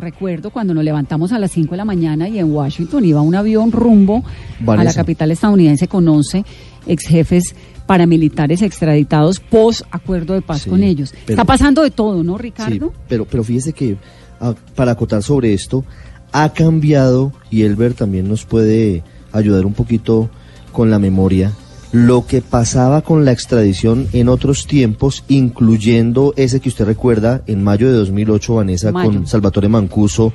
Recuerdo 0.00 0.50
cuando 0.50 0.74
nos 0.74 0.82
levantamos 0.84 1.32
a 1.32 1.38
las 1.38 1.50
5 1.52 1.70
de 1.72 1.76
la 1.76 1.84
mañana 1.84 2.28
y 2.28 2.38
en 2.38 2.50
Washington 2.52 3.04
iba 3.04 3.20
un 3.20 3.34
avión 3.34 3.70
rumbo 3.70 4.24
a 4.66 4.82
la 4.84 4.92
capital 4.92 5.30
estadounidense 5.30 5.86
con 5.88 6.08
11 6.08 6.44
ex 6.86 7.04
jefes 7.06 7.54
paramilitares 7.86 8.62
extraditados 8.62 9.40
post 9.40 9.82
acuerdo 9.90 10.34
de 10.34 10.42
paz 10.42 10.62
Sí, 10.62 10.70
con 10.70 10.82
ellos. 10.82 11.12
pero- 11.26 11.34
Está 11.34 11.44
pasando 11.44 11.82
de 11.82 11.90
todo, 11.90 12.22
¿no, 12.22 12.36
Sí, 12.36 12.42
Ricardo? 12.42 12.92
pero, 13.08 13.24
pero 13.26 13.44
fíjese 13.44 13.72
que 13.72 13.96
ah, 14.40 14.54
para 14.74 14.92
acotar 14.92 15.22
sobre 15.22 15.52
esto, 15.52 15.84
ha 16.32 16.52
cambiado, 16.52 17.32
y 17.50 17.62
Elber 17.62 17.94
también 17.94 18.28
nos 18.28 18.44
puede 18.44 19.02
ayudar 19.32 19.66
un 19.66 19.72
poquito 19.74 20.30
con 20.72 20.88
la 20.90 20.98
memoria, 21.00 21.52
lo 21.92 22.26
que 22.26 22.40
pasaba 22.40 23.02
con 23.02 23.24
la 23.24 23.32
extradición 23.32 24.06
en 24.12 24.28
otros 24.28 24.66
tiempos, 24.66 25.24
incluyendo 25.28 26.32
ese 26.36 26.60
que 26.60 26.68
usted 26.68 26.84
recuerda 26.84 27.42
en 27.46 27.62
mayo 27.64 27.88
de 27.88 27.94
2008, 27.94 28.54
Vanessa, 28.54 28.92
Mayo. 28.92 29.10
con 29.10 29.26
Salvatore 29.26 29.68
Mancuso, 29.68 30.32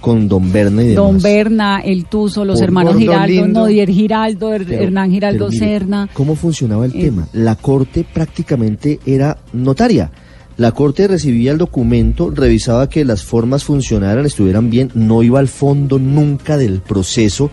con 0.00 0.28
Don 0.28 0.50
Berna 0.52 0.82
y 0.82 0.88
demás. 0.88 1.04
Don 1.04 1.20
Berna, 1.22 1.80
el 1.80 2.06
Tuzo, 2.06 2.44
los 2.44 2.56
Por 2.58 2.64
hermanos 2.64 2.96
Giraldo, 2.96 3.26
Lindo. 3.44 3.60
Nodier 3.60 3.88
Giraldo, 3.90 4.52
Her- 4.54 4.66
Pero- 4.66 4.82
Hernán 4.82 5.10
Giraldo 5.10 5.48
mire, 5.48 5.58
Serna. 5.58 6.08
¿Cómo 6.12 6.34
funcionaba 6.36 6.84
el 6.86 6.94
Eh. 6.94 7.00
tema? 7.04 7.28
La 7.32 7.56
corte 7.56 8.04
prácticamente 8.12 8.98
era 9.06 9.38
notaria. 9.52 10.10
La 10.56 10.70
corte 10.72 11.08
recibía 11.08 11.50
el 11.52 11.58
documento, 11.58 12.30
revisaba 12.30 12.88
que 12.88 13.04
las 13.04 13.24
formas 13.24 13.64
funcionaran, 13.64 14.24
estuvieran 14.24 14.70
bien, 14.70 14.90
no 14.94 15.22
iba 15.22 15.40
al 15.40 15.48
fondo 15.48 15.98
nunca 15.98 16.56
del 16.56 16.80
proceso 16.80 17.50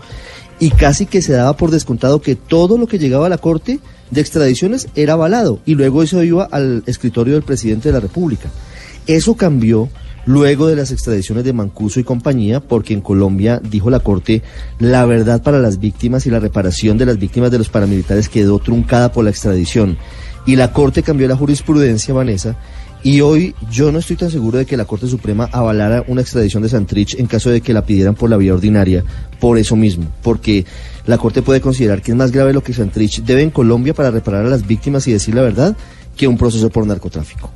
y 0.62 0.70
casi 0.70 1.06
que 1.06 1.22
se 1.22 1.32
daba 1.32 1.56
por 1.56 1.72
descontado 1.72 2.22
que 2.22 2.36
todo 2.36 2.78
lo 2.78 2.86
que 2.86 3.00
llegaba 3.00 3.26
a 3.26 3.28
la 3.28 3.38
corte 3.38 3.80
de 4.12 4.20
extradiciones 4.20 4.86
era 4.94 5.14
avalado 5.14 5.58
y 5.66 5.74
luego 5.74 6.04
eso 6.04 6.22
iba 6.22 6.44
al 6.44 6.84
escritorio 6.86 7.34
del 7.34 7.42
presidente 7.42 7.88
de 7.88 7.94
la 7.94 7.98
República. 7.98 8.48
Eso 9.08 9.34
cambió 9.34 9.88
luego 10.24 10.68
de 10.68 10.76
las 10.76 10.92
extradiciones 10.92 11.42
de 11.42 11.52
Mancuso 11.52 11.98
y 11.98 12.04
compañía, 12.04 12.60
porque 12.60 12.94
en 12.94 13.00
Colombia, 13.00 13.60
dijo 13.60 13.90
la 13.90 13.98
Corte, 13.98 14.44
la 14.78 15.04
verdad 15.04 15.42
para 15.42 15.58
las 15.58 15.80
víctimas 15.80 16.26
y 16.26 16.30
la 16.30 16.38
reparación 16.38 16.96
de 16.96 17.06
las 17.06 17.18
víctimas 17.18 17.50
de 17.50 17.58
los 17.58 17.68
paramilitares 17.68 18.28
quedó 18.28 18.60
truncada 18.60 19.10
por 19.10 19.24
la 19.24 19.30
extradición. 19.30 19.98
Y 20.46 20.54
la 20.54 20.72
Corte 20.72 21.02
cambió 21.02 21.26
la 21.26 21.34
jurisprudencia, 21.34 22.14
Vanessa, 22.14 22.56
y 23.02 23.20
hoy 23.20 23.54
yo 23.70 23.90
no 23.90 23.98
estoy 23.98 24.16
tan 24.16 24.30
seguro 24.30 24.58
de 24.58 24.66
que 24.66 24.76
la 24.76 24.84
Corte 24.84 25.06
Suprema 25.08 25.48
avalara 25.50 26.04
una 26.06 26.20
extradición 26.20 26.62
de 26.62 26.68
Santrich 26.68 27.18
en 27.18 27.26
caso 27.26 27.50
de 27.50 27.60
que 27.60 27.72
la 27.72 27.84
pidieran 27.84 28.14
por 28.14 28.30
la 28.30 28.36
vía 28.36 28.54
ordinaria, 28.54 29.04
por 29.40 29.58
eso 29.58 29.74
mismo, 29.76 30.06
porque 30.22 30.64
la 31.06 31.18
Corte 31.18 31.42
puede 31.42 31.60
considerar 31.60 32.00
que 32.00 32.12
es 32.12 32.16
más 32.16 32.30
grave 32.30 32.52
lo 32.52 32.62
que 32.62 32.72
Santrich 32.72 33.22
debe 33.22 33.42
en 33.42 33.50
Colombia 33.50 33.94
para 33.94 34.10
reparar 34.10 34.46
a 34.46 34.50
las 34.50 34.66
víctimas 34.66 35.06
y 35.08 35.12
decir 35.12 35.34
la 35.34 35.42
verdad 35.42 35.76
que 36.16 36.28
un 36.28 36.38
proceso 36.38 36.70
por 36.70 36.86
narcotráfico. 36.86 37.50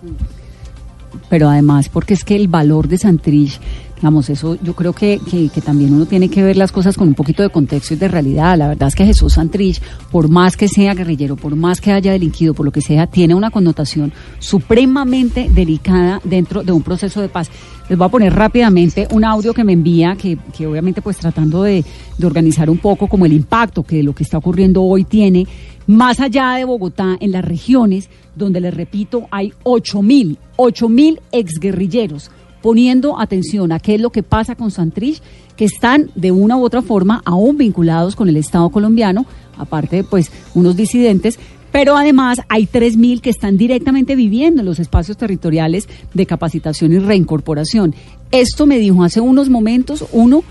pero 1.29 1.49
además 1.49 1.89
porque 1.89 2.15
es 2.15 2.25
que 2.25 2.37
el 2.37 2.49
valor 2.49 2.89
de 2.89 2.99
Santrich, 2.99 3.61
digamos, 3.97 4.29
eso 4.29 4.59
yo 4.63 4.75
creo 4.75 4.93
que, 4.93 5.21
que, 5.31 5.61
también 5.61 5.95
uno 5.95 6.07
tiene 6.07 6.29
que 6.29 6.43
ver 6.43 6.57
las 6.57 6.71
cosas 6.71 6.97
con 6.97 7.09
un 7.09 7.15
poquito 7.15 7.43
de 7.43 7.49
contexto 7.49 7.95
y 7.95 7.97
de 7.97 8.09
realidad. 8.09 8.57
La 8.57 8.69
verdad 8.69 8.89
es 8.89 8.95
que 8.95 9.07
Jesús 9.07 9.35
Santrich, 9.35 9.81
por 10.11 10.29
más 10.29 10.57
que 10.57 10.69
sea 10.69 10.95
guerrillero, 10.95 11.37
por 11.37 11.57
más 11.57 11.81
que 11.81 11.93
haya 11.93 12.13
delinquido, 12.13 12.53
por 12.53 12.67
lo 12.67 12.73
que 12.73 12.83
sea, 12.83 13.07
tiene 13.07 13.35
una 13.35 13.51
connotación 13.51 14.13
supremamente 14.39 15.49
delicada 15.51 16.21
dentro 16.25 16.63
de 16.63 16.73
un 16.73 16.83
proceso 16.83 17.21
de 17.23 17.29
paz. 17.29 17.51
Les 17.89 17.97
voy 17.97 18.07
a 18.07 18.11
poner 18.11 18.35
rápidamente 18.35 19.09
un 19.13 19.25
audio 19.25 19.55
que 19.55 19.65
me 19.65 19.73
envía, 19.73 20.15
que, 20.17 20.37
que 20.57 20.67
obviamente 20.67 21.01
pues 21.01 21.17
tratando 21.17 21.63
de, 21.63 21.85
de 22.19 22.27
organizar 22.27 22.69
un 22.69 22.79
poco 22.79 23.09
como 23.09 23.25
el 23.25 23.33
impacto 23.33 23.83
que 23.83 24.03
lo 24.03 24.15
que 24.15 24.25
está 24.25 24.39
ocurriendo 24.39 24.83
hoy 24.83 25.05
tiene, 25.05 25.47
más 25.87 26.21
allá 26.21 26.55
de 26.57 26.65
Bogotá, 26.65 27.17
en 27.21 27.33
las 27.33 27.45
regiones 27.45 28.11
donde, 28.35 28.61
les 28.61 28.75
repito, 28.75 29.27
hay 29.31 29.53
8 29.63 30.03
mil, 30.03 30.39
8 30.57 30.89
mil 30.89 31.21
exguerrilleros 31.33 32.31
poniendo 32.67 33.21
atención 33.21 33.71
a 33.71 33.79
qué 33.79 33.95
es 33.95 34.01
lo 34.01 34.11
que 34.11 34.25
pasa 34.25 34.57
con 34.57 34.73
Santrich, 34.73 35.23
que 35.55 35.67
están 35.67 36.11
de 36.17 36.33
una 36.33 36.57
u 36.57 36.65
otra 36.65 36.83
forma 36.83 37.23
aún 37.25 37.57
vinculados 37.57 38.17
con 38.17 38.29
el 38.29 38.37
Estado 38.37 38.71
colombiano, 38.71 39.25
aparte 39.57 40.03
pues 40.03 40.33
unos 40.53 40.75
disidentes, 40.75 41.39
pero 41.71 41.97
además 41.97 42.41
hay 42.49 42.67
3.000 42.67 43.21
que 43.21 43.31
están 43.31 43.57
directamente 43.57 44.17
viviendo 44.17 44.63
en 44.63 44.67
los 44.67 44.81
espacios 44.81 45.17
territoriales 45.17 45.89
de 46.13 46.27
capacitación 46.27 46.93
y 46.93 46.99
reincorporación. 46.99 47.95
Esto 48.33 48.67
me 48.67 48.79
dijo 48.79 49.05
hace 49.05 49.21
unos 49.21 49.49
momentos 49.49 50.05
uno 50.11 50.43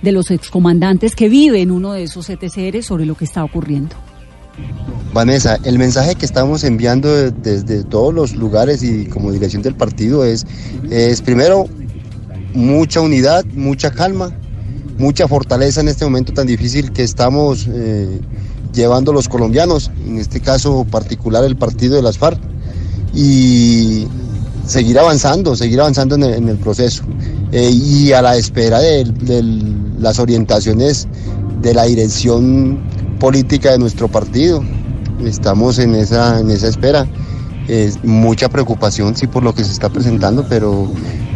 de 0.00 0.12
los 0.12 0.30
excomandantes 0.30 1.16
que 1.16 1.28
vive 1.28 1.60
en 1.60 1.72
uno 1.72 1.94
de 1.94 2.04
esos 2.04 2.30
ETCR 2.30 2.84
sobre 2.84 3.04
lo 3.04 3.16
que 3.16 3.24
está 3.24 3.42
ocurriendo. 3.42 3.96
Vanessa, 5.12 5.58
el 5.64 5.78
mensaje 5.78 6.16
que 6.16 6.26
estamos 6.26 6.64
enviando 6.64 7.08
de- 7.14 7.30
desde 7.30 7.84
todos 7.84 8.12
los 8.12 8.34
lugares 8.34 8.82
y 8.82 9.06
como 9.06 9.30
dirección 9.30 9.62
del 9.62 9.76
partido 9.76 10.24
es, 10.24 10.44
es 10.90 11.22
primero 11.22 11.66
mucha 12.52 13.00
unidad, 13.00 13.44
mucha 13.54 13.90
calma, 13.92 14.32
mucha 14.98 15.28
fortaleza 15.28 15.80
en 15.80 15.88
este 15.88 16.04
momento 16.04 16.32
tan 16.32 16.46
difícil 16.46 16.92
que 16.92 17.02
estamos 17.04 17.66
eh, 17.68 18.20
llevando 18.72 19.12
los 19.12 19.28
colombianos, 19.28 19.90
en 20.04 20.18
este 20.18 20.40
caso 20.40 20.84
particular 20.90 21.44
el 21.44 21.56
partido 21.56 21.94
de 21.94 22.02
las 22.02 22.18
FARC, 22.18 22.40
y 23.14 24.08
seguir 24.66 24.98
avanzando, 24.98 25.54
seguir 25.54 25.80
avanzando 25.80 26.16
en 26.16 26.48
el, 26.48 26.56
proceso. 26.58 27.04
Eh, 27.52 27.70
y 27.70 28.12
a 28.12 28.20
la 28.22 28.36
espera 28.36 28.80
de 28.80 29.04
las 29.98 30.18
orientaciones 30.18 31.06
de 31.62 31.72
la 31.72 31.84
dirección 31.84 32.80
política 33.18 33.72
de 33.72 33.78
nuestro 33.78 34.08
partido. 34.08 34.62
Estamos 35.24 35.78
en 35.78 35.94
esa, 35.94 36.40
en 36.40 36.50
esa 36.50 36.68
espera. 36.68 37.06
Es 37.68 38.02
mucha 38.04 38.48
preocupación, 38.48 39.16
sí, 39.16 39.26
por 39.26 39.42
lo 39.42 39.54
que 39.54 39.64
se 39.64 39.72
está 39.72 39.88
presentando, 39.88 40.46
pero 40.48 40.90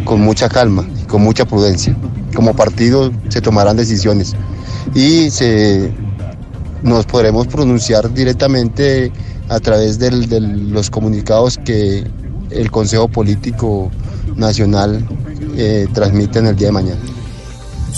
con 0.04 0.20
mucha 0.20 0.48
calma 0.48 0.86
y 1.00 1.04
con 1.04 1.22
mucha 1.22 1.44
prudencia. 1.44 1.96
Como 2.34 2.54
partido 2.54 3.10
se 3.28 3.40
tomarán 3.40 3.76
decisiones 3.76 4.34
y 4.94 5.30
se, 5.30 5.90
nos 6.82 7.06
podremos 7.06 7.46
pronunciar 7.46 8.12
directamente 8.12 9.12
a 9.48 9.60
través 9.60 9.98
de 9.98 10.10
los 10.10 10.90
comunicados 10.90 11.58
que 11.64 12.06
el 12.50 12.70
Consejo 12.70 13.08
Político 13.08 13.90
Nacional 14.36 15.06
eh, 15.56 15.86
transmite 15.92 16.38
en 16.38 16.46
el 16.46 16.56
día 16.56 16.68
de 16.68 16.72
mañana. 16.72 17.00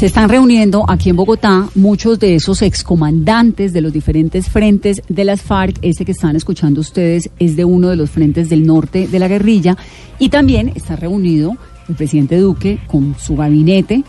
Se 0.00 0.06
están 0.06 0.30
reuniendo 0.30 0.86
aquí 0.88 1.10
en 1.10 1.16
Bogotá 1.16 1.68
muchos 1.74 2.18
de 2.18 2.34
esos 2.34 2.62
excomandantes 2.62 3.74
de 3.74 3.82
los 3.82 3.92
diferentes 3.92 4.48
frentes 4.48 5.02
de 5.10 5.24
las 5.24 5.42
FARC. 5.42 5.78
Ese 5.82 6.06
que 6.06 6.12
están 6.12 6.36
escuchando 6.36 6.80
ustedes 6.80 7.28
es 7.38 7.54
de 7.54 7.66
uno 7.66 7.90
de 7.90 7.96
los 7.96 8.08
frentes 8.08 8.48
del 8.48 8.66
norte 8.66 9.08
de 9.08 9.18
la 9.18 9.28
guerrilla. 9.28 9.76
Y 10.18 10.30
también 10.30 10.72
está 10.74 10.96
reunido 10.96 11.54
el 11.86 11.96
presidente 11.96 12.38
Duque 12.38 12.78
con 12.86 13.14
su 13.18 13.36
gabinete. 13.36 14.02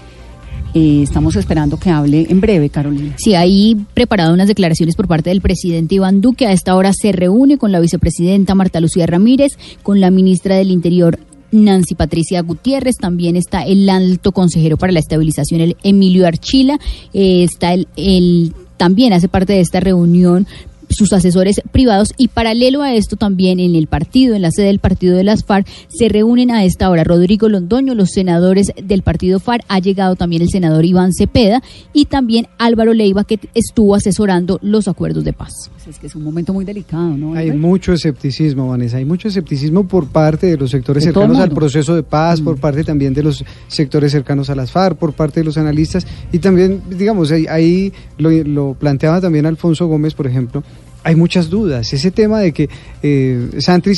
Eh, 0.74 1.02
estamos 1.04 1.36
esperando 1.36 1.76
que 1.76 1.90
hable 1.90 2.26
en 2.30 2.40
breve, 2.40 2.70
Carolina. 2.70 3.16
Sí, 3.18 3.36
ahí 3.36 3.76
preparado 3.94 4.34
unas 4.34 4.48
declaraciones 4.48 4.96
por 4.96 5.10
parte 5.10 5.30
del 5.30 5.42
presidente 5.42 5.96
Iván 5.96 6.22
Duque. 6.22 6.48
A 6.48 6.54
esta 6.54 6.74
hora 6.78 6.94
se 6.94 7.12
reúne 7.12 7.58
con 7.58 7.74
la 7.74 7.82
vicepresidenta 7.82 8.56
Marta 8.56 8.80
Lucía 8.80 9.08
Ramírez, 9.08 9.58
con 9.84 10.00
la 10.00 10.10
ministra 10.10 10.56
del 10.56 10.72
Interior 10.72 11.20
Nancy 11.52 11.96
Patricia 11.96 12.42
Gutiérrez, 12.42 12.98
también 12.98 13.36
está 13.36 13.66
el 13.66 13.90
alto 13.90 14.32
consejero 14.32 14.78
para 14.78 14.92
la 14.92 15.00
estabilización, 15.00 15.62
el 15.62 15.78
Emilio 15.84 16.28
Archila, 16.28 16.80
eh, 17.14 17.44
está 17.44 17.74
el, 17.74 17.88
el 17.96 18.54
también 18.78 19.14
hace 19.14 19.28
parte 19.28 19.54
de 19.54 19.60
esta 19.60 19.80
reunión 19.80 20.48
sus 20.92 21.14
asesores 21.14 21.62
privados 21.72 22.14
y 22.18 22.28
paralelo 22.28 22.82
a 22.82 22.94
esto 22.94 23.16
también 23.16 23.60
en 23.60 23.76
el 23.76 23.88
partido, 23.88 24.36
en 24.36 24.42
la 24.42 24.52
sede 24.52 24.68
del 24.68 24.80
partido 24.80 25.16
de 25.16 25.24
las 25.24 25.44
FARC, 25.44 25.68
se 25.88 26.10
reúnen 26.10 26.52
a 26.52 26.64
esta 26.64 26.90
hora 26.90 27.04
Rodrigo 27.04 27.50
Londoño, 27.50 27.96
los 27.96 28.10
senadores 28.12 28.72
del 28.82 29.02
partido 29.02 29.40
FARC, 29.40 29.66
ha 29.68 29.80
llegado 29.80 30.16
también 30.16 30.42
el 30.42 30.50
senador 30.50 30.86
Iván 30.86 31.14
Cepeda 31.14 31.62
y 31.94 32.06
también 32.06 32.48
Álvaro 32.58 32.94
Leiva 32.94 33.24
que 33.24 33.40
estuvo 33.54 33.96
asesorando 33.96 34.60
los 34.62 34.88
acuerdos 34.88 35.24
de 35.24 35.34
paz. 35.34 35.72
Pues 35.84 35.96
es 35.96 36.00
que 36.00 36.06
es 36.06 36.16
un 36.16 36.24
momento 36.24 36.54
muy 36.54 36.64
delicado, 36.64 37.18
¿no? 37.18 37.34
Hay 37.34 37.52
mucho 37.54 37.92
escepticismo, 37.92 38.70
Vanessa, 38.70 38.98
hay 38.98 39.06
mucho 39.06 39.30
escepticismo 39.30 39.88
por 39.88 40.06
parte 40.06 40.46
de 40.46 40.56
los 40.56 40.70
sectores 40.70 41.04
cercanos 41.04 41.40
al 41.40 41.50
proceso 41.50 41.96
de 41.96 42.04
paz, 42.04 42.40
por 42.40 42.58
mm. 42.58 42.60
parte 42.60 42.84
también 42.84 43.16
de 43.16 43.24
los 43.24 43.44
sectores 43.68 44.12
cercanos 44.12 44.52
a 44.52 44.56
las 44.56 44.72
FARC, 44.72 44.98
por 44.98 45.14
parte 45.14 45.40
de 45.40 45.46
los 45.46 45.58
analistas 45.58 46.06
y 46.32 46.38
también, 46.38 46.84
digamos, 46.88 47.32
ahí, 47.32 47.92
lo, 48.20 48.30
lo 48.30 48.76
planteaba 48.76 49.22
también 49.22 49.48
Alfonso 49.48 49.88
Gómez, 49.88 50.14
por 50.14 50.28
ejemplo, 50.28 50.64
hay 51.04 51.16
muchas 51.16 51.50
dudas. 51.50 51.92
Ese 51.94 52.12
tema 52.12 52.40
de 52.40 52.52
que 52.52 52.70
eh, 53.02 53.50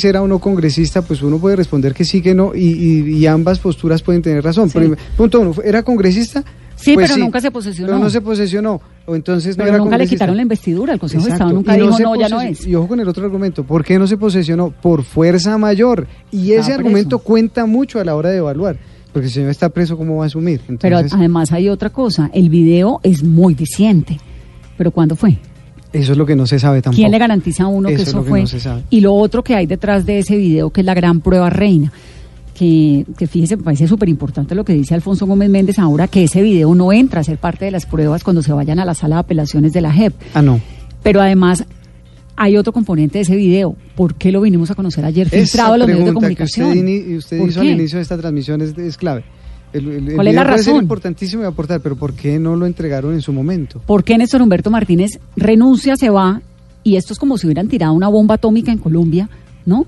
era 0.04 0.22
o 0.22 0.26
no 0.28 0.38
congresista, 0.38 1.02
pues 1.02 1.20
uno 1.20 1.38
puede 1.38 1.56
responder 1.56 1.92
que 1.92 2.06
sí, 2.06 2.22
que 2.22 2.34
no, 2.34 2.54
y, 2.54 3.26
ambas 3.26 3.58
posturas 3.58 4.02
pueden 4.02 4.22
tener 4.22 4.42
razón. 4.42 4.70
punto 5.16 5.40
uno, 5.40 5.54
¿era 5.62 5.82
congresista? 5.82 6.44
Sí, 6.76 6.94
pues 6.94 7.10
pero 7.10 7.22
nunca 7.22 7.40
se 7.40 7.50
posesionó. 7.50 7.88
Pero 7.88 7.98
no 7.98 8.10
se 8.10 8.20
posesionó. 8.20 8.80
O 9.06 9.14
entonces 9.14 9.56
pero 9.56 9.78
nunca 9.78 9.98
le 9.98 10.06
quitaron 10.06 10.36
la 10.36 10.42
investidura. 10.42 10.94
El 10.94 11.00
Consejo 11.00 11.24
de 11.24 11.30
Estado 11.30 11.52
nunca 11.52 11.74
dijo, 11.74 11.98
no, 11.98 12.16
ya 12.16 12.28
no 12.28 12.40
es. 12.40 12.66
Y 12.66 12.74
ojo 12.74 12.88
con 12.88 13.00
el 13.00 13.08
otro 13.08 13.24
argumento. 13.24 13.64
¿Por 13.64 13.84
qué 13.84 13.98
no 13.98 14.06
se 14.06 14.16
posesionó? 14.16 14.70
Por 14.70 15.02
fuerza 15.02 15.56
mayor. 15.58 16.06
Y 16.30 16.52
ese 16.52 16.72
argumento 16.72 17.18
cuenta 17.18 17.66
mucho 17.66 18.00
a 18.00 18.04
la 18.04 18.14
hora 18.16 18.30
de 18.30 18.38
evaluar. 18.38 18.76
Porque 19.12 19.28
si 19.28 19.40
no 19.40 19.50
está 19.50 19.68
preso, 19.68 19.96
¿cómo 19.96 20.16
va 20.16 20.24
a 20.24 20.26
asumir? 20.26 20.60
pero 20.80 20.98
además 20.98 21.52
hay 21.52 21.68
otra 21.68 21.90
cosa. 21.90 22.30
El 22.34 22.48
video 22.50 23.00
es 23.04 23.22
muy 23.22 23.54
diciente. 23.54 24.18
¿Pero 24.76 24.90
cuándo 24.90 25.14
fue? 25.14 25.38
Eso 25.92 26.10
es 26.10 26.18
lo 26.18 26.26
que 26.26 26.34
no 26.34 26.44
se 26.46 26.58
sabe 26.58 26.82
tampoco. 26.82 26.96
¿Quién 27.00 27.12
le 27.12 27.18
garantiza 27.18 27.64
a 27.64 27.66
uno 27.68 27.88
que 27.88 27.94
eso 27.94 28.24
fue? 28.24 28.44
Y 28.90 29.00
lo 29.00 29.14
otro 29.14 29.44
que 29.44 29.54
hay 29.54 29.66
detrás 29.66 30.04
de 30.04 30.18
ese 30.18 30.36
video, 30.36 30.70
que 30.70 30.80
es 30.80 30.84
la 30.84 30.94
gran 30.94 31.20
prueba 31.20 31.48
reina. 31.50 31.92
Que, 32.54 33.04
que 33.18 33.26
fíjese, 33.26 33.56
me 33.56 33.64
parece 33.64 33.88
súper 33.88 34.08
importante 34.08 34.54
lo 34.54 34.64
que 34.64 34.72
dice 34.72 34.94
Alfonso 34.94 35.26
Gómez 35.26 35.50
Méndez 35.50 35.78
ahora, 35.80 36.06
que 36.06 36.22
ese 36.22 36.40
video 36.40 36.72
no 36.74 36.92
entra 36.92 37.20
a 37.20 37.24
ser 37.24 37.38
parte 37.38 37.64
de 37.64 37.72
las 37.72 37.84
pruebas 37.84 38.22
cuando 38.22 38.42
se 38.42 38.52
vayan 38.52 38.78
a 38.78 38.84
la 38.84 38.94
sala 38.94 39.16
de 39.16 39.20
apelaciones 39.20 39.72
de 39.72 39.80
la 39.80 39.92
JEP. 39.92 40.14
Ah, 40.34 40.42
no. 40.42 40.60
Pero 41.02 41.20
además 41.20 41.64
hay 42.36 42.56
otro 42.56 42.72
componente 42.72 43.18
de 43.18 43.22
ese 43.22 43.34
video. 43.34 43.74
¿Por 43.96 44.14
qué 44.14 44.30
lo 44.30 44.40
vinimos 44.40 44.70
a 44.70 44.76
conocer 44.76 45.04
ayer 45.04 45.28
filtrado 45.28 45.74
a 45.74 45.78
los 45.78 45.88
medios 45.88 46.06
de 46.06 46.12
comunicación? 46.12 46.72
Que 46.72 47.16
usted, 47.16 47.40
usted 47.40 47.48
hizo 47.48 47.60
al 47.60 47.70
inicio 47.70 47.98
de 47.98 48.02
esta 48.02 48.16
transmisión 48.16 48.62
es 48.62 48.96
clave. 48.96 49.24
¿Cuál 50.14 50.28
es 50.28 50.34
la 50.34 50.44
razón? 50.44 50.76
Es 50.76 50.82
importantísimo 50.82 51.44
aportar, 51.44 51.80
pero 51.80 51.96
¿por 51.96 52.14
qué 52.14 52.38
no 52.38 52.54
lo 52.54 52.66
entregaron 52.66 53.12
en 53.12 53.22
su 53.22 53.32
momento? 53.32 53.80
¿Por 53.84 54.04
qué 54.04 54.16
Néstor 54.16 54.40
Humberto 54.42 54.70
Martínez 54.70 55.18
renuncia, 55.36 55.96
se 55.96 56.10
va? 56.10 56.42
Y 56.84 56.96
esto 56.96 57.12
es 57.12 57.18
como 57.18 57.38
si 57.38 57.46
hubieran 57.46 57.68
tirado 57.68 57.92
una 57.92 58.08
bomba 58.08 58.36
atómica 58.36 58.70
en 58.70 58.78
Colombia, 58.78 59.28
¿no? 59.66 59.86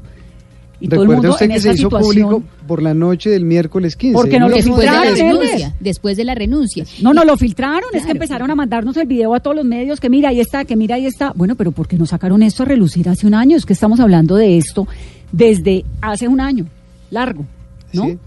Y 0.80 0.88
todo 0.88 1.02
el 1.02 1.08
mundo 1.08 1.30
usted 1.30 1.48
que 1.48 1.60
se 1.60 1.72
hizo 1.72 1.88
público 1.88 2.42
por 2.66 2.82
la 2.82 2.94
noche 2.94 3.30
del 3.30 3.44
miércoles 3.44 3.96
15. 3.96 4.14
Porque 4.14 4.38
no 4.38 4.48
lo 4.48 4.56
después 4.56 4.80
filtraron. 4.80 5.14
De 5.14 5.22
la 5.22 5.32
renuncia, 5.32 5.74
después 5.80 6.16
de 6.16 6.24
la 6.24 6.34
renuncia. 6.34 6.84
No, 7.02 7.14
no 7.14 7.24
lo 7.24 7.36
filtraron. 7.36 7.90
Es 7.94 8.04
que 8.04 8.12
empezaron 8.12 8.50
a 8.50 8.54
mandarnos 8.54 8.96
el 8.96 9.06
video 9.06 9.34
a 9.34 9.40
todos 9.40 9.56
los 9.56 9.64
medios 9.64 10.00
que 10.00 10.10
mira, 10.10 10.28
ahí 10.28 10.40
está, 10.40 10.64
que 10.64 10.76
mira, 10.76 10.96
ahí 10.96 11.06
está. 11.06 11.32
Bueno, 11.34 11.56
pero 11.56 11.72
¿por 11.72 11.88
qué 11.88 11.96
no 11.96 12.06
sacaron 12.06 12.42
esto 12.42 12.62
a 12.62 12.66
relucir 12.66 13.08
hace 13.08 13.26
un 13.26 13.34
año? 13.34 13.56
Es 13.56 13.64
que 13.64 13.72
estamos 13.72 14.00
hablando 14.00 14.36
de 14.36 14.58
esto 14.58 14.86
desde 15.32 15.84
hace 16.00 16.28
un 16.28 16.40
año, 16.40 16.66
largo 17.10 17.44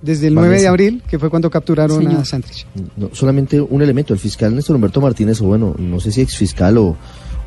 desde 0.02 0.28
el 0.28 0.36
9 0.36 0.62
de 0.62 0.68
abril, 0.68 1.04
que 1.08 1.20
fue 1.20 1.30
cuando 1.30 1.50
capturaron 1.50 2.08
a 2.08 2.26
Santrich. 2.26 2.66
No, 2.98 3.10
solamente 3.14 3.60
un 3.62 3.82
elemento, 3.82 4.14
el 4.14 4.20
fiscal 4.20 4.56
Néstor 4.56 4.76
Humberto 4.76 5.02
Martínez, 5.02 5.42
o 5.42 5.46
bueno, 5.46 5.76
no 5.78 6.00
sé 6.00 6.12
si 6.12 6.22
exfiscal 6.22 6.78
o, 6.78 6.98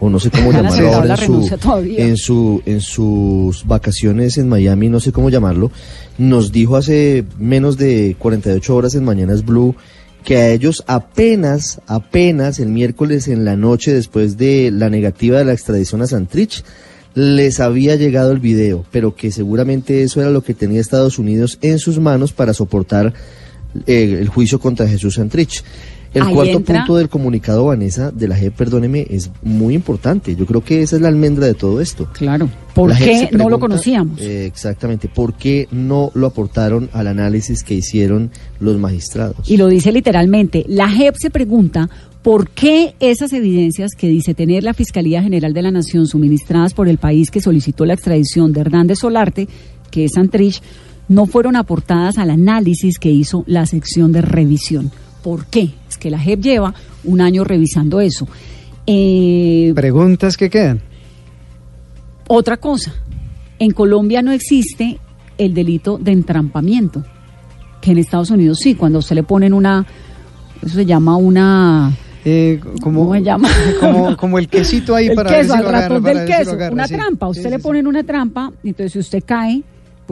o 0.03 0.11
no 0.11 0.19
sé 0.19 0.31
cómo 0.31 0.51
llamarlo 0.53 0.93
ahora 0.93 1.15
en 1.15 2.17
su, 2.17 2.61
en, 2.67 2.81
sus 2.81 3.65
vacaciones 3.65 4.37
en 4.37 4.49
Miami, 4.49 4.89
no 4.89 4.99
sé 4.99 5.13
cómo 5.13 5.31
llamarlo, 5.31 5.71
nos 6.19 6.51
dijo 6.51 6.77
hace 6.77 7.25
menos 7.39 7.77
de 7.77 8.17
48 8.19 8.75
horas 8.75 8.97
en 8.97 9.05
Mañanas 9.05 9.45
Blue 9.45 9.77
que 10.25 10.39
a 10.39 10.51
ellos 10.51 10.83
apenas, 10.89 11.81
apenas 11.87 12.59
el 12.59 12.69
miércoles 12.69 13.29
en 13.29 13.45
la 13.45 13.57
noche 13.57 13.93
después 13.93 14.37
de 14.37 14.73
la 14.73 14.91
negativa 14.91 15.39
de 15.39 15.45
la 15.45 15.53
extradición 15.53 16.03
a 16.03 16.09
Santrich, 16.09 16.65
les 17.15 17.61
había 17.61 17.95
llegado 17.95 18.33
el 18.33 18.41
video, 18.41 18.85
pero 18.91 19.15
que 19.15 19.31
seguramente 19.31 20.03
eso 20.03 20.21
era 20.21 20.31
lo 20.31 20.43
que 20.43 20.55
tenía 20.55 20.81
Estados 20.81 21.19
Unidos 21.21 21.59
en 21.63 21.79
sus 21.79 22.01
manos 22.01 22.33
para 22.33 22.55
soportar 22.55 23.15
eh, 23.87 24.19
el 24.21 24.29
juicio 24.29 24.59
contra 24.59 24.89
Jesús 24.89 25.15
Santrich. 25.15 25.63
El 26.15 26.29
cuarto 26.29 26.61
punto 26.61 26.97
del 26.97 27.09
comunicado, 27.09 27.67
Vanessa, 27.67 28.11
de 28.11 28.29
la 28.29 28.37
JEP, 28.37 28.55
perdóneme, 28.55 29.07
es 29.09 29.31
muy 29.43 29.75
importante. 29.75 30.37
Yo 30.37 30.47
creo 30.47 30.63
que 30.63 30.83
esa 30.83 30.97
es 30.97 31.03
la 31.03 31.09
almendra 31.09 31.47
de 31.47 31.55
todo 31.55 31.81
esto. 31.81 32.09
Claro. 32.13 32.49
¿Por 32.75 32.97
qué 32.97 33.29
no 33.33 33.49
lo 33.49 33.59
conocíamos? 33.59 34.21
Eh, 34.21 34.47
exactamente. 34.47 35.09
¿Por 35.09 35.35
qué 35.35 35.69
no 35.71 36.11
lo 36.15 36.27
aportaron 36.27 36.89
al 36.93 37.07
análisis 37.07 37.63
que 37.63 37.75
hicieron 37.75 38.31
los 38.61 38.79
magistrados? 38.79 39.51
Y 39.51 39.57
lo 39.57 39.69
dice 39.69 39.93
literalmente. 39.93 40.65
La 40.69 40.89
JEP 40.89 41.15
se 41.19 41.31
pregunta 41.31 41.89
¿Por 42.23 42.51
qué 42.51 42.95
esas 43.01 43.33
evidencias 43.33 43.97
que 43.99 44.07
dice 44.07 44.33
tener 44.33 44.63
la 44.63 44.75
Fiscalía 44.75 45.25
General 45.25 45.53
de 45.53 45.63
la 45.63 45.73
Nación 45.73 46.07
suministradas 46.07 46.73
por 46.73 46.87
el 46.87 46.99
país 46.99 47.33
que 47.33 47.41
solicitó 47.41 47.85
la 47.85 47.95
extradición 47.95 48.53
de 48.53 48.61
Hernández 48.61 49.01
Solarte, 49.01 49.49
que 49.91 50.05
es 50.05 50.13
Santrich, 50.13 50.63
no 51.09 51.27
fueron 51.27 51.57
aportadas 51.57 52.19
al 52.19 52.31
análisis 52.31 53.01
que 53.01 53.11
hizo 53.11 53.43
la 53.49 53.67
sección 53.67 54.13
de 54.13 54.23
revisión? 54.23 54.93
¿Por 55.25 55.47
qué? 55.47 55.71
Que 56.03 56.11
la 56.11 56.19
JEP 56.19 56.41
lleva 56.41 56.75
un 57.05 57.21
año 57.21 57.45
revisando 57.45 58.01
eso. 58.01 58.27
Eh, 58.89 59.71
Preguntas 59.73 60.37
que 60.37 60.51
quedan. 60.51 60.81
Otra 62.27 62.57
cosa, 62.57 62.93
en 63.61 63.71
Colombia 63.71 64.21
no 64.21 64.33
existe 64.33 64.99
el 65.39 65.55
delito 65.55 65.99
de 65.99 66.11
entrampamiento, 66.11 67.05
que 67.81 67.93
en 67.93 67.99
Estados 67.99 68.31
Unidos 68.31 68.59
sí, 68.59 68.75
cuando 68.75 68.99
usted 68.99 69.15
le 69.15 69.23
ponen 69.23 69.55
una, 69.55 69.87
eso 70.61 70.75
se 70.75 70.85
llama 70.85 71.17
una 71.17 71.93
eh, 72.25 72.59
como, 72.81 73.03
¿Cómo 73.03 73.15
se 73.15 73.23
llama? 73.23 73.49
Como, 74.19 74.41
el 74.41 74.49
quesito 74.49 74.97
ahí 74.97 75.07
el 75.07 75.15
para 75.15 75.31
queso, 75.31 75.55
ver 76.01 76.17
del 76.17 76.27
queso, 76.27 76.57
una 76.73 76.89
trampa. 76.89 77.29
Usted 77.29 77.49
le 77.49 77.61
ponen 77.61 77.87
una 77.87 78.03
trampa, 78.03 78.51
entonces 78.65 78.93
si 78.93 78.99
usted 78.99 79.23
cae, 79.25 79.63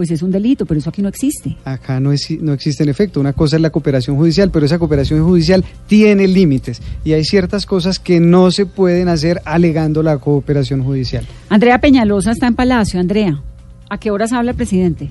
pues 0.00 0.10
es 0.12 0.22
un 0.22 0.30
delito, 0.30 0.64
pero 0.64 0.80
eso 0.80 0.88
aquí 0.88 1.02
no 1.02 1.10
existe. 1.10 1.58
Acá 1.62 2.00
no, 2.00 2.10
es, 2.10 2.26
no 2.40 2.54
existe 2.54 2.84
en 2.84 2.88
efecto. 2.88 3.20
Una 3.20 3.34
cosa 3.34 3.56
es 3.56 3.60
la 3.60 3.68
cooperación 3.68 4.16
judicial, 4.16 4.50
pero 4.50 4.64
esa 4.64 4.78
cooperación 4.78 5.22
judicial 5.22 5.62
tiene 5.86 6.26
límites 6.26 6.80
y 7.04 7.12
hay 7.12 7.22
ciertas 7.22 7.66
cosas 7.66 7.98
que 7.98 8.18
no 8.18 8.50
se 8.50 8.64
pueden 8.64 9.08
hacer 9.08 9.42
alegando 9.44 10.02
la 10.02 10.16
cooperación 10.16 10.82
judicial. 10.82 11.26
Andrea 11.50 11.82
Peñalosa 11.82 12.30
está 12.30 12.46
en 12.46 12.54
Palacio. 12.54 12.98
Andrea, 12.98 13.42
¿a 13.90 13.98
qué 13.98 14.10
horas 14.10 14.32
habla 14.32 14.52
el 14.52 14.56
presidente? 14.56 15.10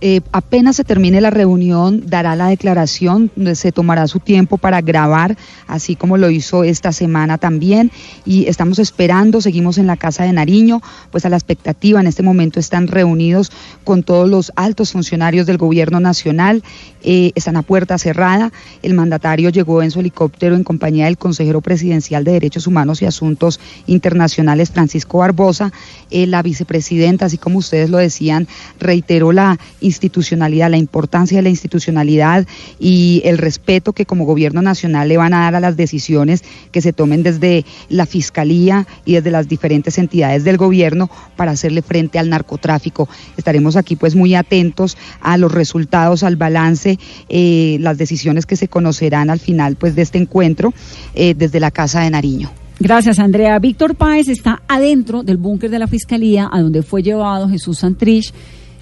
Eh, 0.00 0.20
apenas 0.30 0.76
se 0.76 0.84
termine 0.84 1.20
la 1.20 1.30
reunión, 1.30 2.04
dará 2.06 2.36
la 2.36 2.48
declaración, 2.48 3.30
se 3.54 3.72
tomará 3.72 4.06
su 4.06 4.20
tiempo 4.20 4.56
para 4.56 4.80
grabar, 4.80 5.36
así 5.66 5.96
como 5.96 6.16
lo 6.16 6.30
hizo 6.30 6.62
esta 6.62 6.92
semana 6.92 7.38
también. 7.38 7.90
Y 8.24 8.46
estamos 8.46 8.78
esperando, 8.78 9.40
seguimos 9.40 9.78
en 9.78 9.86
la 9.86 9.96
Casa 9.96 10.24
de 10.24 10.32
Nariño, 10.32 10.80
pues 11.10 11.24
a 11.24 11.28
la 11.28 11.36
expectativa. 11.36 12.00
En 12.00 12.06
este 12.06 12.22
momento 12.22 12.60
están 12.60 12.86
reunidos 12.86 13.50
con 13.84 14.02
todos 14.02 14.28
los 14.28 14.52
altos 14.56 14.92
funcionarios 14.92 15.46
del 15.46 15.58
Gobierno 15.58 16.00
Nacional, 16.00 16.62
eh, 17.02 17.32
están 17.34 17.56
a 17.56 17.62
puerta 17.62 17.98
cerrada. 17.98 18.52
El 18.82 18.94
mandatario 18.94 19.50
llegó 19.50 19.82
en 19.82 19.90
su 19.90 20.00
helicóptero 20.00 20.54
en 20.54 20.64
compañía 20.64 21.06
del 21.06 21.18
consejero 21.18 21.60
presidencial 21.60 22.24
de 22.24 22.32
Derechos 22.32 22.66
Humanos 22.66 23.02
y 23.02 23.06
Asuntos 23.06 23.60
Internacionales, 23.86 24.70
Francisco 24.70 25.18
Barbosa. 25.18 25.72
Eh, 26.10 26.26
la 26.26 26.42
vicepresidenta, 26.42 27.26
así 27.26 27.38
como 27.38 27.58
ustedes 27.58 27.90
lo 27.90 27.98
decían, 27.98 28.46
reiteró 28.78 29.32
la 29.32 29.58
institucionalidad, 29.88 30.70
la 30.70 30.76
importancia 30.76 31.38
de 31.38 31.42
la 31.42 31.48
institucionalidad 31.48 32.46
y 32.78 33.20
el 33.24 33.38
respeto 33.38 33.92
que 33.92 34.06
como 34.06 34.24
gobierno 34.24 34.62
nacional 34.62 35.08
le 35.08 35.16
van 35.16 35.34
a 35.34 35.40
dar 35.40 35.56
a 35.56 35.60
las 35.60 35.76
decisiones 35.76 36.44
que 36.70 36.80
se 36.80 36.92
tomen 36.92 37.22
desde 37.22 37.64
la 37.88 38.06
Fiscalía 38.06 38.86
y 39.04 39.14
desde 39.14 39.30
las 39.30 39.48
diferentes 39.48 39.98
entidades 39.98 40.44
del 40.44 40.56
gobierno 40.56 41.10
para 41.36 41.52
hacerle 41.52 41.82
frente 41.82 42.18
al 42.18 42.28
narcotráfico. 42.28 43.08
Estaremos 43.36 43.76
aquí 43.76 43.96
pues 43.96 44.14
muy 44.14 44.34
atentos 44.34 44.96
a 45.20 45.36
los 45.36 45.52
resultados, 45.52 46.22
al 46.22 46.36
balance, 46.36 46.98
eh, 47.28 47.78
las 47.80 47.98
decisiones 47.98 48.46
que 48.46 48.56
se 48.56 48.68
conocerán 48.68 49.30
al 49.30 49.40
final 49.40 49.76
pues 49.76 49.94
de 49.94 50.02
este 50.02 50.18
encuentro 50.18 50.72
eh, 51.14 51.34
desde 51.34 51.60
la 51.60 51.70
Casa 51.70 52.00
de 52.02 52.10
Nariño. 52.10 52.50
Gracias, 52.80 53.18
Andrea. 53.18 53.58
Víctor 53.58 53.96
Páez 53.96 54.28
está 54.28 54.62
adentro 54.68 55.24
del 55.24 55.36
búnker 55.36 55.68
de 55.68 55.80
la 55.80 55.88
Fiscalía, 55.88 56.48
a 56.50 56.60
donde 56.60 56.82
fue 56.82 57.02
llevado 57.02 57.48
Jesús 57.48 57.78
Santrich, 57.78 58.32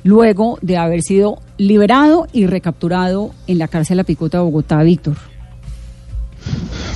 luego 0.07 0.59
de 0.62 0.76
haber 0.78 1.02
sido 1.02 1.40
liberado 1.59 2.26
y 2.32 2.46
recapturado 2.46 3.32
en 3.46 3.59
la 3.59 3.68
cárcel 3.68 3.96
La 3.96 4.04
Picota 4.04 4.38
de 4.38 4.44
Bogotá. 4.44 4.82
Víctor. 4.82 5.16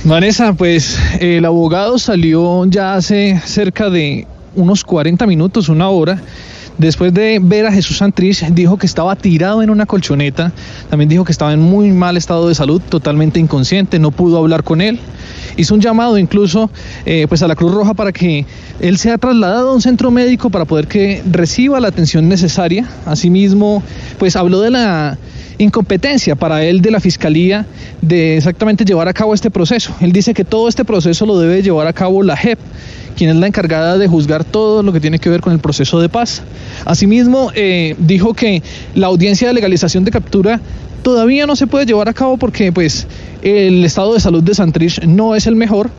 Vanessa, 0.05 0.53
pues 0.53 0.97
el 1.19 1.43
abogado 1.45 1.99
salió 1.99 2.65
ya 2.65 2.95
hace 2.95 3.39
cerca 3.45 3.89
de 3.89 4.25
unos 4.55 4.83
40 4.83 5.27
minutos, 5.27 5.69
una 5.69 5.89
hora. 5.89 6.21
Después 6.77 7.13
de 7.13 7.39
ver 7.41 7.67
a 7.67 7.71
Jesús 7.71 7.97
Santrich, 7.97 8.43
dijo 8.49 8.77
que 8.77 8.85
estaba 8.85 9.15
tirado 9.15 9.61
en 9.61 9.69
una 9.69 9.85
colchoneta, 9.85 10.51
también 10.89 11.09
dijo 11.09 11.23
que 11.23 11.31
estaba 11.31 11.53
en 11.53 11.59
muy 11.59 11.91
mal 11.91 12.17
estado 12.17 12.47
de 12.47 12.55
salud, 12.55 12.81
totalmente 12.81 13.39
inconsciente, 13.39 13.99
no 13.99 14.11
pudo 14.11 14.37
hablar 14.37 14.63
con 14.63 14.81
él. 14.81 14.99
Hizo 15.57 15.75
un 15.75 15.81
llamado 15.81 16.17
incluso 16.17 16.71
eh, 17.05 17.25
pues 17.27 17.43
a 17.43 17.47
la 17.47 17.55
Cruz 17.55 17.73
Roja 17.73 17.93
para 17.93 18.11
que 18.11 18.45
él 18.79 18.97
sea 18.97 19.17
trasladado 19.17 19.71
a 19.71 19.73
un 19.73 19.81
centro 19.81 20.09
médico 20.09 20.49
para 20.49 20.65
poder 20.65 20.87
que 20.87 21.21
reciba 21.29 21.79
la 21.79 21.89
atención 21.89 22.29
necesaria. 22.29 22.87
Asimismo, 23.05 23.83
pues 24.17 24.35
habló 24.35 24.61
de 24.61 24.71
la 24.71 25.17
incompetencia 25.63 26.35
para 26.35 26.63
él 26.63 26.81
de 26.81 26.91
la 26.91 26.99
Fiscalía 26.99 27.65
de 28.01 28.37
exactamente 28.37 28.85
llevar 28.85 29.07
a 29.07 29.13
cabo 29.13 29.33
este 29.33 29.51
proceso. 29.51 29.93
Él 30.01 30.11
dice 30.11 30.33
que 30.33 30.43
todo 30.43 30.67
este 30.67 30.85
proceso 30.85 31.25
lo 31.25 31.39
debe 31.39 31.61
llevar 31.61 31.87
a 31.87 31.93
cabo 31.93 32.23
la 32.23 32.35
JEP, 32.35 32.59
quien 33.15 33.29
es 33.29 33.35
la 33.35 33.47
encargada 33.47 33.97
de 33.97 34.07
juzgar 34.07 34.43
todo 34.43 34.83
lo 34.83 34.91
que 34.91 34.99
tiene 34.99 35.19
que 35.19 35.29
ver 35.29 35.41
con 35.41 35.53
el 35.53 35.59
proceso 35.59 35.99
de 35.99 36.09
paz. 36.09 36.41
Asimismo, 36.85 37.51
eh, 37.53 37.95
dijo 37.99 38.33
que 38.33 38.63
la 38.95 39.07
audiencia 39.07 39.47
de 39.47 39.53
legalización 39.53 40.03
de 40.03 40.11
captura 40.11 40.61
todavía 41.03 41.45
no 41.45 41.55
se 41.55 41.67
puede 41.67 41.85
llevar 41.85 42.09
a 42.09 42.13
cabo 42.13 42.37
porque 42.37 42.71
pues 42.71 43.07
el 43.41 43.83
estado 43.85 44.13
de 44.13 44.19
salud 44.19 44.43
de 44.43 44.53
Santrich 44.53 45.03
no 45.03 45.35
es 45.35 45.47
el 45.47 45.55
mejor. 45.55 45.89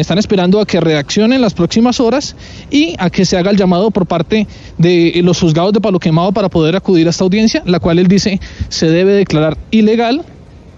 Están 0.00 0.18
esperando 0.18 0.60
a 0.60 0.66
que 0.66 0.80
reaccione 0.80 1.36
en 1.36 1.42
las 1.42 1.52
próximas 1.52 2.00
horas 2.00 2.34
y 2.70 2.94
a 2.98 3.10
que 3.10 3.26
se 3.26 3.36
haga 3.36 3.50
el 3.50 3.56
llamado 3.58 3.90
por 3.90 4.06
parte 4.06 4.46
de 4.78 5.20
los 5.22 5.38
juzgados 5.38 5.74
de 5.74 5.80
Palo 5.80 5.98
Quemado 5.98 6.32
para 6.32 6.48
poder 6.48 6.74
acudir 6.74 7.06
a 7.06 7.10
esta 7.10 7.24
audiencia, 7.24 7.62
la 7.66 7.80
cual 7.80 7.98
él 7.98 8.08
dice 8.08 8.40
se 8.70 8.90
debe 8.90 9.12
declarar 9.12 9.58
ilegal. 9.70 10.24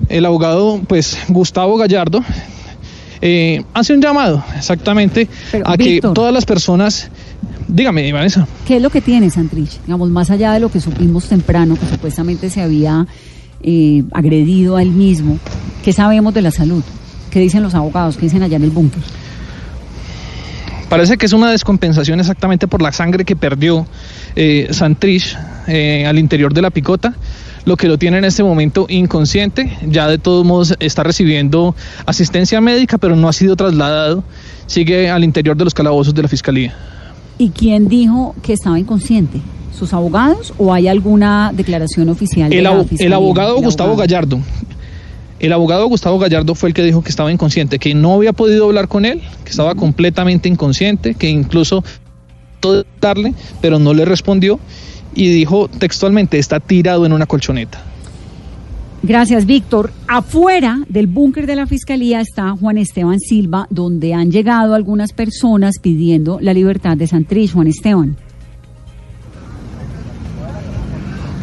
El 0.09 0.27
abogado, 0.27 0.81
pues 0.89 1.17
Gustavo 1.29 1.77
Gallardo, 1.77 2.25
eh, 3.21 3.63
hace 3.73 3.95
un 3.95 4.03
llamado 4.03 4.45
exactamente 4.57 5.29
a 5.65 5.77
que 5.77 6.01
todas 6.01 6.35
las 6.35 6.45
personas 6.45 7.09
Dígame, 7.69 8.13
Vanessa. 8.13 8.47
¿Qué 8.67 8.77
es 8.77 8.83
lo 8.83 8.91
que 8.91 9.01
tiene 9.01 9.31
Santrich? 9.31 9.81
Digamos, 9.87 10.11
más 10.11 10.31
allá 10.31 10.53
de 10.53 10.61
lo 10.61 10.71
que 10.71 10.79
supimos 10.79 11.25
temprano, 11.25 11.77
que 11.77 11.87
supuestamente 11.87 12.51
se 12.51 12.61
había 12.61 13.07
eh, 13.63 14.03
agredido 14.13 14.77
a 14.77 14.83
él 14.83 14.91
mismo, 14.91 15.39
¿qué 15.83 15.95
sabemos 15.95 16.35
de 16.35 16.43
la 16.43 16.51
salud? 16.51 16.83
¿Qué 17.33 17.41
dicen 17.41 17.63
los 17.63 17.75
abogados? 17.75 18.17
¿Qué 18.17 18.27
dicen 18.27 18.43
allá 18.43 18.57
en 18.57 18.65
el 18.65 18.71
búnker? 18.71 19.03
Parece 20.91 21.17
que 21.17 21.25
es 21.25 21.33
una 21.33 21.51
descompensación 21.51 22.21
exactamente 22.21 22.69
por 22.69 22.83
la 22.83 22.93
sangre 22.93 23.25
que 23.25 23.35
perdió 23.35 23.87
eh, 24.37 24.69
Santrich 24.71 25.35
eh, 25.67 26.05
al 26.07 26.19
interior 26.19 26.53
de 26.53 26.61
la 26.61 26.71
picota 26.71 27.15
lo 27.65 27.77
que 27.77 27.89
lo 27.89 27.99
tiene 27.99 28.19
en 28.19 28.25
este 28.25 28.43
momento 28.43 28.87
inconsciente. 28.89 29.77
Ya 29.89 30.09
de 30.09 30.19
todos 30.19 30.45
modos 30.45 30.75
está 30.81 31.03
recibiendo 31.03 31.75
asistencia 32.07 32.61
médica, 32.61 32.99
pero 32.99 33.17
no 33.17 33.29
ha 33.29 33.33
sido 33.33 33.57
trasladado. 33.57 34.25
Sigue 34.67 35.11
al 35.11 35.25
interior 35.25 35.57
de 35.57 35.65
los 35.65 35.75
calabozos 35.75 36.15
de 36.15 36.23
la 36.23 36.29
fiscalía. 36.29 36.75
¿Y 37.39 37.51
quién 37.51 37.89
dijo 37.89 38.35
que 38.43 38.53
estaba 38.53 38.79
inconsciente? 38.79 39.41
¿Sus 39.73 39.93
abogados 39.95 40.53
o 40.59 40.73
hay 40.73 40.89
alguna 40.89 41.53
declaración 41.55 42.09
oficial? 42.09 42.51
De 42.51 42.59
el, 42.59 42.65
la 42.65 42.85
el 42.99 43.13
abogado 43.13 43.57
Gustavo 43.57 43.97
Gallardo. 43.97 44.39
El 45.43 45.53
abogado 45.53 45.87
Gustavo 45.89 46.21
Gallardo 46.21 46.55
fue 46.55 46.69
el 46.69 46.75
que 46.75 46.85
dijo 46.85 47.03
que 47.03 47.11
estaba 47.11 47.33
inconsciente, 47.33 47.81
que 47.81 47.95
no 47.95 48.15
había 48.15 48.33
podido 48.33 48.67
hablar 48.67 48.87
con 48.87 49.05
él, 49.05 49.21
que 49.45 49.51
estaba 49.51 49.75
completamente 49.75 50.49
inconsciente, 50.49 51.15
que 51.17 51.29
incluso 51.29 51.83
darle, 53.01 53.35
pero 53.61 53.81
no 53.81 53.93
le 53.93 54.05
respondió 54.05 54.61
y 55.17 55.29
dijo 55.31 55.67
textualmente, 55.67 56.39
está 56.39 56.61
tirado 56.61 57.05
en 57.07 57.13
una 57.13 57.27
colchoneta. 57.27 57.83
Gracias, 59.03 59.45
Víctor. 59.45 59.93
Afuera 60.07 60.85
del 60.89 61.09
búnker 61.09 61.49
de 61.49 61.57
la 61.57 61.67
Fiscalía 61.67 62.21
está 62.21 62.53
Juan 62.53 62.79
Esteban 62.79 63.19
Silva, 63.19 63.67
donde 63.69 64.15
han 64.15 64.31
llegado 64.31 64.77
algunas 64.77 65.13
personas 65.13 65.81
pidiendo 65.83 66.39
la 66.41 66.55
libertad 66.55 66.97
de 66.97 67.09
Santrich. 67.09 67.53
Juan 67.53 67.67
Esteban. 67.67 68.17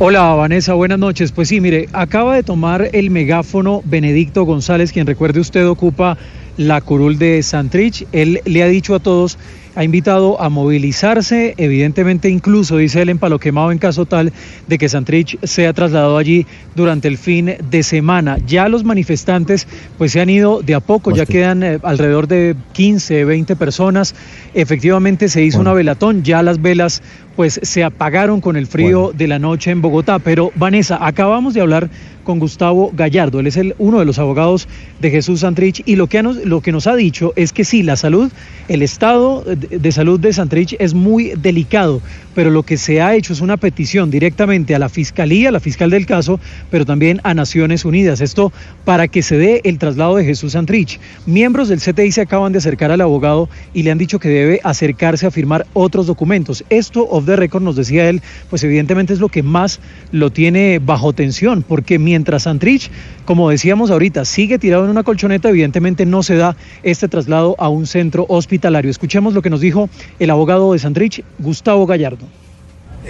Hola 0.01 0.33
Vanessa, 0.33 0.75
buenas 0.75 0.97
noches. 0.97 1.33
Pues 1.33 1.49
sí, 1.49 1.59
mire, 1.59 1.89
acaba 1.91 2.33
de 2.33 2.41
tomar 2.41 2.89
el 2.93 3.09
megáfono 3.09 3.81
Benedicto 3.83 4.45
González, 4.45 4.93
quien 4.93 5.05
recuerde 5.05 5.41
usted 5.41 5.67
ocupa 5.67 6.17
la 6.55 6.79
curul 6.79 7.19
de 7.19 7.43
Santrich. 7.43 8.07
Él 8.13 8.39
le 8.45 8.63
ha 8.63 8.67
dicho 8.67 8.95
a 8.95 9.01
todos 9.01 9.37
ha 9.79 9.83
invitado 9.85 10.41
a 10.41 10.49
movilizarse, 10.49 11.53
evidentemente 11.57 12.29
incluso, 12.29 12.75
dice 12.75 13.01
él, 13.01 13.09
en 13.09 13.17
Palo 13.17 13.39
Quemado 13.39 13.71
en 13.71 13.77
caso 13.77 14.05
tal 14.05 14.33
de 14.67 14.77
que 14.77 14.89
Santrich 14.89 15.39
sea 15.43 15.71
trasladado 15.71 16.17
allí 16.17 16.45
durante 16.75 17.07
el 17.07 17.17
fin 17.17 17.55
de 17.69 17.83
semana. 17.83 18.39
Ya 18.45 18.67
los 18.67 18.83
manifestantes 18.83 19.67
pues 19.97 20.11
se 20.11 20.21
han 20.21 20.29
ido 20.29 20.61
de 20.61 20.75
a 20.75 20.79
poco, 20.79 21.11
ya 21.11 21.25
quedan 21.25 21.63
eh, 21.63 21.79
alrededor 21.83 22.27
de 22.27 22.55
15, 22.73 23.23
20 23.23 23.55
personas. 23.55 24.15
Efectivamente 24.53 25.29
se 25.29 25.43
hizo 25.43 25.59
una 25.61 25.71
velatón, 25.71 26.23
ya 26.23 26.43
las 26.43 26.61
velas 26.61 27.01
pues 27.39 27.57
se 27.63 27.85
apagaron 27.85 28.41
con 28.41 28.57
el 28.57 28.67
frío 28.67 29.13
de 29.15 29.25
la 29.25 29.39
noche 29.39 29.71
en 29.71 29.81
Bogotá. 29.81 30.19
Pero 30.19 30.51
Vanessa, 30.55 30.97
acabamos 30.99 31.53
de 31.53 31.61
hablar 31.61 31.89
con 32.25 32.37
Gustavo 32.37 32.91
Gallardo. 32.93 33.39
Él 33.39 33.47
es 33.47 33.55
el, 33.55 33.75
uno 33.77 33.97
de 33.99 34.05
los 34.05 34.19
abogados 34.19 34.67
de 34.99 35.09
Jesús 35.09 35.39
Santrich 35.39 35.81
y 35.85 35.95
lo 35.95 36.07
que, 36.07 36.21
nos, 36.21 36.35
lo 36.45 36.59
que 36.59 36.73
nos 36.73 36.85
ha 36.85 36.95
dicho 36.95 37.31
es 37.37 37.53
que 37.53 37.63
sí, 37.63 37.81
la 37.81 37.95
salud, 37.95 38.29
el 38.67 38.81
estado 38.81 39.43
de, 39.45 39.91
salud 39.91 40.19
de 40.19 40.33
Santrich 40.33 40.75
es 40.79 40.93
muy 40.93 41.33
delicado, 41.41 42.01
pero 42.35 42.51
lo 42.51 42.63
que 42.63 42.77
se 42.77 43.01
ha 43.01 43.15
hecho 43.15 43.33
es 43.33 43.41
una 43.41 43.57
petición 43.57 44.11
directamente 44.11 44.75
a 44.75 44.79
la 44.79 44.89
Fiscalía, 44.89 45.49
a 45.49 45.51
la 45.53 45.59
fiscal 45.59 45.89
del 45.89 46.05
caso, 46.05 46.39
pero 46.69 46.85
también 46.85 47.21
a 47.23 47.33
Naciones 47.33 47.85
Unidas. 47.85 48.21
Esto 48.21 48.51
para 48.85 49.07
que 49.07 49.23
se 49.23 49.37
dé 49.37 49.61
el 49.63 49.79
traslado 49.79 50.17
de 50.17 50.25
Jesús 50.25 50.51
Santrich. 50.51 50.99
Miembros 51.25 51.69
del 51.69 51.79
CTI 51.79 52.11
se 52.11 52.21
acaban 52.21 52.51
de 52.51 52.59
acercar 52.59 52.91
al 52.91 53.01
abogado 53.01 53.49
y 53.73 53.83
le 53.83 53.91
han 53.91 53.97
dicho 53.97 54.19
que 54.19 54.29
debe 54.29 54.59
acercarse 54.63 55.25
a 55.25 55.31
firmar 55.31 55.65
otros 55.73 56.05
documentos. 56.05 56.63
Esto, 56.69 57.07
off 57.09 57.28
the 57.29 57.35
record, 57.35 57.63
nos 57.63 57.75
decía 57.75 58.09
él, 58.09 58.21
pues 58.49 58.63
evidentemente 58.63 59.13
es 59.13 59.19
lo 59.19 59.29
que 59.29 59.43
más 59.43 59.79
lo 60.11 60.31
tiene 60.31 60.79
bajo 60.79 61.13
tensión, 61.13 61.63
porque 61.63 61.99
mientras 61.99 62.43
Santrich, 62.43 62.91
como 63.25 63.49
decíamos 63.49 63.91
ahorita, 63.91 64.25
sigue 64.25 64.59
tirado 64.59 64.85
en 64.85 64.91
una 64.91 65.03
colchoneta, 65.03 65.49
evidentemente 65.49 66.05
no 66.05 66.23
se 66.23 66.35
da 66.35 66.55
este 66.83 67.07
traslado 67.07 67.55
a 67.59 67.69
un 67.69 67.87
centro 67.87 68.25
hospitalario. 68.27 68.91
Escuchemos 68.91 69.33
lo 69.33 69.41
que 69.41 69.49
nos 69.49 69.61
dijo 69.61 69.89
el 70.19 70.29
abogado 70.29 70.73
de 70.73 70.79
Santrich, 70.79 71.23
Gustavo 71.39 71.85
Gallardo. 71.85 72.27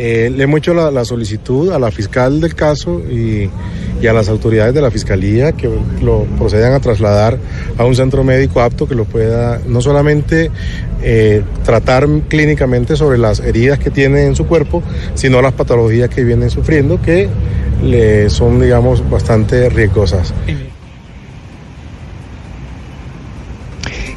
Eh, 0.02 0.32
le 0.34 0.44
hemos 0.46 0.60
hecho 0.60 0.74
la, 0.74 1.04
solicitud 1.04 1.74
a 1.74 1.78
la 1.78 1.92
fiscal 1.92 2.40
del 2.40 2.56
caso 2.56 3.02
y, 3.02 3.50
a 4.08 4.14
las 4.14 4.30
autoridades 4.30 4.74
de 4.74 4.82
la 4.82 4.92
fiscalía 4.92 5.52
que 5.52 5.70
lo 6.02 6.24
procedan 6.38 6.72
a 6.72 6.80
trasladar 6.80 7.38
a 7.78 7.84
un 7.84 7.94
centro 7.96 8.24
médico 8.24 8.62
apto 8.62 8.88
que 8.88 8.96
lo 8.96 9.04
pueda 9.04 9.60
no 9.68 9.82
solamente 9.82 10.52
eh, 11.04 11.44
tratar 11.66 12.08
clínicamente 12.30 12.96
sobre 12.96 13.18
las 13.18 13.42
heridas 13.42 13.78
que 13.78 13.92
tiene 13.92 14.24
en 14.24 14.38
su 14.38 14.48
cuerpo, 14.48 14.82
sino 15.16 15.42
las 15.42 15.52
patologías 15.52 16.08
que 16.08 16.24
vienen 16.24 16.50
sufriendo 16.50 17.02
que 17.02 17.28
le 17.84 18.30
son, 18.30 18.62
digamos, 18.62 19.08
bastante 19.10 19.68
riesgosas. 19.68 20.34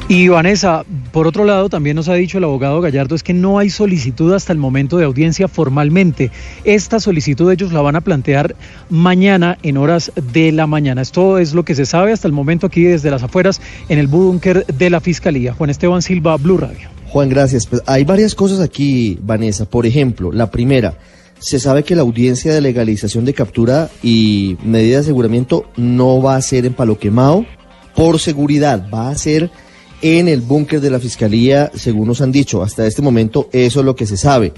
Y 0.09 0.27
Vanessa, 0.27 0.83
por 1.13 1.27
otro 1.27 1.45
lado, 1.45 1.69
también 1.69 1.95
nos 1.95 2.09
ha 2.09 2.13
dicho 2.13 2.37
el 2.37 2.43
abogado 2.43 2.81
Gallardo, 2.81 3.15
es 3.15 3.23
que 3.23 3.33
no 3.33 3.57
hay 3.57 3.69
solicitud 3.69 4.33
hasta 4.33 4.51
el 4.51 4.59
momento 4.59 4.97
de 4.97 5.05
audiencia 5.05 5.47
formalmente. 5.47 6.29
Esta 6.65 6.99
solicitud 6.99 7.49
ellos 7.49 7.71
la 7.71 7.81
van 7.81 7.95
a 7.95 8.01
plantear 8.01 8.53
mañana 8.89 9.57
en 9.63 9.77
horas 9.77 10.11
de 10.33 10.51
la 10.51 10.67
mañana. 10.67 11.01
Esto 11.01 11.37
es 11.37 11.53
lo 11.53 11.63
que 11.63 11.73
se 11.73 11.85
sabe 11.85 12.11
hasta 12.11 12.27
el 12.27 12.33
momento 12.33 12.67
aquí 12.67 12.83
desde 12.83 13.11
las 13.11 13.23
afueras 13.23 13.61
en 13.87 13.97
el 13.97 14.07
búnker 14.07 14.65
de 14.65 14.89
la 14.89 14.99
Fiscalía. 14.99 15.53
Juan 15.53 15.69
Esteban 15.69 16.01
Silva, 16.01 16.35
Blue 16.35 16.57
Radio. 16.57 16.89
Juan, 17.07 17.29
gracias. 17.29 17.65
Pues 17.65 17.81
hay 17.85 18.03
varias 18.03 18.35
cosas 18.35 18.59
aquí, 18.59 19.17
Vanessa. 19.21 19.65
Por 19.65 19.85
ejemplo, 19.85 20.33
la 20.33 20.51
primera, 20.51 20.97
se 21.39 21.59
sabe 21.59 21.83
que 21.83 21.95
la 21.95 22.01
audiencia 22.01 22.53
de 22.53 22.59
legalización 22.59 23.23
de 23.23 23.33
captura 23.33 23.89
y 24.03 24.57
medida 24.65 24.97
de 24.97 25.01
aseguramiento 25.03 25.65
no 25.77 26.21
va 26.21 26.35
a 26.35 26.41
ser 26.41 26.65
en 26.65 26.73
Palo 26.73 26.99
Quemado 26.99 27.45
por 27.95 28.19
seguridad, 28.19 28.89
va 28.91 29.09
a 29.09 29.15
ser 29.15 29.51
en 30.03 30.27
el 30.27 30.41
búnker 30.41 30.81
de 30.81 30.91
la 30.91 30.99
fiscalía, 30.99 31.71
según 31.73 32.09
nos 32.09 32.21
han 32.21 32.31
dicho. 32.31 32.61
Hasta 32.61 32.85
este 32.85 33.01
momento 33.01 33.49
eso 33.53 33.79
es 33.79 33.85
lo 33.85 33.95
que 33.95 34.05
se 34.05 34.17
sabe. 34.17 34.53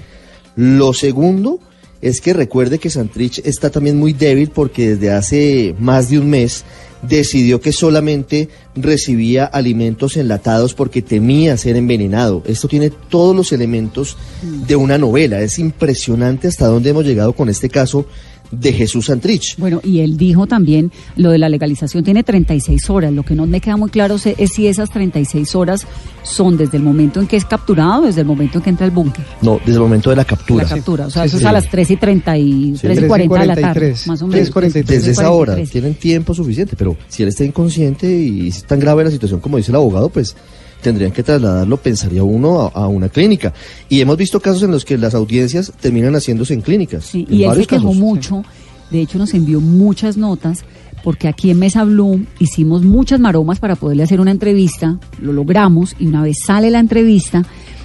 Lo 0.56 0.92
segundo 0.92 1.60
es 2.02 2.20
que 2.20 2.32
recuerde 2.32 2.78
que 2.78 2.90
Santrich 2.90 3.40
está 3.44 3.70
también 3.70 3.96
muy 3.96 4.12
débil 4.12 4.50
porque 4.50 4.90
desde 4.90 5.12
hace 5.12 5.74
más 5.78 6.10
de 6.10 6.18
un 6.18 6.28
mes 6.28 6.64
decidió 7.02 7.60
que 7.60 7.72
solamente 7.72 8.48
recibía 8.74 9.44
alimentos 9.44 10.16
enlatados 10.16 10.74
porque 10.74 11.00
temía 11.00 11.56
ser 11.56 11.76
envenenado. 11.76 12.42
Esto 12.46 12.66
tiene 12.66 12.90
todos 12.90 13.36
los 13.36 13.52
elementos 13.52 14.16
de 14.42 14.74
una 14.74 14.98
novela. 14.98 15.40
Es 15.40 15.60
impresionante 15.60 16.48
hasta 16.48 16.66
dónde 16.66 16.90
hemos 16.90 17.04
llegado 17.04 17.34
con 17.34 17.48
este 17.48 17.68
caso 17.68 18.06
de 18.50 18.72
Jesús 18.72 19.06
Santrich. 19.06 19.56
Bueno, 19.58 19.80
y 19.82 20.00
él 20.00 20.16
dijo 20.16 20.46
también 20.46 20.92
lo 21.16 21.30
de 21.30 21.38
la 21.38 21.48
legalización 21.48 22.04
tiene 22.04 22.22
36 22.22 22.90
horas. 22.90 23.12
Lo 23.12 23.22
que 23.22 23.34
no 23.34 23.46
me 23.46 23.60
queda 23.60 23.76
muy 23.76 23.90
claro 23.90 24.16
es 24.16 24.26
es 24.26 24.52
si 24.52 24.66
esas 24.66 24.90
36 24.90 25.54
horas 25.54 25.86
son 26.22 26.56
desde 26.56 26.76
el 26.76 26.82
momento 26.82 27.20
en 27.20 27.26
que 27.26 27.36
es 27.36 27.44
capturado 27.44 28.02
o 28.02 28.06
desde 28.06 28.22
el 28.22 28.26
momento 28.26 28.58
en 28.58 28.64
que 28.64 28.70
entra 28.70 28.86
al 28.86 28.92
búnker. 28.92 29.24
No, 29.42 29.58
desde 29.58 29.74
el 29.74 29.80
momento 29.80 30.10
de 30.10 30.16
la 30.16 30.24
captura. 30.24 30.64
La 30.64 30.68
captura, 30.68 31.06
o 31.06 31.10
sea, 31.10 31.24
eso 31.24 31.36
es 31.36 31.44
a 31.44 31.52
las 31.52 31.68
3 31.70 31.90
y 31.90 31.96
30 31.96 32.38
y, 32.38 32.72
3 32.80 33.02
y 33.02 33.06
40 33.06 33.40
de 33.40 33.46
la 33.46 33.56
tarde, 33.56 33.94
más 34.06 34.22
o 34.22 34.26
menos. 34.26 34.50
Desde 34.52 35.10
esa 35.10 35.30
hora 35.30 35.56
tienen 35.64 35.94
tiempo 35.94 36.34
suficiente, 36.34 36.74
pero 36.76 36.96
si 37.08 37.22
él 37.22 37.28
está 37.28 37.44
inconsciente 37.44 38.10
y 38.10 38.48
es 38.48 38.64
tan 38.64 38.80
grave 38.80 39.04
la 39.04 39.10
situación 39.10 39.40
como 39.40 39.56
dice 39.56 39.70
el 39.70 39.76
abogado, 39.76 40.08
pues 40.08 40.36
tendrían 40.80 41.12
que 41.12 41.22
trasladarlo, 41.22 41.76
pensaría 41.76 42.22
uno, 42.22 42.60
a, 42.62 42.68
a 42.68 42.86
una 42.88 43.08
clínica. 43.08 43.52
Y 43.88 44.00
hemos 44.00 44.16
visto 44.16 44.40
casos 44.40 44.62
en 44.62 44.70
los 44.70 44.84
que 44.84 44.98
las 44.98 45.14
audiencias 45.14 45.72
terminan 45.80 46.14
haciéndose 46.14 46.54
en 46.54 46.60
clínicas. 46.60 47.04
Sí, 47.04 47.26
en 47.28 47.34
y 47.34 47.44
él 47.44 47.54
se 47.54 47.66
quejó 47.66 47.88
casos. 47.88 47.96
mucho, 47.96 48.44
de 48.90 49.00
hecho 49.00 49.18
nos 49.18 49.34
envió 49.34 49.60
muchas 49.60 50.16
notas, 50.16 50.64
porque 51.02 51.28
aquí 51.28 51.50
en 51.50 51.58
Mesa 51.58 51.84
Blue 51.84 52.26
hicimos 52.38 52.82
muchas 52.82 53.20
maromas 53.20 53.60
para 53.60 53.76
poderle 53.76 54.02
hacer 54.02 54.20
una 54.20 54.30
entrevista, 54.32 54.98
lo 55.20 55.32
logramos, 55.32 55.94
y 55.98 56.06
una 56.06 56.22
vez 56.22 56.38
sale 56.44 56.70
la 56.70 56.80
entrevista, 56.80 57.44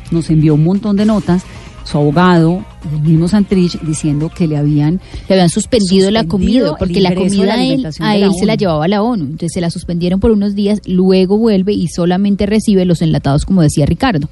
nos 0.10 0.30
envió 0.30 0.56
un 0.56 0.64
montón 0.64 0.96
de 0.96 1.06
notas, 1.06 1.44
su 1.92 1.98
abogado, 1.98 2.64
el 2.94 3.02
mismo 3.02 3.28
Santrich, 3.28 3.80
diciendo 3.82 4.32
que 4.34 4.48
le 4.48 4.58
habían... 4.58 5.02
Le 5.28 5.36
habían 5.36 5.50
suspendido, 5.50 6.10
la 6.10 6.26
comida, 6.26 6.76
porque 6.78 7.02
la 7.02 7.14
comida 7.14 7.46
la 7.46 7.54
a 7.56 7.64
él, 7.66 7.86
a 7.86 8.32
se 8.32 8.46
la 8.46 8.56
llevaba 8.56 8.88
la 8.88 9.02
ONU. 9.02 9.26
Entonces 9.26 9.52
se 9.54 9.62
la 9.62 9.70
suspendieron 9.70 10.20
por 10.20 10.32
unos 10.32 10.56
días, 10.56 10.80
luego 10.86 11.38
vuelve 11.38 11.74
y 11.74 11.88
solamente 11.88 12.46
recibe 12.46 12.86
los 12.86 13.02
enlatados, 13.02 13.46
como 13.46 13.62
decía 13.62 13.86
Ricardo. 13.86 14.30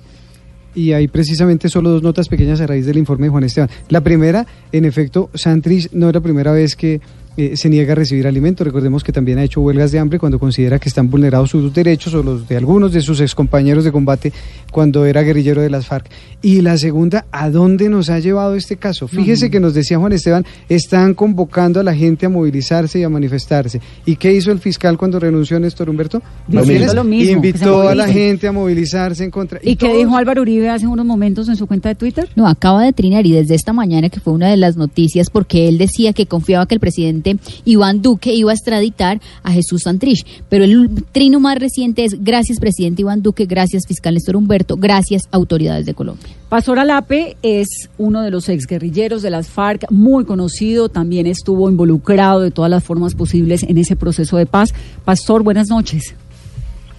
Y 0.73 0.93
hay 0.93 1.07
precisamente 1.07 1.67
solo 1.67 1.89
dos 1.89 2.03
notas 2.03 2.29
pequeñas 2.29 2.61
a 2.61 2.67
raíz 2.67 2.85
del 2.85 2.97
informe 2.97 3.25
de 3.25 3.31
Juan 3.31 3.43
Esteban. 3.43 3.69
La 3.89 4.01
primera, 4.01 4.45
en 4.71 4.85
efecto, 4.85 5.29
Santrich 5.33 5.91
no 5.91 6.07
es 6.07 6.13
la 6.13 6.21
primera 6.21 6.51
vez 6.53 6.75
que 6.75 7.01
eh, 7.39 7.55
se 7.55 7.69
niega 7.69 7.93
a 7.93 7.95
recibir 7.95 8.27
alimentos. 8.27 8.67
Recordemos 8.67 9.01
que 9.01 9.13
también 9.13 9.37
ha 9.37 9.43
hecho 9.43 9.61
huelgas 9.61 9.93
de 9.93 9.99
hambre 9.99 10.19
cuando 10.19 10.39
considera 10.39 10.77
que 10.77 10.89
están 10.89 11.09
vulnerados 11.09 11.51
sus 11.51 11.73
derechos 11.73 12.13
o 12.13 12.21
los 12.21 12.49
de 12.49 12.57
algunos 12.57 12.91
de 12.91 12.99
sus 12.99 13.21
excompañeros 13.21 13.85
de 13.85 13.93
combate 13.93 14.33
cuando 14.71 15.05
era 15.05 15.21
guerrillero 15.21 15.61
de 15.61 15.69
las 15.69 15.85
FARC. 15.85 16.09
Y 16.41 16.61
la 16.61 16.77
segunda, 16.77 17.25
¿a 17.31 17.49
dónde 17.49 17.87
nos 17.87 18.09
ha 18.09 18.19
llevado 18.19 18.55
este 18.55 18.75
caso? 18.75 19.07
Fíjese 19.07 19.49
que 19.49 19.61
nos 19.61 19.73
decía 19.73 19.97
Juan 19.97 20.11
Esteban, 20.11 20.45
están 20.67 21.13
convocando 21.13 21.79
a 21.79 21.83
la 21.83 21.95
gente 21.95 22.25
a 22.25 22.29
movilizarse 22.29 22.99
y 22.99 23.03
a 23.03 23.09
manifestarse. 23.09 23.79
¿Y 24.05 24.17
qué 24.17 24.33
hizo 24.33 24.51
el 24.51 24.59
fiscal 24.59 24.97
cuando 24.97 25.17
renunció 25.17 25.59
Néstor 25.61 25.89
Humberto? 25.89 26.21
Invitó 26.49 27.87
a 27.87 27.95
la 27.95 28.07
gente 28.07 28.47
a 28.47 28.51
movilizarse 28.51 29.23
en 29.23 29.31
contra. 29.31 29.59
¿Y 29.63 29.77
qué 29.77 29.95
dijo 29.95 30.17
Álvaro 30.17 30.41
Uribe 30.41 30.69
hace 30.69 30.87
unos 30.87 31.05
momentos 31.05 31.47
en 31.47 31.55
su 31.55 31.67
cuenta 31.67 31.87
de 31.87 31.95
Twitter? 31.95 32.29
No, 32.35 32.47
acaba 32.47 32.83
de 32.83 32.91
trinar 32.91 33.25
y 33.25 33.31
desde 33.31 33.55
esta 33.55 33.71
mañana 33.71 34.09
que 34.09 34.19
fue 34.19 34.33
una 34.33 34.49
de 34.49 34.57
las 34.57 34.75
noticias 34.75 35.29
porque 35.29 35.67
él 35.67 35.77
decía 35.77 36.13
que 36.13 36.25
confiaba 36.25 36.65
que 36.65 36.75
el 36.75 36.79
presidente 36.79 37.28
Iván 37.65 38.01
Duque 38.01 38.33
iba 38.33 38.51
a 38.51 38.53
extraditar 38.53 39.19
a 39.43 39.51
Jesús 39.51 39.83
Santrich. 39.83 40.25
Pero 40.49 40.63
el 40.63 41.03
trino 41.11 41.39
más 41.39 41.57
reciente 41.57 42.05
es 42.05 42.23
gracias 42.23 42.59
presidente 42.59 43.01
Iván 43.01 43.21
Duque, 43.21 43.45
gracias 43.45 43.85
fiscal 43.87 44.13
Néstor 44.13 44.35
Humberto, 44.35 44.77
gracias 44.77 45.23
autoridades 45.31 45.85
de 45.85 45.93
Colombia. 45.93 46.27
Pastor 46.49 46.79
Alape 46.79 47.37
es 47.41 47.89
uno 47.97 48.21
de 48.21 48.31
los 48.31 48.49
exguerrilleros 48.49 49.21
de 49.21 49.29
las 49.29 49.49
FARC, 49.49 49.89
muy 49.91 50.25
conocido, 50.25 50.89
también 50.89 51.27
estuvo 51.27 51.69
involucrado 51.69 52.41
de 52.41 52.51
todas 52.51 52.71
las 52.71 52.83
formas 52.83 53.15
posibles 53.15 53.63
en 53.63 53.77
ese 53.77 53.95
proceso 53.95 54.37
de 54.37 54.45
paz. 54.45 54.73
Pastor, 55.05 55.43
buenas 55.43 55.69
noches. 55.69 56.15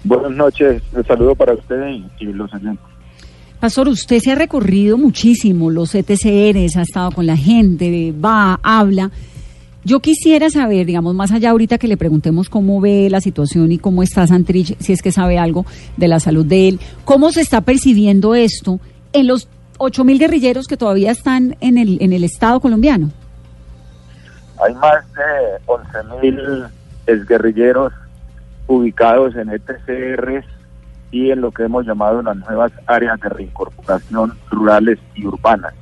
Buenas 0.04 0.30
noches, 0.30 0.82
un 0.92 1.04
saludo 1.04 1.34
para 1.34 1.52
usted 1.54 1.88
y, 1.88 2.06
y 2.20 2.32
los 2.32 2.52
oyentes. 2.54 2.90
Pastor, 3.60 3.88
usted 3.88 4.20
se 4.20 4.32
ha 4.32 4.34
recorrido 4.34 4.96
muchísimo 4.96 5.68
los 5.68 5.94
ETCRs, 5.94 6.76
ha 6.76 6.82
estado 6.82 7.10
con 7.10 7.26
la 7.26 7.36
gente, 7.36 8.10
va, 8.12 8.58
habla. 8.62 9.10
Yo 9.84 10.00
quisiera 10.00 10.50
saber, 10.50 10.86
digamos, 10.86 11.14
más 11.14 11.32
allá 11.32 11.50
ahorita 11.50 11.78
que 11.78 11.88
le 11.88 11.96
preguntemos 11.96 12.50
cómo 12.50 12.80
ve 12.80 13.08
la 13.10 13.20
situación 13.20 13.72
y 13.72 13.78
cómo 13.78 14.02
está 14.02 14.26
Santrich, 14.26 14.76
si 14.78 14.92
es 14.92 15.00
que 15.00 15.10
sabe 15.10 15.38
algo 15.38 15.64
de 15.96 16.08
la 16.08 16.20
salud 16.20 16.44
de 16.44 16.68
él, 16.68 16.80
cómo 17.04 17.32
se 17.32 17.40
está 17.40 17.62
percibiendo 17.62 18.34
esto 18.34 18.78
en 19.12 19.26
los 19.26 19.48
8 19.78 20.04
mil 20.04 20.18
guerrilleros 20.18 20.66
que 20.66 20.76
todavía 20.76 21.10
están 21.10 21.56
en 21.60 21.78
el, 21.78 21.96
en 22.02 22.12
el 22.12 22.24
Estado 22.24 22.60
colombiano. 22.60 23.10
Hay 24.62 24.74
más 24.74 25.02
de 25.14 25.64
11.000 25.66 26.68
exguerrilleros 27.06 27.94
ubicados 28.66 29.34
en 29.36 29.48
ETCRs 29.48 30.44
y 31.10 31.30
en 31.30 31.40
lo 31.40 31.50
que 31.50 31.64
hemos 31.64 31.86
llamado 31.86 32.22
las 32.22 32.36
nuevas 32.36 32.70
áreas 32.86 33.18
de 33.20 33.30
reincorporación 33.30 34.34
rurales 34.50 34.98
y 35.14 35.26
urbanas. 35.26 35.72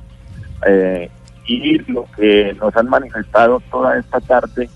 Eh, 0.65 1.11
y 1.49 1.79
lo 1.91 2.05
que 2.15 2.55
nos 2.61 2.75
han 2.77 2.87
manifestado 2.89 3.59
toda 3.71 3.97
esta 3.97 4.19
tarde, 4.21 4.69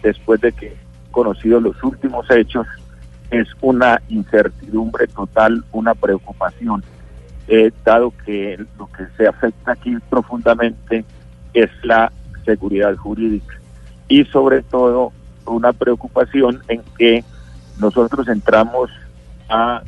después 0.00 0.40
de 0.40 0.52
que 0.52 0.66
he 0.68 0.76
conocido 1.10 1.60
los 1.60 1.82
últimos 1.82 2.30
hechos, 2.30 2.68
es 3.32 3.48
una 3.60 4.00
incertidumbre 4.08 5.08
total, 5.08 5.64
una 5.72 5.96
preocupación, 5.96 6.84
eh, 7.48 7.72
dado 7.84 8.12
que 8.24 8.64
lo 8.78 8.86
que 8.86 9.06
se 9.16 9.26
afecta 9.26 9.72
aquí 9.72 9.96
profundamente 10.08 11.04
es 11.52 11.68
la 11.82 12.12
seguridad 12.44 12.94
jurídica. 12.94 13.58
Y 14.06 14.24
sobre 14.26 14.62
todo 14.62 15.12
una 15.46 15.72
preocupación 15.72 16.62
en 16.68 16.82
que 16.96 17.24
nosotros 17.80 18.28
entramos 18.28 18.88
a 19.48 19.82